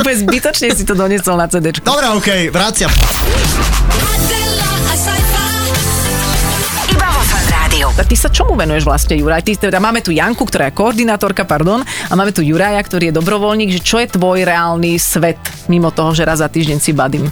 Úplne 0.01 0.17
zbytočne 0.25 0.73
si 0.73 0.85
to 0.87 0.97
doniesol 0.97 1.37
na 1.37 1.49
CD. 1.51 1.77
Dobre, 1.77 2.07
okej, 2.17 2.49
vraciam. 2.49 2.93
Rádiu. 7.77 7.93
Tak 7.93 8.09
ty 8.09 8.17
sa 8.17 8.33
čomu 8.33 8.57
venuješ 8.57 8.89
vlastne, 8.89 9.21
Juraj? 9.21 9.45
Ty, 9.45 9.69
teda 9.69 9.77
máme 9.77 10.01
tu 10.01 10.09
Janku, 10.09 10.49
ktorá 10.49 10.73
je 10.73 10.81
koordinátorka, 10.81 11.45
pardon, 11.45 11.85
a 11.85 12.13
máme 12.17 12.33
tu 12.33 12.41
Juraja, 12.41 12.81
ktorý 12.81 13.13
je 13.13 13.15
dobrovoľník, 13.21 13.69
že 13.69 13.85
čo 13.85 14.01
je 14.01 14.17
tvoj 14.17 14.49
reálny 14.49 14.97
svet, 14.97 15.37
mimo 15.69 15.93
toho, 15.93 16.17
že 16.17 16.25
raz 16.25 16.41
za 16.41 16.49
týždeň 16.49 16.81
si 16.81 16.97
badím? 16.97 17.29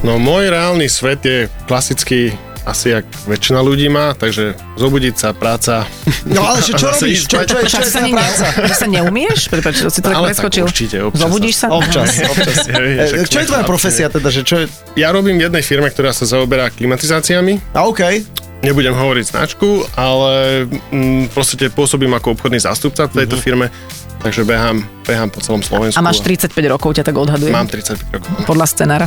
No 0.00 0.16
môj 0.16 0.48
reálny 0.48 0.88
svet 0.88 1.20
je 1.28 1.38
klasický 1.68 2.32
asi 2.64 2.96
jak 2.96 3.04
väčšina 3.28 3.60
ľudí 3.60 3.92
má, 3.92 4.16
takže 4.16 4.56
zobudiť 4.80 5.14
sa, 5.20 5.36
práca. 5.36 5.84
No 6.24 6.40
ale 6.40 6.64
čo 6.64 6.80
zase 6.80 7.04
robíš? 7.04 7.28
Čo, 7.28 7.44
čo, 7.44 7.56
čo, 7.60 7.68
čo 7.68 7.80
je 7.84 7.92
tá 7.92 8.00
ne, 8.00 8.12
práca? 8.16 8.44
že 8.64 8.74
sa 8.84 8.88
neumieš? 8.88 9.40
Prepač, 9.52 9.74
si 9.92 10.00
to 10.00 10.08
tak 10.08 10.24
preskočil. 10.24 10.64
určite, 10.64 10.96
občas 11.04 11.20
Zobudíš 11.20 11.56
sa? 11.60 11.66
Občas, 11.68 12.08
občas. 12.16 12.56
E, 12.64 13.28
však 13.28 13.28
Čo 13.36 13.38
je 13.44 13.46
tvoja 13.52 13.64
profesia 13.68 14.08
teda? 14.08 14.28
Že 14.32 14.40
čo 14.40 14.56
je... 14.56 14.64
Ja 14.96 15.12
robím 15.12 15.36
v 15.36 15.52
jednej 15.52 15.60
firme, 15.60 15.92
ktorá 15.92 16.16
sa 16.16 16.24
zaoberá 16.24 16.72
klimatizáciami. 16.72 17.76
A 17.76 17.84
okej. 17.84 18.24
Nebudem 18.60 18.92
hovoriť 18.92 19.24
značku, 19.24 19.88
ale 19.96 20.68
mm, 20.68 21.32
proste 21.32 21.72
pôsobím 21.72 22.12
ako 22.12 22.36
obchodný 22.36 22.60
zástupca 22.60 23.08
v 23.08 23.24
tejto 23.24 23.40
firme, 23.40 23.72
takže 24.20 24.44
behám, 24.44 24.84
behám 25.08 25.32
po 25.32 25.40
celom 25.40 25.64
Slovensku. 25.64 25.96
A 25.96 26.04
máš 26.04 26.20
35 26.20 26.52
rokov, 26.68 26.92
ťa 26.92 27.08
tak 27.08 27.16
odhadujem. 27.16 27.56
Mám 27.56 27.72
35 27.72 28.20
rokov. 28.20 28.30
Podľa 28.44 28.66
scenára. 28.68 29.06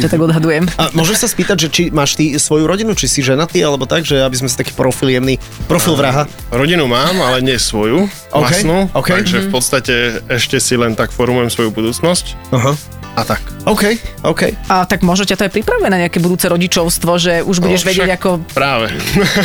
Ťa 0.00 0.08
tak 0.08 0.20
odhadujem. 0.24 0.64
A 0.80 0.88
môžem 0.96 1.12
sa 1.12 1.28
spýtať, 1.28 1.56
že 1.60 1.68
či 1.68 1.82
máš 1.92 2.16
ty 2.16 2.40
svoju 2.40 2.64
rodinu, 2.64 2.96
či 2.96 3.04
si 3.04 3.20
ženatý, 3.20 3.60
alebo 3.60 3.84
tak, 3.84 4.08
že 4.08 4.16
aby 4.24 4.32
sme 4.32 4.48
si 4.48 4.56
taký 4.56 4.72
profil 4.72 5.12
jemný, 5.12 5.36
profil 5.68 5.92
vraha. 5.92 6.24
Rodinu 6.48 6.88
mám, 6.88 7.20
ale 7.20 7.44
nie 7.44 7.60
svoju, 7.60 8.08
OK, 8.32 8.40
vlastnú, 8.40 8.88
OK. 8.96 9.12
takže 9.12 9.44
v 9.44 9.48
podstate 9.52 9.94
ešte 10.32 10.56
si 10.56 10.72
len 10.80 10.96
tak 10.96 11.12
formujem 11.12 11.52
svoju 11.52 11.68
budúcnosť 11.68 12.32
Aha. 12.56 12.72
A 13.16 13.24
tak. 13.24 13.40
OK, 13.64 13.96
OK. 14.22 14.42
A 14.68 14.84
tak 14.84 15.00
možno 15.00 15.24
ťa 15.24 15.40
to 15.40 15.44
aj 15.48 15.52
pripravuje 15.56 15.88
na 15.88 16.04
nejaké 16.04 16.20
budúce 16.20 16.44
rodičovstvo, 16.46 17.16
že 17.16 17.40
už 17.40 17.64
budeš 17.64 17.82
No, 17.82 17.88
vedieť 17.88 18.10
ako... 18.20 18.44
Práve. 18.52 18.92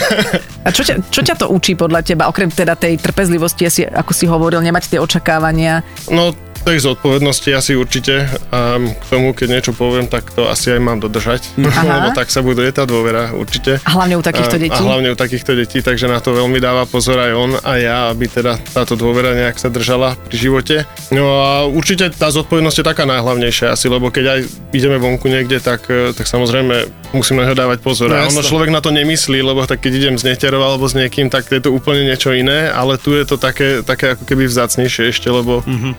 A 0.67 0.69
čo 0.69 0.85
ťa, 0.85 1.01
čo 1.09 1.23
ťa 1.23 1.39
to 1.39 1.49
učí 1.49 1.73
podľa 1.73 2.05
teba? 2.05 2.29
Okrem 2.29 2.51
teda 2.51 2.77
tej 2.77 2.99
trpezlivosti, 2.99 3.65
asi, 3.65 3.81
ako 3.81 4.11
si 4.13 4.29
hovoril, 4.29 4.61
nemať 4.61 4.93
tie 4.93 4.99
očakávania. 5.01 5.81
No, 6.11 6.35
tej 6.61 6.77
zodpovednosti 6.81 7.49
asi 7.51 7.73
určite. 7.73 8.29
A 8.53 8.77
k 8.77 9.03
tomu, 9.09 9.33
keď 9.33 9.47
niečo 9.59 9.73
poviem, 9.73 10.05
tak 10.05 10.29
to 10.31 10.47
asi 10.47 10.73
aj 10.73 10.81
mám 10.81 10.99
dodržať. 11.01 11.41
Aha. 11.61 12.01
Lebo 12.01 12.09
tak 12.13 12.29
sa 12.29 12.45
buduje 12.45 12.69
tá 12.69 12.85
dôvera 12.85 13.33
určite. 13.33 13.81
A 13.83 13.89
hlavne 13.97 14.15
u 14.17 14.23
takýchto 14.23 14.57
detí. 14.61 14.77
A 14.77 14.85
hlavne 14.85 15.09
u 15.13 15.17
takýchto 15.17 15.51
detí, 15.57 15.81
takže 15.81 16.05
na 16.05 16.21
to 16.21 16.37
veľmi 16.37 16.61
dáva 16.61 16.85
pozor 16.85 17.17
aj 17.17 17.31
on 17.33 17.51
a 17.57 17.71
ja, 17.81 17.97
aby 18.13 18.29
teda 18.29 18.61
táto 18.71 18.93
dôvera 18.93 19.33
nejak 19.33 19.57
sa 19.57 19.67
držala 19.67 20.13
pri 20.29 20.35
živote. 20.37 20.75
No 21.09 21.25
a 21.41 21.65
určite 21.65 22.13
tá 22.13 22.29
zodpovednosť 22.29 22.77
je 22.81 22.85
taká 22.85 23.03
najhlavnejšia 23.09 23.73
asi, 23.73 23.89
lebo 23.89 24.13
keď 24.13 24.25
aj 24.37 24.39
ideme 24.71 25.01
vonku 25.01 25.27
niekde, 25.27 25.59
tak, 25.59 25.89
eh, 25.89 26.13
tak 26.13 26.29
samozrejme 26.29 27.01
musím 27.11 27.43
na 27.43 27.51
ňo 27.51 27.55
dávať 27.55 27.79
pozor. 27.83 28.07
No, 28.11 28.19
a 28.19 28.31
ono 28.31 28.43
človek 28.43 28.71
na 28.71 28.79
to 28.79 28.91
nemyslí, 28.91 29.43
lebo 29.43 29.67
tak 29.67 29.83
keď 29.83 29.91
idem 29.99 30.15
s 30.15 30.23
neterou 30.23 30.63
alebo 30.63 30.87
s 30.87 30.95
niekým, 30.95 31.27
tak 31.27 31.51
je 31.51 31.59
to 31.59 31.71
úplne 31.71 32.07
niečo 32.07 32.31
iné, 32.31 32.71
ale 32.71 32.95
tu 32.95 33.11
je 33.11 33.27
to 33.27 33.35
také, 33.35 33.83
také 33.83 34.15
ako 34.15 34.23
keby 34.23 34.47
vzácnejšie 34.47 35.11
ešte, 35.11 35.27
lebo... 35.27 35.63
Mm-hmm. 35.67 35.93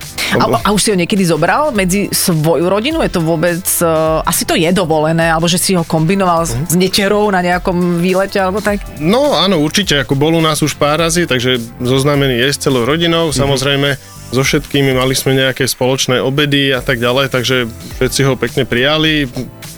A, 0.53 0.69
a 0.69 0.69
už 0.73 0.81
si 0.81 0.89
ho 0.93 0.97
niekedy 0.97 1.25
zobral 1.25 1.73
medzi 1.73 2.13
svoju 2.13 2.69
rodinu? 2.69 3.01
Je 3.01 3.13
to 3.13 3.21
vôbec... 3.25 3.63
Uh, 3.81 4.21
asi 4.23 4.45
to 4.45 4.55
je 4.55 4.69
dovolené, 4.71 5.33
alebo 5.33 5.49
že 5.49 5.57
si 5.57 5.73
ho 5.73 5.85
kombinoval 5.85 6.45
s, 6.45 6.53
s 6.53 6.75
neterou 6.77 7.29
na 7.33 7.41
nejakom 7.41 8.01
výlete, 8.01 8.37
alebo 8.37 8.61
tak? 8.61 8.85
No 9.01 9.37
áno, 9.37 9.61
určite, 9.61 10.01
ako 10.01 10.15
bol 10.15 10.37
u 10.37 10.43
nás 10.45 10.61
už 10.61 10.77
pár 10.77 11.01
razy, 11.01 11.25
takže 11.25 11.57
zoznámený 11.81 12.45
je 12.45 12.49
s 12.53 12.59
celou 12.61 12.85
rodinou, 12.85 13.31
mm-hmm. 13.31 13.41
samozrejme 13.41 13.89
so 14.33 14.41
všetkými 14.41 14.97
mali 14.97 15.13
sme 15.13 15.37
nejaké 15.37 15.69
spoločné 15.69 16.17
obedy 16.25 16.73
a 16.73 16.81
tak 16.81 16.97
ďalej, 16.97 17.29
takže 17.29 17.69
všetci 18.01 18.21
ho 18.25 18.33
pekne 18.41 18.65
prijali, 18.65 19.29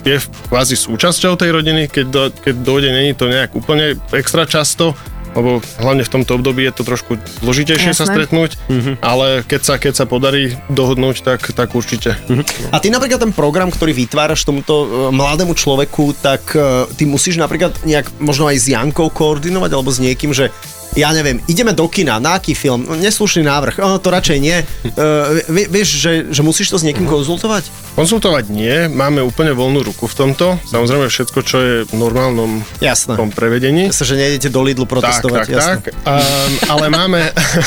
je 0.07 0.17
kvázi 0.47 0.79
súčasťou 0.79 1.35
tej 1.35 1.51
rodiny, 1.51 1.91
keď, 1.91 2.05
do, 2.07 2.23
keď 2.31 2.55
dojde, 2.63 2.89
není 2.95 3.11
to 3.11 3.27
nejak 3.27 3.51
úplne 3.51 3.99
extra 4.15 4.47
často, 4.47 4.95
lebo 5.35 5.59
hlavne 5.83 6.07
v 6.07 6.11
tomto 6.11 6.39
období 6.39 6.63
je 6.65 6.73
to 6.73 6.83
trošku 6.87 7.19
zložitejšie 7.43 7.91
sa 7.91 8.07
Jasné. 8.07 8.13
stretnúť, 8.15 8.51
mm-hmm. 8.71 8.95
ale 9.03 9.43
keď 9.43 9.61
sa, 9.61 9.75
keď 9.75 9.93
sa 9.93 10.05
podarí 10.07 10.55
dohodnúť, 10.71 11.21
tak, 11.21 11.51
tak 11.51 11.75
určite. 11.75 12.15
Mm-hmm. 12.25 12.71
A 12.71 12.77
ty 12.79 12.87
napríklad 12.87 13.21
ten 13.21 13.35
program, 13.35 13.69
ktorý 13.69 13.91
vytváraš 13.91 14.47
tomuto 14.47 14.87
e, 14.87 14.87
mladému 15.11 15.53
človeku, 15.53 16.15
tak 16.23 16.55
e, 16.55 16.87
ty 16.95 17.03
musíš 17.03 17.35
napríklad 17.37 17.75
nejak 17.83 18.09
možno 18.23 18.47
aj 18.47 18.57
s 18.57 18.65
Jankou 18.71 19.11
koordinovať 19.11 19.71
alebo 19.75 19.91
s 19.91 19.99
niekým, 19.99 20.31
že 20.31 20.49
ja 20.95 21.11
neviem, 21.11 21.43
ideme 21.45 21.71
do 21.71 21.85
kina, 21.85 22.17
na 22.17 22.35
aký 22.35 22.51
film? 22.51 22.87
Neslušný 22.89 23.43
návrh, 23.43 23.77
o, 23.77 23.99
to 23.99 24.09
radšej 24.09 24.37
nie. 24.39 24.57
Uh, 24.95 25.43
vieš, 25.51 25.99
že, 25.99 26.11
že 26.31 26.39
musíš 26.39 26.71
to 26.71 26.79
s 26.79 26.85
niekým 26.85 27.03
konzultovať? 27.03 27.67
Konzultovať 27.93 28.47
nie, 28.47 28.87
máme 28.87 29.19
úplne 29.19 29.51
voľnú 29.51 29.83
ruku 29.83 30.07
v 30.07 30.15
tomto, 30.15 30.55
samozrejme 30.63 31.11
všetko, 31.11 31.39
čo 31.41 31.57
je 31.57 31.75
v 31.83 31.93
normálnom 31.93 32.63
Jasné. 32.79 33.19
tom 33.19 33.27
prevedení. 33.27 33.91
Sa, 33.91 34.07
že 34.07 34.15
nejdete 34.15 34.47
do 34.47 34.63
Lidlu 34.63 34.83
Tak, 34.83 34.91
protestovať, 34.95 35.39
tak, 35.41 35.51
jasné. 35.51 35.73
tak. 35.75 35.83
Um, 35.99 36.51
ale 36.69 36.85
máme, 36.87 37.19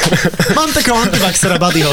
Mám 0.56 0.72
takého 0.72 0.96
antivaxera 0.96 1.60
buddyho. 1.60 1.92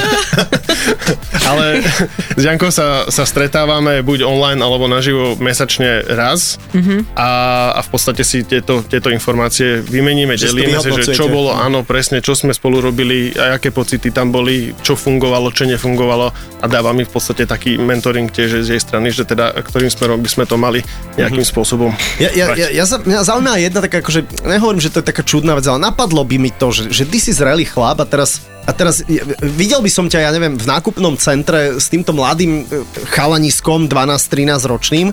ale 1.50 1.84
s 2.32 2.42
Jankou 2.42 2.72
sa, 2.72 3.10
sa 3.10 3.24
stretávame 3.24 4.00
buď 4.00 4.24
online 4.24 4.60
alebo 4.60 4.88
naživo 4.88 5.36
mesačne 5.36 6.06
raz 6.08 6.56
Mhm. 6.72 7.12
a, 7.14 7.30
a 7.74 7.82
v 7.82 7.90
podstate 7.90 8.22
si 8.22 8.44
tieto, 8.44 8.84
tieto 8.84 9.08
informácie 9.10 9.80
vymeníme, 9.82 10.36
Že 10.36 10.40
si 10.40 10.46
to 10.46 10.56
delíme 10.56 10.80
si, 10.80 10.90
že 10.94 11.04
čo 11.12 11.25
vyhodnocujete. 11.28 11.34
bolo, 11.34 11.52
áno, 11.54 11.80
presne, 11.82 12.22
čo 12.22 12.34
sme 12.34 12.54
spolu 12.54 12.82
robili 12.82 13.34
a 13.34 13.58
aké 13.58 13.70
pocity 13.70 14.10
tam 14.10 14.30
boli, 14.30 14.76
čo 14.82 14.94
fungovalo, 14.94 15.50
čo 15.50 15.66
nefungovalo 15.66 16.32
a 16.62 16.66
dáva 16.66 16.94
mi 16.94 17.06
v 17.06 17.12
podstate 17.12 17.46
taký 17.46 17.78
mentoring 17.78 18.30
tiež 18.30 18.62
z 18.62 18.78
jej 18.78 18.82
strany, 18.82 19.10
že 19.10 19.26
teda 19.26 19.54
ktorým 19.56 19.90
smerom 19.90 20.22
by 20.22 20.30
sme 20.30 20.46
to 20.46 20.56
mali 20.56 20.86
nejakým 21.16 21.42
Mhm. 21.42 21.50
spôsobom 21.50 21.92
Ja, 22.20 22.32
ja, 22.32 22.54
ja, 22.56 22.68
ja 22.72 22.86
sa, 22.86 23.02
mňa 23.02 23.22
zaujíma 23.26 23.58
jedna 23.60 23.80
taká, 23.84 24.00
akože, 24.00 24.46
nehovorím, 24.46 24.82
že 24.82 24.92
to 24.94 25.04
je 25.04 25.10
taká 25.10 25.24
čudná 25.24 25.56
vec, 25.56 25.66
ale 25.66 25.80
napadlo 25.82 26.24
by 26.24 26.38
mi 26.40 26.52
to, 26.54 26.72
že, 26.72 26.92
že 26.92 27.04
ty 27.04 27.18
si 27.20 27.32
zrelý 27.36 27.66
chlap 27.68 28.00
a 28.02 28.08
teraz, 28.08 28.46
a 28.66 28.72
teraz 28.74 29.02
videl 29.42 29.82
by 29.82 29.92
som 29.92 30.06
ťa, 30.08 30.26
ja 30.26 30.32
neviem, 30.34 30.58
v 30.58 30.66
nákupnom 30.66 31.16
centre 31.20 31.78
s 31.78 31.92
týmto 31.92 32.12
mladým 32.16 32.64
e, 32.64 32.84
chalaniskom, 33.10 33.86
12-13 33.88 34.66
ročným, 34.66 35.08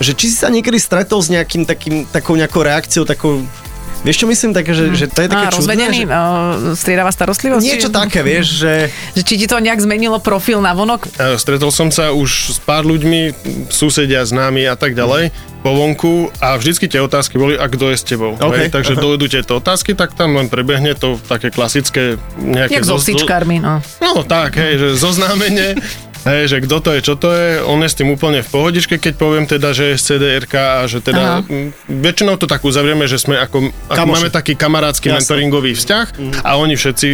že 0.00 0.16
či 0.16 0.32
si 0.32 0.36
sa 0.40 0.48
niekedy 0.48 0.80
stretol 0.80 1.20
s 1.20 1.28
nejakým 1.28 1.68
takým, 1.68 2.08
takou 2.08 2.32
nejakou 2.36 2.64
reakciou, 2.64 3.04
takou 3.04 3.44
Vieš 4.00 4.16
čo 4.24 4.26
myslím 4.32 4.56
také, 4.56 4.72
že, 4.72 4.96
že 4.96 5.06
to 5.12 5.20
je 5.20 5.28
také 5.28 5.46
Á, 5.46 5.52
čudné? 5.52 5.60
rozvedený, 5.60 6.00
Že... 6.04 6.12
uh, 6.12 6.72
striedavá 6.72 7.12
starostlivosť? 7.12 7.64
Niečo 7.68 7.90
také, 7.92 8.24
vieš, 8.24 8.64
že... 8.64 8.72
Že 9.12 9.22
či 9.28 9.34
ti 9.44 9.46
to 9.46 9.60
nejak 9.60 9.76
zmenilo 9.76 10.16
profil 10.24 10.64
na 10.64 10.72
vonok? 10.72 11.04
Stretol 11.36 11.68
som 11.68 11.92
sa 11.92 12.16
už 12.16 12.56
s 12.56 12.58
pár 12.64 12.88
ľuďmi, 12.88 13.36
susedia, 13.68 14.24
známi 14.24 14.64
a 14.64 14.72
tak 14.72 14.96
ďalej, 14.96 15.36
po 15.60 15.76
vonku 15.76 16.32
a 16.40 16.56
vždycky 16.56 16.88
tie 16.88 17.04
otázky 17.04 17.36
boli, 17.36 17.60
a 17.60 17.68
kto 17.68 17.92
je 17.92 17.96
s 18.00 18.04
tebou. 18.08 18.40
OK, 18.40 18.56
Hej, 18.56 18.72
takže 18.72 18.96
aha. 18.96 19.04
dojdú 19.04 19.28
tieto 19.28 19.60
otázky, 19.60 19.92
tak 19.92 20.16
tam 20.16 20.32
len 20.32 20.48
prebehne 20.48 20.96
to 20.96 21.20
také 21.28 21.52
klasické 21.52 22.16
nejaké... 22.40 22.80
Jak 22.80 22.88
so 22.88 22.96
vsičkármi, 22.96 23.60
no. 23.60 23.84
No 24.00 24.24
tak, 24.24 24.56
hej, 24.56 24.80
že 24.80 24.88
zoznámenie, 24.96 25.76
hej, 26.22 26.42
že 26.46 26.56
kto 26.60 26.76
to 26.78 26.90
je, 26.90 27.00
čo 27.02 27.14
to 27.14 27.28
je, 27.28 27.48
on 27.62 27.78
je 27.78 27.86
s 27.86 27.94
tým 27.94 28.08
úplne 28.08 28.38
v 28.38 28.48
pohodičke, 28.48 28.96
keď 28.96 29.12
poviem 29.14 29.44
teda, 29.44 29.70
že 29.70 29.90
je 29.90 29.96
z 29.96 30.04
CDRK 30.10 30.54
a 30.54 30.84
že 30.84 31.00
teda 31.00 31.22
Aha. 31.38 31.38
m, 31.44 31.70
väčšinou 31.86 32.34
to 32.34 32.44
tak 32.44 32.60
uzavrieme, 32.60 33.04
že 33.04 33.16
sme 33.16 33.36
ako, 33.36 33.58
ako 33.86 33.94
Kamoši. 33.94 34.14
máme 34.14 34.28
taký 34.28 34.52
kamarátsky 34.54 35.06
Jasné. 35.06 35.16
mentoringový 35.18 35.72
vzťah 35.72 36.06
a 36.40 36.50
oni 36.54 36.74
všetci 36.74 37.08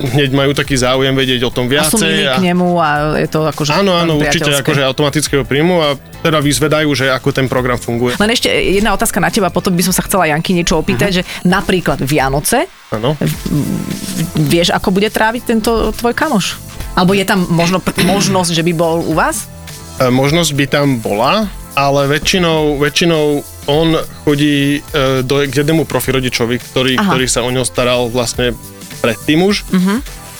hneď 0.00 0.30
majú 0.30 0.50
taký 0.52 0.74
záujem 0.74 1.10
vedieť 1.12 1.42
o 1.42 1.50
tom 1.50 1.66
A 1.66 1.82
sú 1.82 1.98
viacej. 1.98 2.30
k 2.32 2.42
nemu 2.44 2.68
a 2.76 2.88
je 3.16 3.28
to 3.28 3.42
akože 3.44 3.70
Áno, 3.72 3.92
áno, 3.92 4.14
určite 4.16 4.50
akože 4.52 4.82
automatického 4.84 5.42
príjmu 5.42 5.74
a 5.76 5.88
teda 6.20 6.38
vyzvedajú, 6.38 6.86
že 6.92 7.10
ako 7.10 7.28
ten 7.32 7.46
program 7.46 7.76
funguje. 7.76 8.14
Len 8.14 8.30
ešte 8.30 8.46
jedna 8.46 8.90
otázka 8.90 9.18
na 9.18 9.28
teba, 9.28 9.48
potom 9.48 9.70
by 9.70 9.82
som 9.82 9.90
sa 9.90 10.02
chcela 10.02 10.26
Janky 10.26 10.50
niečo 10.52 10.76
opýtať, 10.76 11.10
Mhm. 11.10 11.16
že 11.16 11.22
napríklad 11.44 11.98
Vianoce, 12.00 12.66
Áno. 12.88 13.18
vieš, 14.40 14.70
ako 14.70 14.88
bude 14.90 15.08
tráviť 15.08 15.42
tento 15.44 15.70
tvoj 15.92 16.12
kamoš? 16.12 16.67
Alebo 16.98 17.14
je 17.14 17.22
tam 17.22 17.46
možno 17.46 17.78
možnosť, 18.02 18.50
že 18.50 18.66
by 18.66 18.72
bol 18.74 18.98
u 19.06 19.14
vás? 19.14 19.46
E, 20.02 20.10
Možnosť 20.10 20.50
by 20.58 20.64
tam 20.66 20.98
bola, 20.98 21.46
ale 21.78 22.10
väčšinou, 22.10 22.82
väčšinou 22.82 23.46
on 23.70 23.94
chodí 24.26 24.82
e, 24.82 25.22
do, 25.22 25.46
k 25.46 25.62
jednému 25.62 25.86
profirodičovi, 25.86 26.58
ktorý, 26.58 26.98
Aha. 26.98 27.14
ktorý 27.14 27.26
sa 27.30 27.46
o 27.46 27.50
ňo 27.54 27.62
staral 27.62 28.10
vlastne 28.10 28.50
predtým 28.98 29.46
už. 29.46 29.62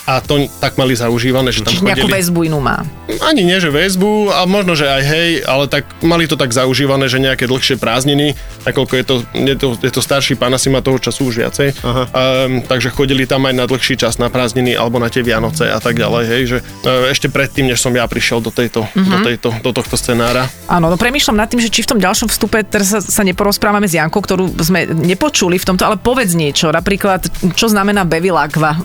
A 0.08 0.24
to 0.24 0.40
tak 0.56 0.80
mali 0.80 0.96
zaužívané, 0.96 1.52
že 1.52 1.60
tam 1.60 1.76
Čiže 1.76 1.84
nejakú 1.84 2.08
chodili... 2.08 2.16
väzbu 2.16 2.40
inú 2.48 2.64
má. 2.64 2.80
Ani 3.20 3.44
nie, 3.44 3.60
že 3.60 3.68
väzbu, 3.68 4.32
a 4.32 4.48
možno, 4.48 4.72
že 4.72 4.88
aj 4.88 5.02
hej, 5.04 5.30
ale 5.44 5.68
tak 5.68 5.84
mali 6.00 6.24
to 6.24 6.32
tak 6.32 6.48
zaužívané, 6.48 7.12
že 7.12 7.20
nejaké 7.20 7.44
dlhšie 7.44 7.76
prázdniny, 7.76 8.32
nakoľko 8.64 8.94
je 8.96 9.04
to, 9.04 9.14
je 9.36 9.54
to, 9.54 9.66
je 9.76 9.92
to 9.92 10.00
starší 10.00 10.32
pán, 10.34 10.56
asi 10.56 10.72
má 10.72 10.80
toho 10.80 10.96
času 10.96 11.28
už 11.28 11.44
viacej. 11.44 11.68
Um, 11.84 12.64
takže 12.64 12.88
chodili 12.88 13.28
tam 13.28 13.44
aj 13.44 13.54
na 13.54 13.68
dlhší 13.68 14.00
čas 14.00 14.16
na 14.16 14.32
prázdniny 14.32 14.72
alebo 14.72 14.96
na 14.96 15.12
tie 15.12 15.20
Vianoce 15.20 15.68
a 15.68 15.76
tak 15.76 16.00
ďalej, 16.00 16.24
hej, 16.24 16.42
že 16.46 16.58
uh, 16.64 17.12
ešte 17.12 17.28
predtým, 17.28 17.68
než 17.68 17.76
som 17.78 17.92
ja 17.92 18.08
prišiel 18.08 18.40
do, 18.40 18.48
tejto, 18.48 18.88
Mhm. 18.96 19.10
do, 19.12 19.16
tejto, 19.20 19.48
do 19.60 19.70
tohto 19.72 20.00
scenára. 20.00 20.48
Áno, 20.66 20.88
no 20.88 20.96
premýšľam 20.96 21.36
nad 21.36 21.48
tým, 21.48 21.60
že 21.60 21.68
či 21.68 21.84
v 21.84 21.90
tom 21.92 22.00
ďalšom 22.00 22.32
vstupe 22.32 22.64
teraz 22.64 22.88
sa, 22.88 23.00
sa 23.04 23.20
neporozprávame 23.20 23.84
s 23.84 23.92
Jankou, 23.92 24.24
ktorú 24.24 24.56
sme 24.58 24.88
nepočuli 24.88 25.60
v 25.60 25.66
tomto, 25.66 25.84
ale 25.84 26.00
povedz 26.00 26.32
niečo. 26.32 26.72
Napríklad, 26.72 27.28
čo 27.52 27.68
znamená 27.68 28.08
bevilakva 28.08 28.70
uh, 28.72 28.80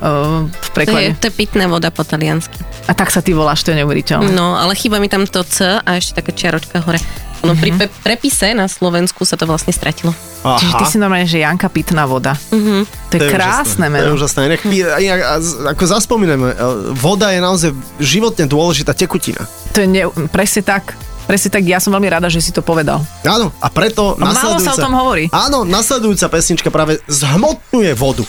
v 0.48 0.68
To 0.68 0.76
preklade. 0.76 1.06
je, 1.06 1.13
to 1.14 1.24
je 1.24 1.34
pitná 1.34 1.66
voda 1.66 1.90
po 1.90 2.02
taliansky. 2.02 2.58
A 2.84 2.92
tak 2.92 3.10
sa 3.10 3.20
ty 3.20 3.32
voláš, 3.32 3.62
to 3.62 3.72
je 3.72 3.80
neuveriteľné. 3.80 4.30
No, 4.30 4.54
ale 4.54 4.74
chýba 4.74 4.98
mi 4.98 5.08
tam 5.08 5.24
to 5.24 5.42
C 5.42 5.64
a 5.66 5.90
ešte 5.94 6.20
taká 6.20 6.32
čiaročka 6.32 6.80
hore. 6.80 7.00
No, 7.42 7.52
pri 7.54 7.76
pe- 7.76 7.92
prepise 8.00 8.52
na 8.52 8.66
Slovensku 8.66 9.22
sa 9.22 9.36
to 9.36 9.44
vlastne 9.44 9.70
stratilo. 9.70 10.16
Čiže 10.44 10.74
ty 10.74 10.86
si 10.86 10.96
normálne, 10.96 11.26
že 11.26 11.40
Janka 11.40 11.68
pitná 11.68 12.04
voda. 12.04 12.40
Mhm. 12.50 12.88
To 13.10 13.16
je, 13.18 13.28
krásne 13.28 13.84
To 13.86 13.90
je 13.90 13.96
meno. 14.00 14.16
úžasné. 14.16 14.48
Nech, 14.48 14.64
pí- 14.64 14.80
inak, 14.80 15.20
a 15.22 15.34
z- 15.38 15.60
ako 15.68 15.84
zaspomíname, 15.84 16.50
e, 16.50 16.56
voda 16.94 17.30
je 17.30 17.40
naozaj 17.40 17.70
životne 17.98 18.46
dôležitá 18.46 18.92
tekutina. 18.94 19.44
To 19.72 19.80
je 19.80 19.88
ne, 19.88 20.04
presne 20.30 20.64
tak. 20.64 20.96
Presne 21.24 21.50
tak, 21.50 21.64
ja 21.64 21.80
som 21.80 21.92
veľmi 21.92 22.08
rada, 22.10 22.28
že 22.28 22.40
si 22.40 22.52
to 22.52 22.60
povedal. 22.60 23.00
Áno, 23.24 23.52
a 23.58 23.68
preto 23.68 24.16
No, 24.16 24.24
málo 24.26 24.60
sa 24.60 24.72
o 24.72 24.80
tom 24.82 24.92
hovorí. 24.94 25.28
Áno, 25.30 25.64
nasledujúca 25.64 26.28
pesnička 26.30 26.68
práve 26.68 27.00
zhmotňuje 27.08 27.92
vodu. 27.94 28.24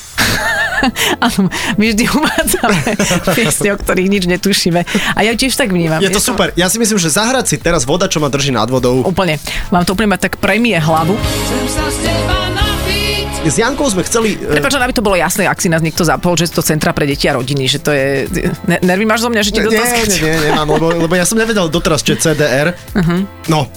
Áno, 1.26 1.48
my 1.78 1.84
vždy 1.92 2.04
uvádzame 2.10 2.78
piesne, 3.34 3.68
o 3.74 3.76
ktorých 3.78 4.08
nič 4.10 4.24
netušíme. 4.28 4.80
A 5.14 5.20
ja 5.22 5.32
tiež 5.34 5.54
tak 5.54 5.70
vnímam. 5.70 6.00
Je 6.02 6.10
to 6.10 6.20
Vieš, 6.20 6.28
super. 6.34 6.48
Ja 6.58 6.66
si 6.70 6.76
myslím, 6.80 6.98
že 6.98 7.10
zahrať 7.10 7.44
si 7.54 7.56
teraz 7.60 7.86
voda, 7.88 8.10
čo 8.10 8.18
ma 8.18 8.28
drží 8.28 8.50
nad 8.50 8.68
vodou. 8.68 9.04
Úplne. 9.06 9.38
Mám 9.70 9.84
to 9.86 9.94
úplne 9.94 10.14
mať 10.14 10.30
tak 10.30 10.32
premie 10.40 10.76
hlavu. 10.76 11.14
S 13.44 13.60
Jankou 13.60 13.84
sme 13.92 14.00
chceli... 14.08 14.40
e, 14.40 14.56
Prepač, 14.56 14.72
aby 14.80 14.96
to 14.96 15.04
bolo 15.04 15.20
jasné, 15.20 15.44
ak 15.44 15.60
si 15.60 15.68
nás 15.68 15.84
niekto 15.84 16.00
zapol, 16.00 16.32
že 16.32 16.48
to 16.48 16.64
centra 16.64 16.96
pre 16.96 17.04
deti 17.04 17.28
a 17.28 17.36
rodiny, 17.36 17.68
že 17.68 17.76
to 17.76 17.92
je... 17.92 18.24
Ne, 18.64 18.80
nervy 18.80 19.04
máš 19.04 19.20
zo 19.20 19.28
mňa, 19.28 19.42
že 19.44 19.52
ti 19.52 19.60
do 19.60 19.68
nie, 19.68 19.76
toho 19.76 19.84
nie, 19.84 19.94
skočím? 20.00 20.24
nie, 20.24 20.36
nemám, 20.48 20.68
lebo, 20.72 20.86
lebo 21.04 21.12
ja 21.12 21.28
som 21.28 21.36
nevedel 21.36 21.68
doteraz, 21.68 22.00
čo 22.00 22.16
je 22.16 22.24
CDR. 22.24 22.72
No, 23.52 23.68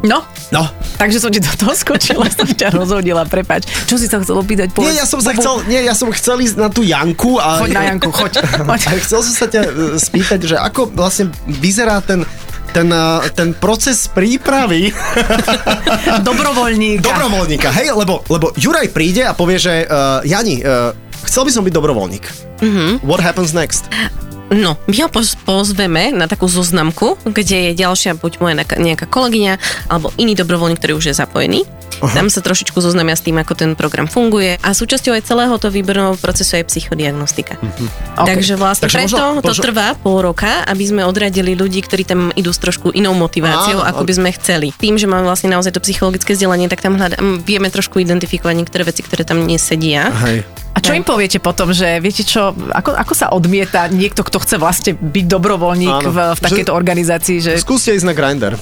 No, 0.00 0.24
no. 0.48 0.64
takže 0.96 1.20
som 1.20 1.28
ti 1.28 1.44
do 1.44 1.52
toho 1.60 1.76
skočila, 1.76 2.24
som 2.32 2.48
ťa 2.48 2.72
rozhodila, 2.72 3.28
prepač. 3.28 3.68
Čo 3.84 4.00
si 4.00 4.08
sa 4.08 4.16
chcel 4.24 4.40
opýtať? 4.40 4.72
Nie, 4.80 4.96
ja 4.96 5.04
som 5.04 5.20
sa 5.20 5.36
chcel, 5.36 5.60
nie, 5.68 5.84
ja 5.84 5.92
som 5.92 6.08
chcel 6.08 6.40
ísť 6.40 6.56
na 6.56 6.72
tú 6.72 6.80
Janku 6.80 7.36
a... 7.36 7.60
Choď 7.60 7.70
na 7.76 7.82
Janku, 7.92 8.08
choď. 8.08 8.40
choď. 8.40 8.80
A 8.88 8.92
chcel 8.96 9.20
som 9.20 9.34
sa 9.36 9.46
ťa 9.46 9.60
e, 9.60 9.70
spýtať, 10.00 10.40
že 10.40 10.56
ako 10.56 10.88
vlastne 10.96 11.28
vyzerá 11.44 12.00
ten, 12.00 12.24
ten, 12.72 12.88
e, 12.88 13.28
ten 13.36 13.52
proces 13.52 14.08
prípravy 14.08 14.88
Dobrovoľníka. 16.28 17.04
dobrovoľníka. 17.04 17.68
Hej, 17.68 17.92
lebo, 17.92 18.24
lebo 18.32 18.56
Juraj 18.56 18.88
príde 18.96 19.28
a 19.28 19.36
povie, 19.36 19.60
že 19.60 19.84
uh, 19.84 20.24
Jani, 20.24 20.64
uh, 20.64 20.96
chcel 21.28 21.44
by 21.44 21.52
som 21.52 21.62
byť 21.66 21.74
dobrovoľník. 21.76 22.24
Mm-hmm. 22.64 23.04
What 23.04 23.20
happens 23.20 23.52
next? 23.52 23.84
No, 24.50 24.74
my 24.90 24.96
ho 25.06 25.08
poz- 25.08 25.38
pozveme 25.46 26.10
na 26.10 26.26
takú 26.26 26.50
zoznamku, 26.50 27.14
kde 27.22 27.70
je 27.70 27.78
ďalšia 27.86 28.18
buď 28.18 28.32
moja 28.42 28.54
nejaká 28.58 29.06
kolegyňa 29.06 29.86
alebo 29.86 30.10
iný 30.18 30.34
dobrovoľník, 30.34 30.82
ktorý 30.82 30.98
už 30.98 31.14
je 31.14 31.14
zapojený. 31.14 31.62
Aha. 32.00 32.14
Tam 32.14 32.26
sa 32.26 32.38
trošičku 32.38 32.76
zoznamia 32.76 33.12
s 33.12 33.20
tým, 33.20 33.36
ako 33.36 33.52
ten 33.52 33.70
program 33.74 34.06
funguje 34.06 34.56
a 34.56 34.70
súčasťou 34.70 35.12
aj 35.12 35.22
celého 35.24 35.54
to 35.56 35.68
výberového 35.68 36.16
procesu 36.16 36.56
je 36.56 36.64
psychodiagnostika. 36.64 37.58
Ok. 38.16 38.26
Takže 38.26 38.54
vlastne 38.54 38.86
Takže 38.86 38.96
preto 38.96 39.16
možno- 39.16 39.40
to 39.40 39.50
možno- 39.50 39.64
trvá 39.64 39.86
pol 39.96 40.18
roka, 40.22 40.64
aby 40.64 40.80
sme 40.82 41.02
odradili 41.02 41.52
ľudí, 41.52 41.80
ktorí 41.80 42.02
tam 42.04 42.32
idú 42.32 42.48
s 42.48 42.58
trošku 42.58 42.90
inou 42.90 43.12
motiváciou, 43.12 43.80
Áno, 43.80 43.88
ako 43.90 44.02
by 44.02 44.12
sme 44.14 44.30
chceli. 44.32 44.72
Tým, 44.72 44.96
že 44.96 45.04
máme 45.04 45.24
vlastne 45.24 45.48
naozaj 45.48 45.72
to 45.72 45.80
psychologické 45.80 46.32
vzdelanie, 46.32 46.66
tak 46.66 46.80
tam 46.80 46.94
hľadám, 46.94 47.40
vieme 47.40 47.66
trošku 47.66 47.98
identifikovať 47.98 48.54
niektoré 48.56 48.82
veci, 48.82 49.02
ktoré 49.02 49.22
tam 49.22 49.42
nesedia. 49.42 50.08
Hej. 50.24 50.46
A 50.70 50.78
čo 50.78 50.94
im 50.94 51.02
poviete 51.02 51.42
potom, 51.42 51.74
že 51.74 51.98
viete 51.98 52.22
čo, 52.22 52.54
ako, 52.54 52.94
ako 52.94 53.12
sa 53.12 53.26
odmieta 53.28 53.90
niekto, 53.90 54.22
kto 54.22 54.38
chce 54.38 54.54
vlastne 54.54 54.92
byť 54.94 55.24
dobrovoľník 55.26 55.98
Áno. 56.00 56.08
v, 56.08 56.18
v 56.30 56.40
takejto 56.40 56.70
Že- 56.70 56.78
organizácii, 56.78 57.36
že 57.40 57.52
Skúste 57.58 57.90
ísť 57.90 58.06
na 58.06 58.14
Grindr. 58.14 58.54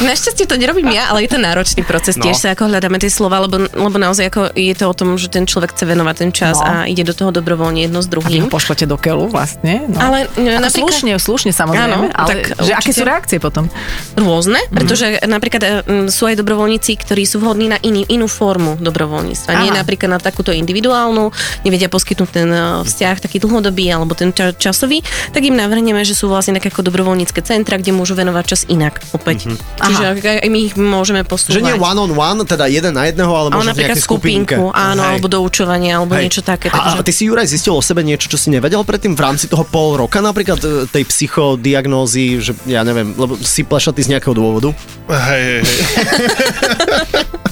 Našťastie 0.00 0.44
to 0.44 0.56
nerobím 0.56 0.90
ja, 0.90 1.06
ale 1.08 1.22
je 1.22 1.30
to 1.30 1.38
náročný 1.38 1.82
proces. 1.82 2.18
No. 2.18 2.24
Tiež 2.24 2.34
sa 2.36 2.48
ako 2.52 2.66
hľadáme 2.72 2.96
tie 2.96 3.08
slova, 3.08 3.38
lebo, 3.38 3.60
lebo 3.66 3.96
naozaj 3.96 4.24
ako 4.26 4.40
je 4.52 4.72
to 4.72 4.84
o 4.84 4.94
tom, 4.94 5.14
že 5.14 5.28
ten 5.28 5.44
človek 5.44 5.70
chce 5.70 5.84
venovať 5.84 6.16
ten 6.16 6.30
čas 6.30 6.54
No. 6.54 6.64
a 6.64 6.72
ide 6.84 7.02
do 7.02 7.12
toho 7.12 7.30
dobrovoľne 7.30 7.82
jedno 7.82 7.98
s 7.98 8.06
a 8.06 8.10
vy 8.10 8.14
ho 8.14 8.20
druhým. 8.40 8.48
pošlete 8.48 8.84
do 8.84 8.96
keľu 8.96 9.28
vlastne. 9.28 9.84
No. 9.84 9.98
Ale 9.98 10.18
no, 10.32 10.48
Ako 10.48 10.62
napríklad- 10.62 10.72
slušne, 10.72 11.12
slušne 11.16 11.50
samozrejme, 11.50 11.92
Áno, 11.92 12.08
ale 12.08 12.28
tak 12.30 12.38
že 12.58 12.72
aké 12.72 12.90
sú 12.90 13.02
reakcie 13.02 13.38
potom? 13.38 13.68
Rôzne, 14.14 14.60
Mhm. 14.62 14.72
pretože 14.72 15.04
napríklad 15.22 15.62
mm, 15.82 16.08
sú 16.08 16.24
aj 16.24 16.36
dobrovoľníci, 16.36 16.92
ktorí 16.96 17.22
sú 17.22 17.38
vhodní 17.38 17.68
na 17.68 17.78
iný, 17.78 18.04
inú 18.06 18.26
formu 18.26 18.76
dobrovoľníctva. 18.76 19.50
Nie 19.58 19.70
Aha. 19.70 19.78
napríklad 19.78 20.08
na 20.08 20.18
takúto 20.18 20.50
individuálnu, 20.50 21.28
nevedia 21.62 21.88
poskytnúť 21.88 22.30
ten 22.30 22.48
eh, 22.48 22.60
vzťah 22.82 23.16
taký 23.20 23.36
dlhodobý 23.38 23.86
alebo 23.86 24.12
ten 24.12 24.30
ča- 24.30 24.52
časový, 24.52 25.02
tak 25.28 25.42
im 25.42 25.52
navrhneme, 25.52 26.00
že 26.00 26.12
sú 26.12 26.26
vlastne 26.26 26.54
také 26.54 26.68
ako 26.68 26.84
dobrovoľnícke 26.84 27.40
centra, 27.40 27.74
kde 27.74 27.90
môžu 27.90 28.14
venovať 28.14 28.44
čas 28.46 28.60
inak 28.66 29.02
opäť. 29.12 29.52
Čiže 29.76 30.04
aj, 30.14 30.40
aj 30.40 30.48
my 30.48 30.58
ich 30.62 30.74
môžeme 30.74 31.20
posúvať. 31.22 31.58
Že 31.58 31.64
nie 31.64 31.76
one 31.76 31.98
on 31.98 32.12
one, 32.12 32.40
teda 32.42 32.61
jeden 32.66 32.92
na 32.94 33.06
jedného, 33.06 33.30
ale 33.30 33.52
ale 33.52 33.60
možno 33.60 33.72
v 33.72 33.72
napríklad 33.76 33.98
nejakej 33.98 34.08
skupinke. 34.08 34.54
skupinku, 34.56 34.72
áno, 34.72 35.02
Hej. 35.02 35.08
alebo 35.12 35.26
doučovanie, 35.28 35.90
alebo 35.92 36.12
Hej. 36.16 36.22
niečo 36.24 36.42
také. 36.42 36.66
A, 36.70 36.74
a 36.74 36.78
Takže... 36.96 37.04
ty 37.04 37.12
si 37.12 37.22
Juraj 37.28 37.46
zistil 37.50 37.74
o 37.76 37.82
sebe 37.84 38.00
niečo, 38.00 38.26
čo 38.32 38.38
si 38.40 38.48
nevedel 38.48 38.82
predtým 38.82 39.12
v 39.12 39.20
rámci 39.20 39.46
toho 39.50 39.64
pol 39.68 40.00
roka 40.00 40.24
napríklad 40.24 40.60
e, 40.62 40.68
tej 40.88 41.04
psychodiagnózy, 41.06 42.40
že 42.40 42.52
ja 42.64 42.86
neviem, 42.86 43.12
lebo 43.12 43.36
si 43.36 43.66
plešatý 43.66 44.00
z 44.06 44.16
nejakého 44.16 44.32
dôvodu? 44.32 44.70
Hej, 45.10 45.60
hej, 45.60 45.62
hej. 45.62 45.80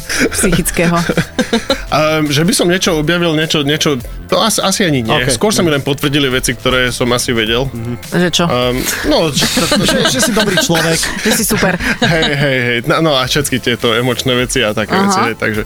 Psychického. 0.33 0.97
Um, 1.91 2.29
že 2.37 2.43
by 2.45 2.53
som 2.53 2.67
niečo 2.67 2.99
objavil, 2.99 3.35
niečo, 3.35 3.63
niečo 3.63 3.99
to 4.31 4.39
asi, 4.39 4.63
asi 4.63 4.81
ani 4.87 5.03
nie. 5.03 5.11
Ok. 5.11 5.27
Okay. 5.27 5.35
Skôr 5.35 5.51
sa 5.51 5.67
mi 5.67 5.75
len 5.75 5.83
potvrdili 5.83 6.31
veci, 6.31 6.55
ktoré 6.55 6.95
som 6.95 7.11
asi 7.11 7.35
vedel. 7.35 7.67
že 8.15 8.31
čo? 8.31 8.47
Um, 8.47 8.79
no, 9.11 9.27
č- 9.35 9.51
že, 9.91 10.07
že 10.07 10.21
si 10.23 10.31
dobrý 10.31 10.55
človek. 10.63 10.99
Že 11.27 11.31
si 11.37 11.45
super. 11.45 11.75
hej, 12.01 12.33
hej, 12.33 12.59
hej. 12.65 12.79
No, 12.87 13.03
no 13.03 13.13
a 13.19 13.27
všetky 13.27 13.61
tieto 13.61 13.93
emočné 13.93 14.33
veci 14.39 14.63
a 14.65 14.73
také 14.73 14.95
Aha. 14.97 15.05
veci. 15.05 15.21
Hej, 15.31 15.35
takže 15.37 15.63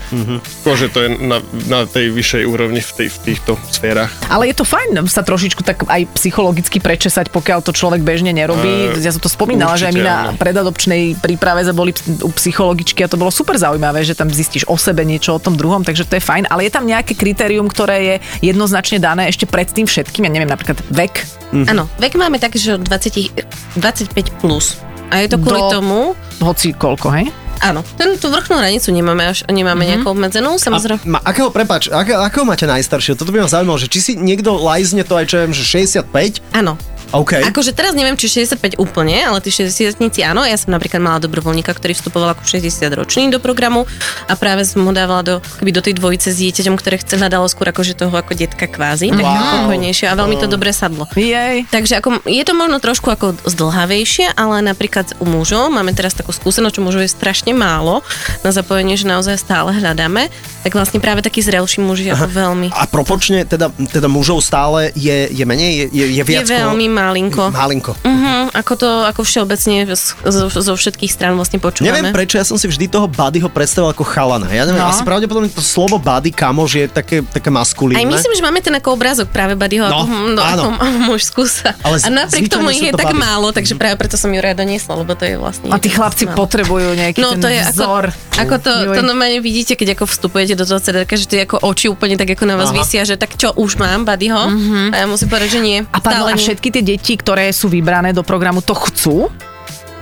skôr, 0.60 0.74
že 0.74 0.88
to 0.90 0.98
je 1.04 1.08
na, 1.20 1.38
na 1.68 1.84
tej 1.86 2.10
vyššej 2.10 2.42
úrovni 2.48 2.80
v, 2.80 2.90
tej, 2.96 3.08
v 3.12 3.18
týchto 3.30 3.52
sférach. 3.70 4.10
Ale 4.32 4.50
je 4.50 4.56
to 4.56 4.64
fajn 4.66 4.96
sa 5.06 5.22
trošičku 5.22 5.62
tak 5.62 5.84
aj 5.86 6.10
psychologicky 6.18 6.82
prečesať, 6.82 7.30
pokiaľ 7.30 7.62
to 7.62 7.70
človek 7.70 8.02
bežne 8.02 8.34
nerobí. 8.34 8.96
Eh, 8.96 9.00
ja 9.00 9.14
som 9.14 9.22
to 9.22 9.30
spomínala, 9.30 9.78
že 9.78 9.90
aj 9.90 9.94
my 9.94 10.02
určite, 10.02 10.10
na 10.10 10.16
áno. 10.26 10.40
predadopčnej 10.40 11.02
príprave 11.22 11.60
sme 11.68 11.74
boli 11.76 11.92
u 12.24 12.30
psychologičky 12.34 13.04
a 13.04 13.08
to 13.10 13.20
bolo 13.20 13.30
super 13.30 13.54
zaujímavé, 13.54 14.02
že 14.02 14.18
tam 14.18 14.30
zistíš 14.34 14.66
o 14.66 14.74
sebe 14.74 15.06
niečo 15.06 15.38
o 15.38 15.42
tom 15.42 15.54
druhom, 15.54 15.86
takže 15.86 16.04
to 16.04 16.18
je 16.18 16.22
fajn. 16.22 16.50
Ale 16.50 16.66
je 16.66 16.74
tam 16.74 16.84
nejaké 16.84 17.14
kritérium, 17.14 17.70
ktoré 17.70 17.96
je 18.02 18.14
jednoznačne 18.50 18.98
dané 18.98 19.30
ešte 19.30 19.46
pred 19.46 19.70
tým 19.70 19.86
všetkým, 19.86 20.26
ja 20.26 20.30
neviem, 20.34 20.50
napríklad 20.50 20.82
vek. 20.90 21.22
Áno, 21.70 21.86
vek 22.02 22.18
máme 22.18 22.42
tak, 22.42 22.58
že 22.58 22.74
od 22.74 22.82
20, 22.82 23.78
25 23.78 24.42
plus. 24.42 24.82
A 25.14 25.22
je 25.22 25.30
to 25.30 25.38
kvôli 25.38 25.62
Do- 25.62 25.70
tomu, 25.70 26.00
Hoci 26.42 26.74
koľko, 26.74 27.14
hej? 27.14 27.30
áno, 27.62 27.80
ten, 27.96 28.12
tú 28.20 28.28
vrchnú 28.28 28.60
hranicu 28.60 28.92
nemáme, 28.92 29.24
až, 29.30 29.46
nemáme 29.48 29.84
mm-hmm. 29.84 29.90
nejakú 29.96 30.08
obmedzenú, 30.12 30.60
samozrejme. 30.60 31.00
Ma, 31.08 31.20
akého, 31.24 31.48
prepač, 31.48 31.88
akého, 31.88 32.20
akého 32.20 32.44
máte 32.44 32.68
najstaršieho? 32.68 33.16
Toto 33.16 33.32
by 33.32 33.44
ma 33.44 33.48
zaujímalo, 33.48 33.80
že 33.80 33.88
či 33.88 33.98
si 34.02 34.12
niekto 34.18 34.52
lajzne 34.60 35.06
to 35.06 35.16
aj, 35.16 35.26
čo 35.30 35.36
viem, 35.40 35.52
že 35.56 35.64
65? 35.64 36.44
Áno. 36.52 36.76
OK. 37.16 37.38
Akože 37.44 37.70
teraz 37.70 37.92
neviem, 37.92 38.14
či 38.14 38.26
65 38.42 38.76
úplne, 38.76 39.18
ale 39.18 39.38
tí 39.38 39.48
60 39.48 39.98
áno. 40.22 40.42
Ja 40.42 40.54
som 40.54 40.70
napríklad 40.70 40.98
mala 40.98 41.18
dobrovoľníka, 41.18 41.70
ktorý 41.70 41.92
vstupoval 41.92 42.32
ako 42.32 42.42
60 42.44 42.64
ročný 42.92 43.28
do 43.28 43.38
programu 43.38 43.86
a 44.24 44.34
práve 44.34 44.62
som 44.62 44.80
ho 44.80 44.90
dávala 44.90 45.22
do, 45.22 45.34
keby 45.58 45.70
do 45.70 45.80
tej 45.80 45.94
dvojice 45.94 46.28
s 46.28 46.38
dieťaťom, 46.38 46.74
ktoré 46.74 46.96
chce 46.96 47.16
hľadalo 47.16 47.46
skôr 47.46 47.66
akože 47.66 47.94
toho 47.94 48.12
ako 48.12 48.32
detka 48.32 48.66
kvázi, 48.66 49.10
tak 49.10 49.22
Wow. 49.24 49.64
pokojnejšie 49.64 50.06
a 50.06 50.14
veľmi 50.14 50.36
to 50.36 50.46
dobre 50.46 50.70
sadlo. 50.70 51.06
Jej. 51.14 51.64
Takže 51.66 51.96
ako, 51.96 52.08
je 52.24 52.42
to 52.42 52.52
možno 52.52 52.76
trošku 52.76 53.08
ako 53.08 53.34
zdlhavejšie, 53.44 54.32
ale 54.32 54.60
napríklad 54.60 55.16
u 55.16 55.26
mužov 55.26 55.68
máme 55.68 55.90
teraz 55.90 56.12
takú 56.12 56.30
skúsenosť, 56.30 56.74
čo 56.74 56.82
mužov 56.82 57.00
je 57.00 57.10
strašne 57.10 57.50
málo 57.50 58.02
na 58.40 58.50
zapojenie, 58.50 58.94
že 58.94 59.04
naozaj 59.04 59.36
stále 59.36 59.72
hľadáme, 59.72 60.28
tak 60.60 60.72
vlastne 60.72 60.98
práve 60.98 61.20
takí 61.20 61.40
zrelší 61.40 61.80
muži 61.80 62.10
ako 62.10 62.26
veľmi. 62.26 62.68
A 62.70 62.84
proporčne 62.84 63.44
teda, 63.44 63.68
teda 63.70 64.06
mužov 64.06 64.40
stále 64.40 64.92
je, 64.92 65.28
je 65.28 65.44
menej? 65.44 65.72
Je, 65.74 65.84
je, 65.86 66.04
je 66.10 66.14
Je 66.14 66.24
viac? 66.24 66.44
koho- 66.44 66.56
veľmi 66.66 66.86
Malinko. 67.04 67.44
Malinko. 67.50 67.92
Uh-huh, 67.96 68.48
ako 68.50 68.72
to, 68.74 68.88
ako 69.04 69.20
všeobecne 69.22 69.84
z- 69.86 70.16
zo, 70.16 70.48
zo 70.48 70.72
všetkých 70.72 71.06
strán 71.06 71.34
vlastne 71.34 71.58
počúvame. 71.58 71.92
Neviem 71.92 72.10
prečo, 72.10 72.34
ja 72.34 72.42
som 72.42 72.54
si 72.54 72.64
vždy 72.64 72.88
toho 72.88 73.04
buddyho 73.06 73.46
predstavil 73.46 73.90
ako 73.90 74.02
chalana. 74.02 74.48
Ja 74.48 74.64
neviem, 74.64 74.80
No. 74.80 74.88
asi 74.88 75.02
pravdepodobne 75.02 75.48
to 75.48 75.60
slovo 75.60 75.96
buddy, 75.96 76.30
kamož 76.30 76.70
je 76.74 76.86
také, 76.86 77.20
také 77.22 77.48
maskulínne. 77.48 77.96
Aj 77.96 78.08
myslím, 78.08 78.32
že 78.32 78.42
máme 78.42 78.58
ten 78.58 78.72
ako 78.72 78.88
obrázok 78.92 79.28
práve 79.28 79.52
Buddyho, 79.54 79.84
No, 79.84 80.02
ako, 80.02 80.14
no, 80.30 80.40
ako 80.48 80.64
mužskú 81.06 81.44
sa. 81.44 81.76
Ale 81.78 81.96
z- 81.96 82.04
a 82.04 82.10
napriek 82.10 82.48
tomu 82.48 82.68
ich 82.70 82.80
je 82.80 82.90
to 82.90 82.98
tak 82.98 83.12
baby. 83.12 83.20
málo, 83.20 83.50
takže 83.50 83.74
práve 83.74 83.94
preto 83.96 84.16
som 84.16 84.28
ju 84.28 84.38
rada 84.38 84.62
niesla, 84.62 84.96
lebo 84.96 85.12
to 85.12 85.24
je 85.24 85.36
vlastne... 85.36 85.68
A 85.68 85.76
tí 85.76 85.88
chlapci 85.88 86.24
málo. 86.24 86.36
potrebujú 86.38 86.88
nejaký 86.94 87.20
No 87.20 87.34
ten 87.34 87.40
to 87.40 87.48
je 87.48 87.60
vzor. 87.66 88.04
ako, 88.10 88.38
ako 88.38 88.54
to, 88.58 88.72
Juj. 88.82 88.94
to 88.94 89.02
normálne 89.02 89.38
vidíte, 89.38 89.74
keď 89.74 89.94
ako 89.94 90.04
vstupujete 90.06 90.54
do 90.54 90.64
toho 90.64 90.78
CDK, 90.78 91.10
že 91.14 91.26
tie 91.26 91.40
ako 91.44 91.60
oči 91.60 91.86
úplne 91.86 92.14
tak 92.14 92.30
ako 92.30 92.44
na 92.44 92.56
vás 92.56 92.70
Aha. 92.70 92.78
vysia, 92.78 93.02
že 93.02 93.14
tak 93.14 93.34
čo, 93.34 93.52
už 93.52 93.76
mám 93.76 94.02
Buddyho? 94.02 94.42
A 94.90 94.96
ja 94.96 95.06
musím 95.06 95.28
povedať, 95.28 95.50
že 95.50 95.60
nie. 95.60 95.78
A, 95.84 95.98
pardon, 95.98 96.26
a 96.26 96.34
všetky 96.34 96.68
tie 96.70 96.82
deti, 96.94 97.18
ktoré 97.18 97.50
sú 97.50 97.66
vybrané 97.66 98.14
do 98.14 98.22
programu, 98.22 98.62
to 98.62 98.78
chcú? 98.78 99.28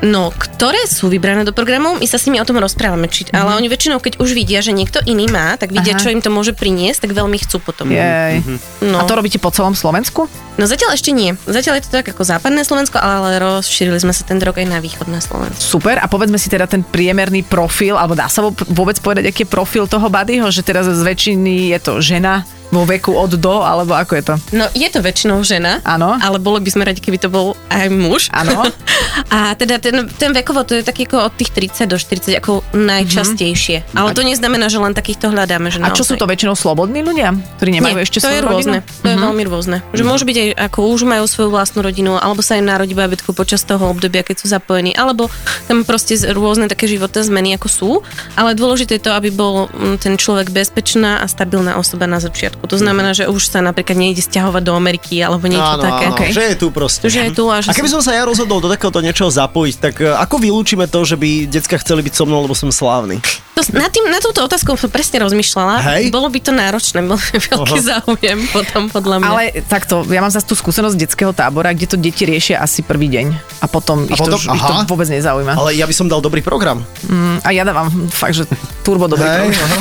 No, 0.02 0.34
ktoré 0.34 0.82
sú 0.90 1.06
vybrané 1.06 1.46
do 1.46 1.54
programu, 1.54 1.94
my 1.94 2.06
sa 2.10 2.18
s 2.18 2.26
nimi 2.26 2.42
o 2.42 2.46
tom 2.46 2.58
rozprávame, 2.58 3.06
či, 3.06 3.22
mm-hmm. 3.22 3.38
ale 3.38 3.54
oni 3.54 3.70
väčšinou, 3.70 4.02
keď 4.02 4.18
už 4.18 4.34
vidia, 4.34 4.58
že 4.58 4.74
niekto 4.74 4.98
iný 5.06 5.30
má, 5.30 5.54
tak 5.54 5.70
vidia, 5.70 5.94
Aha. 5.94 6.02
čo 6.02 6.10
im 6.10 6.18
to 6.18 6.26
môže 6.26 6.58
priniesť, 6.58 7.06
tak 7.06 7.14
veľmi 7.14 7.38
chcú 7.38 7.62
potom. 7.62 7.86
Jej. 7.86 8.42
No. 8.82 8.98
A 8.98 9.06
to 9.06 9.14
robíte 9.14 9.38
po 9.38 9.54
celom 9.54 9.78
Slovensku? 9.78 10.26
no 10.58 10.64
zatiaľ 10.66 10.98
ešte 10.98 11.14
nie. 11.14 11.38
Zatiaľ 11.46 11.78
je 11.78 11.84
to 11.86 12.02
tak 12.02 12.10
ako 12.10 12.26
západné 12.26 12.66
Slovensko, 12.66 12.98
ale 12.98 13.38
rozšírili 13.38 14.02
sme 14.02 14.10
sa 14.10 14.26
ten 14.26 14.42
rok 14.42 14.58
aj 14.58 14.66
na 14.66 14.82
východné 14.82 15.22
Slovensko. 15.22 15.62
Super. 15.62 16.02
A 16.02 16.10
povedzme 16.10 16.36
si 16.36 16.50
teda 16.50 16.66
ten 16.66 16.82
priemerný 16.82 17.46
profil, 17.46 17.94
alebo 17.94 18.18
dá 18.18 18.26
sa 18.26 18.42
vôbec 18.50 18.98
povedať, 18.98 19.30
aký 19.30 19.46
je 19.46 19.54
profil 19.54 19.86
toho 19.86 20.10
buddyho, 20.10 20.50
že 20.50 20.66
teraz 20.66 20.90
z 20.90 20.98
väčšiny 20.98 21.70
je 21.72 21.78
to 21.78 22.02
žena 22.02 22.42
vo 22.72 22.88
veku 22.88 23.12
od 23.12 23.36
do, 23.36 23.60
alebo 23.60 23.92
ako 23.92 24.12
je 24.16 24.24
to? 24.24 24.34
No, 24.56 24.64
je 24.72 24.88
to 24.88 25.04
väčšinou 25.04 25.44
žena, 25.44 25.84
Áno. 25.84 26.16
ale 26.16 26.40
bolo 26.40 26.56
by 26.56 26.72
sme 26.72 26.88
radi, 26.88 27.04
keby 27.04 27.20
to 27.20 27.28
bol 27.28 27.52
aj 27.68 27.92
muž. 27.92 28.32
Áno. 28.32 28.64
A 29.28 29.52
teda 29.52 29.76
ten, 29.76 30.08
ten 30.16 30.32
vekovo, 30.32 30.64
to 30.64 30.80
je 30.80 30.84
taký 30.84 31.04
ako 31.04 31.28
od 31.28 31.34
tých 31.36 31.52
30 31.52 31.92
do 31.92 32.00
40 32.00 32.40
ako 32.40 32.64
najčastejšie. 32.72 33.84
Mm-hmm. 33.84 33.98
Ale 34.00 34.16
to 34.16 34.24
neznamená, 34.24 34.72
že 34.72 34.80
len 34.80 34.96
takýchto 34.96 35.28
hľadáme. 35.28 35.68
Že 35.68 35.84
A 35.84 35.92
čo 35.92 36.04
sú 36.04 36.16
to 36.16 36.24
väčšinou 36.24 36.56
slobodní 36.56 37.04
ľudia, 37.04 37.36
ktorí 37.60 37.76
nemajú 37.76 37.96
Nie, 38.00 38.04
ešte 38.08 38.24
to 38.24 38.32
je 38.32 38.40
rôzne. 38.40 38.80
rodinu? 38.80 39.00
To 39.04 39.08
je 39.12 39.16
veľmi 39.20 39.42
rôzne. 39.44 39.76
Že 39.92 40.02
môže 40.08 40.24
byť 40.24 40.36
aj 40.36 40.48
ako 40.72 40.78
už 40.96 41.00
majú 41.04 41.24
svoju 41.28 41.48
vlastnú 41.52 41.84
rodinu, 41.84 42.16
alebo 42.16 42.40
sa 42.40 42.56
im 42.56 42.64
narodí 42.64 42.96
bábätko 42.96 43.36
počas 43.36 43.60
toho 43.68 43.84
obdobia, 43.92 44.24
keď 44.24 44.40
sú 44.40 44.46
zapojení, 44.48 44.96
alebo 44.96 45.28
tam 45.68 45.84
proste 45.84 46.16
rôzne 46.32 46.72
také 46.72 46.88
životné 46.88 47.20
zmeny 47.20 47.60
ako 47.60 47.68
sú. 47.68 47.90
Ale 48.32 48.56
dôležité 48.56 48.96
je 48.96 49.04
to, 49.04 49.12
aby 49.12 49.28
bol 49.28 49.68
ten 50.00 50.16
človek 50.16 50.48
bezpečná 50.48 51.20
a 51.20 51.26
stabilná 51.28 51.76
osoba 51.76 52.08
na 52.08 52.16
začiatku. 52.22 52.61
To 52.62 52.76
znamená, 52.78 53.10
že 53.12 53.26
už 53.26 53.42
sa 53.50 53.58
napríklad 53.58 53.98
nejde 53.98 54.22
stiahovať 54.22 54.62
do 54.62 54.72
Ameriky 54.72 55.18
alebo 55.18 55.50
niečo 55.50 55.76
áno, 55.76 55.82
také. 55.82 56.04
áno, 56.08 56.14
Okej. 56.16 56.30
že 56.30 56.42
je 56.46 56.56
tu 56.56 56.66
proste. 56.70 57.04
Že 57.10 57.20
je 57.28 57.30
tu 57.34 57.44
a 57.50 57.58
že 57.58 57.68
A 57.68 57.76
keby 57.76 57.90
som... 57.90 58.00
som 58.00 58.10
sa 58.10 58.16
ja 58.16 58.22
rozhodol 58.24 58.62
do 58.62 58.70
takéhoto 58.70 59.02
niečoho 59.02 59.28
zapojiť, 59.28 59.74
tak 59.82 59.94
e, 60.00 60.08
ako 60.08 60.38
vylúčime 60.38 60.86
to, 60.86 61.02
že 61.02 61.18
by 61.18 61.50
decka 61.50 61.76
chceli 61.82 62.06
byť 62.06 62.14
so 62.14 62.24
mnou, 62.24 62.46
lebo 62.46 62.54
som 62.54 62.70
slávny? 62.70 63.18
To, 63.52 63.60
na, 63.76 63.92
tým, 63.92 64.08
na 64.08 64.16
túto 64.16 64.40
otázku 64.40 64.72
som 64.80 64.88
presne 64.88 65.20
rozmýšľala. 65.20 65.74
Hej. 65.84 66.02
Bolo 66.08 66.32
by 66.32 66.38
to 66.40 66.52
náročné, 66.56 67.04
bol 67.04 67.20
by 67.20 67.36
veľký 67.36 67.78
Aha. 67.82 67.88
záujem 68.00 68.38
potom 68.48 68.88
podľa 68.88 69.16
mňa. 69.20 69.28
Ale 69.28 69.42
takto, 69.68 70.06
ja 70.08 70.24
mám 70.24 70.32
zase 70.32 70.48
tú 70.48 70.56
skúsenosť 70.56 70.96
detského 70.96 71.36
tábora, 71.36 71.74
kde 71.76 71.84
to 71.92 71.96
deti 72.00 72.24
riešia 72.24 72.62
asi 72.64 72.80
prvý 72.80 73.12
deň 73.12 73.26
a 73.60 73.66
potom, 73.68 74.08
ich, 74.08 74.16
potom- 74.16 74.40
to, 74.40 74.56
ich 74.56 74.64
to 74.64 74.74
vôbec 74.88 75.04
nezaujíma. 75.10 75.52
Ale 75.58 75.76
ja 75.76 75.84
by 75.84 75.92
som 75.92 76.08
dal 76.08 76.24
dobrý 76.24 76.40
program. 76.40 76.80
Mm, 77.04 77.44
A 77.44 77.48
ja 77.52 77.66
dávam 77.68 77.90
fakt, 78.08 78.40
že 78.40 78.48
turbo 78.80 79.04
dobrý 79.04 79.28
Hej, 79.28 79.52
program. 79.52 79.80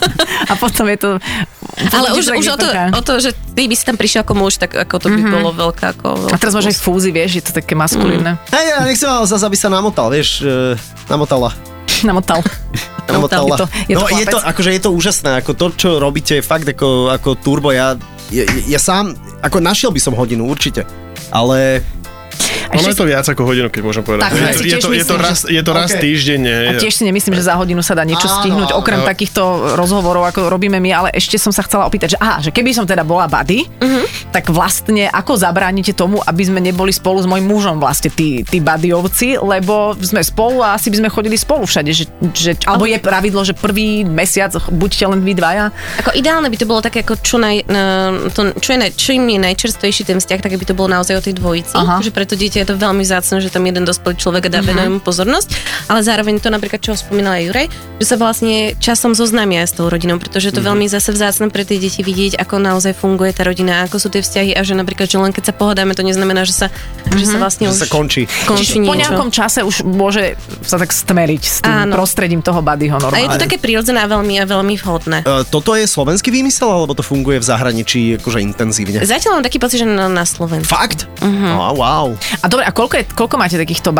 A 0.50 0.56
potom 0.56 0.88
je 0.88 0.96
to... 0.98 1.10
Ale 1.88 2.12
už, 2.12 2.24
už 2.34 2.46
o, 2.46 2.56
to, 2.56 2.66
o 2.68 3.00
to, 3.00 3.12
že 3.18 3.30
ty 3.52 3.64
by 3.64 3.72
si 3.72 3.84
tam 3.84 3.96
prišiel 3.96 4.20
ako 4.20 4.34
muž, 4.34 4.56
tak 4.56 4.74
ako 4.74 4.94
to 4.96 5.08
by 5.08 5.20
Mhm. 5.20 5.32
bolo 5.32 5.50
veľká 5.50 5.86
ako... 5.94 6.28
A 6.28 6.36
teraz 6.36 6.52
máš 6.52 6.70
aj 6.70 6.78
fúzy, 6.78 7.08
vieš, 7.08 7.40
je 7.40 7.44
to 7.44 7.52
také 7.52 7.72
maskulínne. 7.72 8.36
Hej, 8.50 8.64
ja 8.66 8.78
nechcem 8.82 9.08
ale 9.08 9.24
zase, 9.24 9.42
aby 9.42 9.56
sa 9.56 9.68
namotal, 9.68 10.08
vieš, 10.08 10.40
e, 10.40 10.76
namotala. 11.06 11.50
Namotal. 12.02 12.40
Namotala. 13.10 13.46
Je 13.48 13.58
to, 13.58 13.66
je 13.86 13.94
to 13.94 13.98
no, 13.98 14.06
je 14.08 14.24
to, 14.24 14.38
chlapec. 14.38 14.50
akože 14.54 14.70
je 14.70 14.82
to 14.82 14.90
úžasné, 14.92 15.30
ako 15.36 15.50
to, 15.52 15.66
čo 15.74 15.88
robíte, 15.96 16.38
je 16.38 16.44
fakt 16.44 16.64
ako, 16.64 17.10
ako 17.10 17.34
turbo, 17.34 17.70
ja, 17.70 17.98
ja, 18.30 18.44
ja 18.46 18.78
sám, 18.78 19.12
ako 19.42 19.58
našiel 19.58 19.90
by 19.90 19.98
som 19.98 20.14
hodinu, 20.14 20.46
určite. 20.46 20.86
Ale 21.28 21.82
Ono 22.70 22.86
je 22.86 22.94
to 22.94 23.02
viac 23.02 23.26
ako 23.26 23.42
hodinu, 23.42 23.66
keď 23.66 23.82
môžem 23.82 24.02
povedať. 24.06 24.22
Tak, 24.22 24.32
je, 24.32 24.42
ja 24.42 24.50
to, 24.50 24.62
si 24.62 24.68
je, 24.70 24.78
to, 24.78 24.88
je, 24.94 25.02
to 25.02 25.14
myslím, 25.16 25.18
raz, 25.18 25.38
je 25.42 25.62
to 25.62 25.72
raz 25.74 25.90
týždenne. 25.90 26.54
A 26.70 26.72
tiež 26.78 26.94
si 26.94 27.02
nemyslím, 27.02 27.34
že 27.34 27.42
za 27.42 27.58
hodinu 27.58 27.82
sa 27.82 27.98
dá 27.98 28.06
niečo 28.06 28.30
Áno, 28.30 28.36
stihnúť, 28.38 28.70
okrem 28.78 29.02
áno. 29.02 29.10
takýchto 29.10 29.42
rozhovorov, 29.74 30.22
ako 30.30 30.46
robíme 30.46 30.78
my, 30.78 30.90
ale 30.94 31.08
ešte 31.10 31.34
som 31.34 31.50
sa 31.50 31.66
chcela 31.66 31.90
opýtať, 31.90 32.14
že 32.14 32.18
aha, 32.22 32.38
že 32.38 32.54
keby 32.54 32.70
som 32.70 32.86
teda 32.86 33.02
bola 33.02 33.26
buddy, 33.26 33.66
tak 34.30 34.54
vlastne 34.54 35.10
ako 35.10 35.34
zabránite 35.34 35.90
tomu, 35.90 36.22
aby 36.22 36.42
sme 36.46 36.62
neboli 36.62 36.94
spolu 36.94 37.18
s 37.18 37.26
mojim 37.26 37.42
mužom 37.42 37.82
vlastne 37.82 38.14
tí, 38.14 38.46
tí 38.46 38.62
buddyovci, 38.62 39.42
lebo 39.42 39.98
sme 39.98 40.22
spolu 40.22 40.62
a 40.62 40.78
asi 40.78 40.94
by 40.94 41.02
sme 41.02 41.08
chodili 41.10 41.34
spolu 41.34 41.66
všade, 41.66 41.90
že, 41.90 42.06
že, 42.30 42.54
alebo 42.70 42.86
je 42.86 43.02
pravidlo, 43.02 43.42
že 43.42 43.58
prvý 43.58 44.06
mesiac 44.06 44.54
buďte 44.70 45.04
len 45.10 45.20
vy 45.26 45.34
dvaja. 45.34 45.74
Ako 46.06 46.14
ideálne 46.14 46.46
by 46.46 46.56
to 46.56 46.70
bolo 46.70 46.78
také, 46.78 47.02
ako 47.02 47.18
čo, 47.18 47.42
naj, 47.42 47.66
na- 47.66 48.30
to, 48.30 48.54
čo 48.62 48.78
je, 48.78 48.88
čím 48.94 49.26
je 49.26 49.38
najčerstvejší 49.42 50.06
ten 50.06 50.22
vzťah, 50.22 50.40
tak 50.40 50.54
by 50.54 50.64
to 50.64 50.78
bolo 50.78 50.94
naozaj 50.94 51.18
o 51.18 51.22
tej 51.24 51.34
dvojici. 51.34 51.74
Aha. 51.74 51.98
Že 51.98 52.14
pre 52.14 52.24
to 52.28 52.38
dieťa 52.38 52.59
je 52.60 52.66
to 52.68 52.76
veľmi 52.76 53.02
zácne, 53.02 53.40
že 53.40 53.48
tam 53.48 53.64
jeden 53.64 53.88
dospelý 53.88 54.20
človek 54.20 54.52
dá 54.52 54.60
mu 54.60 55.00
pozornosť, 55.00 55.56
ale 55.88 56.04
zároveň 56.04 56.36
to 56.38 56.52
napríklad, 56.52 56.84
čo 56.84 56.92
spomínala 56.92 57.40
aj 57.40 57.44
Juraj, 57.48 57.66
že 58.00 58.06
sa 58.06 58.16
vlastne 58.20 58.76
časom 58.76 59.16
zoznámia 59.16 59.64
aj 59.64 59.68
s 59.72 59.74
tou 59.80 59.88
rodinou, 59.88 60.20
pretože 60.20 60.52
je 60.52 60.54
to 60.54 60.62
veľmi 60.62 60.84
zase 60.86 61.16
vzácne 61.16 61.48
pre 61.48 61.64
tie 61.64 61.80
deti 61.80 62.04
vidieť, 62.04 62.36
ako 62.36 62.60
naozaj 62.60 62.92
funguje 62.92 63.32
tá 63.32 63.48
rodina, 63.48 63.88
ako 63.88 63.96
sú 63.96 64.08
tie 64.12 64.20
vzťahy 64.20 64.52
a 64.52 64.60
že 64.60 64.76
napríklad, 64.76 65.08
že 65.08 65.16
len 65.16 65.32
keď 65.32 65.52
sa 65.52 65.54
pohodáme, 65.56 65.96
to 65.96 66.04
neznamená, 66.04 66.44
že 66.44 66.52
sa, 66.52 66.66
že 67.16 67.24
sa 67.24 67.40
vlastne 67.40 67.72
že 67.72 67.76
už 67.76 67.80
sa 67.84 67.88
končí. 67.88 68.28
končí 68.44 68.76
Čiže 68.76 68.84
po 68.84 68.96
nejakom 68.96 69.30
čase 69.32 69.64
už 69.64 69.88
môže 69.88 70.36
sa 70.66 70.76
tak 70.76 70.92
stmeriť 70.92 71.42
s 71.42 71.56
tým 71.64 71.88
Áno. 71.88 71.94
prostredím 71.96 72.44
toho 72.44 72.60
buddyho 72.60 72.98
A 72.98 73.02
normálne. 73.02 73.24
je 73.24 73.36
to 73.38 73.42
také 73.48 73.56
prirodzené 73.56 74.04
a 74.04 74.08
veľmi, 74.10 74.34
a 74.42 74.44
veľmi 74.44 74.74
vhodné. 74.76 75.18
E, 75.24 75.44
toto 75.48 75.72
je 75.72 75.86
slovenský 75.88 76.28
výmysel, 76.28 76.68
alebo 76.68 76.92
to 76.92 77.00
funguje 77.06 77.40
v 77.40 77.46
zahraničí 77.46 78.20
akože 78.20 78.42
intenzívne? 78.42 79.00
Zatiaľ 79.00 79.40
mám 79.40 79.44
taký 79.46 79.62
pocit, 79.62 79.80
že 79.80 79.86
na, 79.86 80.10
na 80.10 80.26
Slovensku. 80.26 80.66
Fakt? 80.66 81.06
Uh-huh. 81.22 81.54
Oh, 81.56 81.72
wow. 81.78 82.06
A 82.42 82.49
dobre, 82.50 82.66
a 82.66 82.72
koľko, 82.74 82.94
je, 82.98 83.04
koľko 83.14 83.36
máte 83.38 83.54
takýchto? 83.54 83.94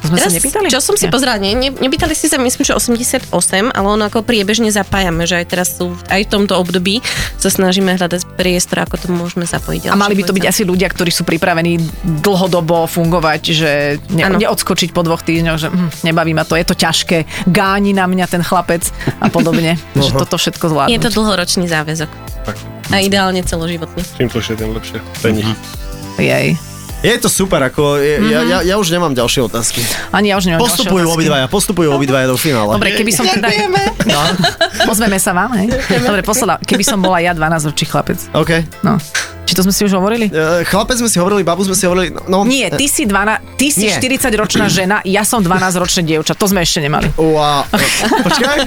To 0.00 0.08
sme 0.08 0.16
sa 0.16 0.32
nepýtali? 0.32 0.66
čo 0.72 0.80
som 0.80 0.96
si 0.96 1.06
pozerala, 1.12 1.36
nie, 1.36 1.52
ne, 1.52 1.68
nepýtali 1.68 2.16
ste 2.16 2.32
sa, 2.32 2.40
myslím, 2.40 2.64
že 2.64 2.72
88, 2.72 3.28
ale 3.68 3.86
ono 3.86 4.08
ako 4.08 4.24
priebežne 4.24 4.72
zapájame, 4.72 5.28
že 5.28 5.44
aj 5.44 5.46
teraz 5.46 5.76
sú, 5.76 5.92
aj 6.08 6.24
v 6.24 6.28
tomto 6.28 6.56
období 6.56 7.04
sa 7.36 7.52
snažíme 7.52 7.92
hľadať 8.00 8.24
priestor, 8.32 8.88
ako 8.88 8.96
to 8.96 9.06
môžeme 9.12 9.44
zapojiť. 9.44 9.92
A 9.92 10.00
mali 10.00 10.16
by 10.16 10.24
to 10.24 10.32
byť 10.32 10.46
asi 10.48 10.62
ľudia, 10.64 10.88
ktorí 10.88 11.12
sú 11.12 11.28
pripravení 11.28 11.76
dlhodobo 12.24 12.88
fungovať, 12.88 13.42
že 13.52 13.70
ne, 14.08 14.24
Áno. 14.24 14.40
neodskočiť 14.40 14.96
po 14.96 15.04
dvoch 15.04 15.20
týždňoch, 15.20 15.58
že 15.60 15.68
hm, 15.68 16.08
nebaví 16.08 16.32
ma 16.32 16.48
to, 16.48 16.56
je 16.56 16.64
to 16.64 16.72
ťažké, 16.72 17.28
gáni 17.52 17.92
na 17.92 18.08
mňa 18.08 18.26
ten 18.30 18.40
chlapec 18.40 18.88
a 19.20 19.28
podobne, 19.28 19.76
že 20.00 20.16
toto 20.16 20.40
všetko 20.40 20.64
zvládnuť. 20.72 20.94
Je 20.96 21.00
to 21.04 21.12
dlhoročný 21.12 21.68
záväzok. 21.68 22.08
Tak. 22.48 22.56
A 22.90 23.04
ideálne 23.04 23.44
celoživotný. 23.44 24.00
Čím 24.16 24.32
dlhšie, 24.32 24.56
tým 24.56 24.72
lepšie. 24.72 24.98
Nich. 25.28 25.52
Jej. 26.18 26.69
Je 27.00 27.16
to 27.16 27.32
super, 27.32 27.64
ako 27.64 27.96
je, 27.96 28.20
ja, 28.28 28.44
ja, 28.44 28.58
ja 28.60 28.74
už 28.76 28.92
nemám 28.92 29.16
ďalšie 29.16 29.40
otázky. 29.48 29.80
Ani 30.12 30.28
ja 30.28 30.36
už 30.36 30.52
nemám 30.52 30.68
Postupujú 30.68 31.00
ďalšie 31.00 31.08
otázky. 31.08 31.16
obidvaja, 31.16 31.46
postupujú 31.48 31.88
obidvaja 31.96 32.26
do 32.28 32.36
finále. 32.36 32.76
Dobre, 32.76 32.92
keby 32.92 33.08
som 33.08 33.24
teda... 33.24 33.48
No, 34.04 34.20
pozveme 34.90 35.16
sa 35.16 35.32
vám, 35.32 35.56
hej? 35.56 35.72
Dobre, 36.04 36.20
posledná, 36.20 36.60
keby 36.60 36.84
som 36.84 37.00
bola 37.00 37.24
ja 37.24 37.32
12 37.32 37.72
ročí 37.72 37.88
chlapec. 37.88 38.20
OK. 38.36 38.84
No. 38.84 39.00
Či 39.48 39.56
to 39.56 39.64
sme 39.64 39.72
si 39.72 39.82
už 39.88 39.96
hovorili? 39.96 40.28
E, 40.28 40.60
chlapec 40.68 41.00
sme 41.00 41.08
si 41.08 41.16
hovorili, 41.16 41.40
babu 41.40 41.64
sme 41.64 41.72
si 41.72 41.88
hovorili, 41.88 42.12
no... 42.28 42.44
Nie, 42.44 42.68
ty 42.68 42.84
si, 42.84 43.08
12, 43.08 43.56
ty 43.56 43.72
si 43.72 43.88
Nie. 43.88 43.96
40-ročná 43.96 44.68
žena, 44.84 45.00
ja 45.08 45.24
som 45.24 45.40
12-ročné 45.40 46.04
dievča. 46.04 46.36
To 46.36 46.52
sme 46.52 46.60
ešte 46.60 46.84
nemali. 46.84 47.08
Wow. 47.16 47.64
Počkaj. 48.28 48.58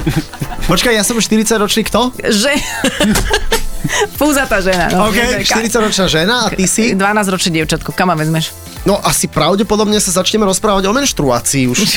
Počkaj, 0.70 0.92
ja 0.92 1.02
som 1.08 1.16
40-ročný 1.16 1.88
kto? 1.88 2.12
Že... 2.20 2.52
Fúzatá 4.20 4.62
žena. 4.62 4.88
No, 4.90 5.10
OK, 5.10 5.42
40-ročná 5.42 6.06
žena 6.06 6.34
a 6.46 6.54
ty 6.54 6.64
si? 6.66 6.94
12-ročné 6.94 7.62
dievčatko, 7.62 7.90
kam 7.94 8.10
ma 8.10 8.16
vezmeš? 8.18 8.54
No 8.82 8.98
asi 8.98 9.30
pravdepodobne 9.30 10.02
sa 10.02 10.10
začneme 10.10 10.42
rozprávať 10.42 10.90
o 10.90 10.92
menštruácii 10.94 11.70
už. 11.70 11.78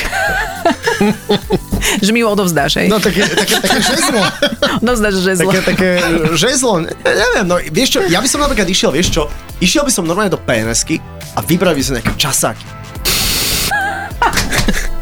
Že 2.02 2.10
mi 2.10 2.24
ju 2.24 2.26
odovzdáš, 2.26 2.82
hej? 2.82 2.88
No 2.88 2.98
také, 2.98 3.26
také, 3.26 3.62
také 3.62 3.80
žezlo. 3.84 4.22
Odovzdáš 4.82 5.14
žezlo. 5.22 5.50
Také, 5.52 5.60
také 5.62 5.88
žezlo. 6.34 6.82
Ne, 6.82 6.90
neviem, 7.04 7.46
no 7.46 7.60
vieš 7.70 7.98
čo, 7.98 8.00
ja 8.08 8.18
by 8.18 8.26
som 8.26 8.42
napríklad 8.42 8.66
išiel, 8.66 8.90
vieš 8.90 9.12
čo, 9.12 9.22
išiel 9.62 9.86
by 9.86 9.92
som 9.92 10.08
normálne 10.08 10.32
do 10.32 10.40
PNSky 10.40 10.98
a 11.36 11.44
vybral 11.44 11.76
by 11.76 11.82
som 11.84 11.94
nejaké 12.00 12.16
časáky. 12.16 12.64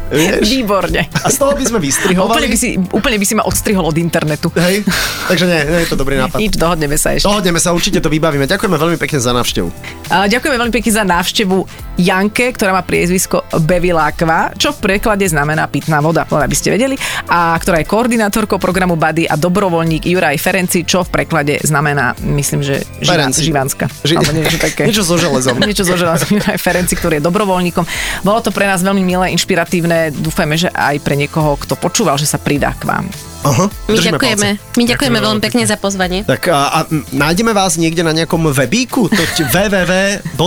Vieš? 0.07 0.45
Výborne. 0.45 1.09
A 1.15 1.27
z 1.27 1.35
toho 1.35 1.51
by 1.51 1.63
sme 1.63 1.73
Úplne 1.75 1.83
vystrihovali. 1.83 2.45
by, 2.45 2.57
si, 2.57 2.69
úplne 2.77 3.17
by 3.17 3.25
si 3.25 3.33
ma 3.33 3.43
odstrihol 3.43 3.83
od 3.83 3.95
internetu. 3.95 4.53
Hej. 4.53 4.85
Takže 5.25 5.43
nie, 5.43 5.59
nie 5.65 5.79
je 5.81 5.89
to 5.89 5.95
dobrý 5.95 6.15
nápad. 6.15 6.37
Nič, 6.37 6.53
dohodneme 6.55 6.93
sa 6.93 7.11
ešte. 7.11 7.25
Dohodneme 7.25 7.57
sa, 7.57 7.71
určite 7.71 7.97
to 7.97 8.07
vybavíme. 8.07 8.45
Ďakujeme 8.45 8.75
veľmi 8.75 8.97
pekne 8.97 9.17
za 9.17 9.31
návštevu. 9.31 9.69
A 10.07 10.25
Ďakujeme 10.27 10.55
veľmi 10.55 10.71
pekne 10.71 10.91
za 10.91 11.03
návštevu 11.03 11.57
Janke, 11.97 12.51
ktorá 12.51 12.69
má 12.71 12.81
priezvisko 12.81 13.41
Bevilákva, 13.57 14.53
čo 14.53 14.69
v 14.71 14.79
preklade 14.83 15.23
znamená 15.23 15.65
pitná 15.65 15.97
voda, 15.99 16.27
len 16.27 16.43
aby 16.43 16.53
ste 16.53 16.69
vedeli, 16.69 16.99
a 17.25 17.55
ktorá 17.55 17.79
je 17.79 17.87
koordinátorkou 17.87 18.57
programu 18.57 18.93
Bady 18.93 19.25
a 19.25 19.33
dobrovoľník 19.33 20.05
Juraj 20.05 20.35
Ferenci, 20.35 20.83
čo 20.83 21.01
v 21.01 21.09
preklade 21.11 21.57
znamená, 21.61 22.13
myslím, 22.21 22.61
že 22.61 22.83
Živan. 22.99 23.31
Živanska. 23.31 23.85
Ži- 24.01 24.17
Alebo 24.17 24.31
niečo 24.33 24.57
také. 24.57 24.85
Niečo 24.89 25.01
so 25.01 25.15
železom. 25.15 25.55
Niečo 25.57 25.81
so 25.81 25.95
železom. 25.95 26.27
Juraj 26.31 26.59
Ferenci, 26.65 26.93
ktorý 26.93 27.17
je 27.17 27.23
dobrovoľníkom. 27.23 27.83
Bolo 28.21 28.39
to 28.39 28.51
pre 28.51 28.67
nás 28.67 28.83
veľmi 28.83 29.01
milé, 29.01 29.31
inšpiratívne. 29.31 29.94
Dúfajme, 30.11 30.55
že 30.55 30.69
aj 30.71 30.99
pre 31.01 31.15
niekoho, 31.15 31.55
kto 31.59 31.75
počúval, 31.75 32.15
že 32.15 32.27
sa 32.27 32.39
pridá 32.39 32.73
k 32.75 32.87
vám. 32.87 33.05
Aha, 33.45 33.69
My 33.85 33.97
ďakujeme. 34.01 34.47
palce. 34.57 34.73
My 34.73 34.83
ďakujeme 34.89 35.19
veľmi 35.21 35.41
pekne 35.41 35.63
za 35.69 35.77
pozvanie. 35.77 36.25
Tak 36.25 36.49
a, 36.49 36.61
a 36.73 36.79
nájdeme 37.13 37.53
vás 37.53 37.77
niekde 37.77 38.01
na 38.01 38.09
nejakom 38.09 38.41
webíku? 38.49 39.05
To 39.05 39.23
www. 39.53 40.41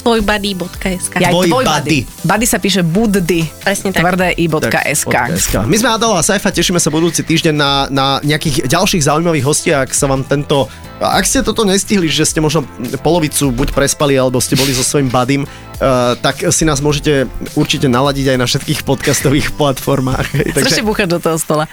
Tvojbuddy.sk 0.00 1.14
Ja 1.20 1.30
Tvoj 1.30 1.64
buddy. 1.64 2.08
Buddy 2.24 2.46
sa 2.48 2.56
píše 2.56 2.80
buddy. 2.80 3.44
Presne 3.60 3.92
tak. 3.92 4.00
Tvrdé 4.02 4.32
i 4.40 4.48
bodka 4.48 4.80
Tak, 4.80 4.96
SK. 4.96 5.06
bodka 5.12 5.22
SK. 5.36 5.54
My 5.68 5.76
sme 5.76 5.88
Adela 5.92 6.16
a 6.18 6.24
Saifa, 6.24 6.48
tešíme 6.48 6.80
sa 6.80 6.88
budúci 6.88 7.20
týždeň 7.20 7.54
na, 7.54 7.72
na 7.92 8.06
nejakých 8.24 8.64
ďalších 8.64 9.04
zaujímavých 9.04 9.44
hostí, 9.44 9.68
ak 9.70 9.92
sa 9.92 10.08
vám 10.08 10.24
tento... 10.24 10.66
Ak 11.00 11.24
ste 11.24 11.40
toto 11.40 11.64
nestihli, 11.64 12.12
že 12.12 12.28
ste 12.28 12.44
možno 12.44 12.64
polovicu 13.00 13.48
buď 13.52 13.72
prespali, 13.72 14.20
alebo 14.20 14.36
ste 14.36 14.52
boli 14.56 14.76
so 14.76 14.84
svojím 14.84 15.08
budím, 15.08 15.42
uh, 15.44 16.12
tak 16.20 16.44
si 16.52 16.68
nás 16.68 16.84
môžete 16.84 17.24
určite 17.56 17.88
naladiť 17.88 18.36
aj 18.36 18.38
na 18.40 18.46
všetkých 18.48 18.80
podcastových 18.84 19.56
platformách. 19.56 20.28
Strašne 20.60 20.84
búchať 20.84 21.08
do 21.08 21.18
toho 21.20 21.40
stola. 21.40 21.64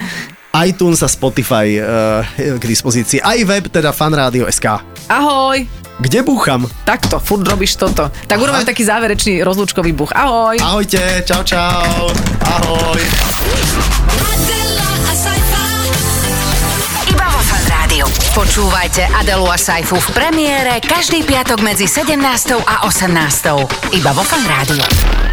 iTunes 0.64 1.04
a 1.04 1.12
Spotify 1.12 1.76
uh, 1.76 2.24
k 2.36 2.64
dispozícii. 2.64 3.20
Aj 3.20 3.36
web, 3.44 3.68
teda 3.68 3.92
fanradio.sk. 3.92 4.80
Ahoj! 5.12 5.87
Kde 5.98 6.22
búcham? 6.22 6.70
Takto, 6.86 7.18
furt 7.18 7.42
robíš 7.42 7.74
toto. 7.74 8.14
Tak 8.30 8.38
urobíme 8.38 8.70
taký 8.70 8.86
záverečný 8.86 9.42
rozlúčkový 9.42 9.98
buch. 9.98 10.14
Ahoj! 10.14 10.62
Ahojte, 10.62 11.26
čau 11.26 11.42
čau. 11.42 12.14
Ahoj. 12.46 13.02
Iba 17.10 17.26
vo 17.34 17.42
Fan 17.42 17.66
Rádiu. 17.66 18.06
Počúvajte 18.38 19.10
Adelu 19.10 19.50
a 19.50 19.58
Saifu 19.58 19.98
v 19.98 20.10
premiére 20.14 20.78
každý 20.86 21.26
piatok 21.26 21.66
medzi 21.66 21.90
17. 21.90 22.14
a 22.62 22.86
18. 22.86 23.98
Iba 23.98 24.14
vo 24.14 24.22
Fan 24.22 24.46
Rádiu. 24.46 25.27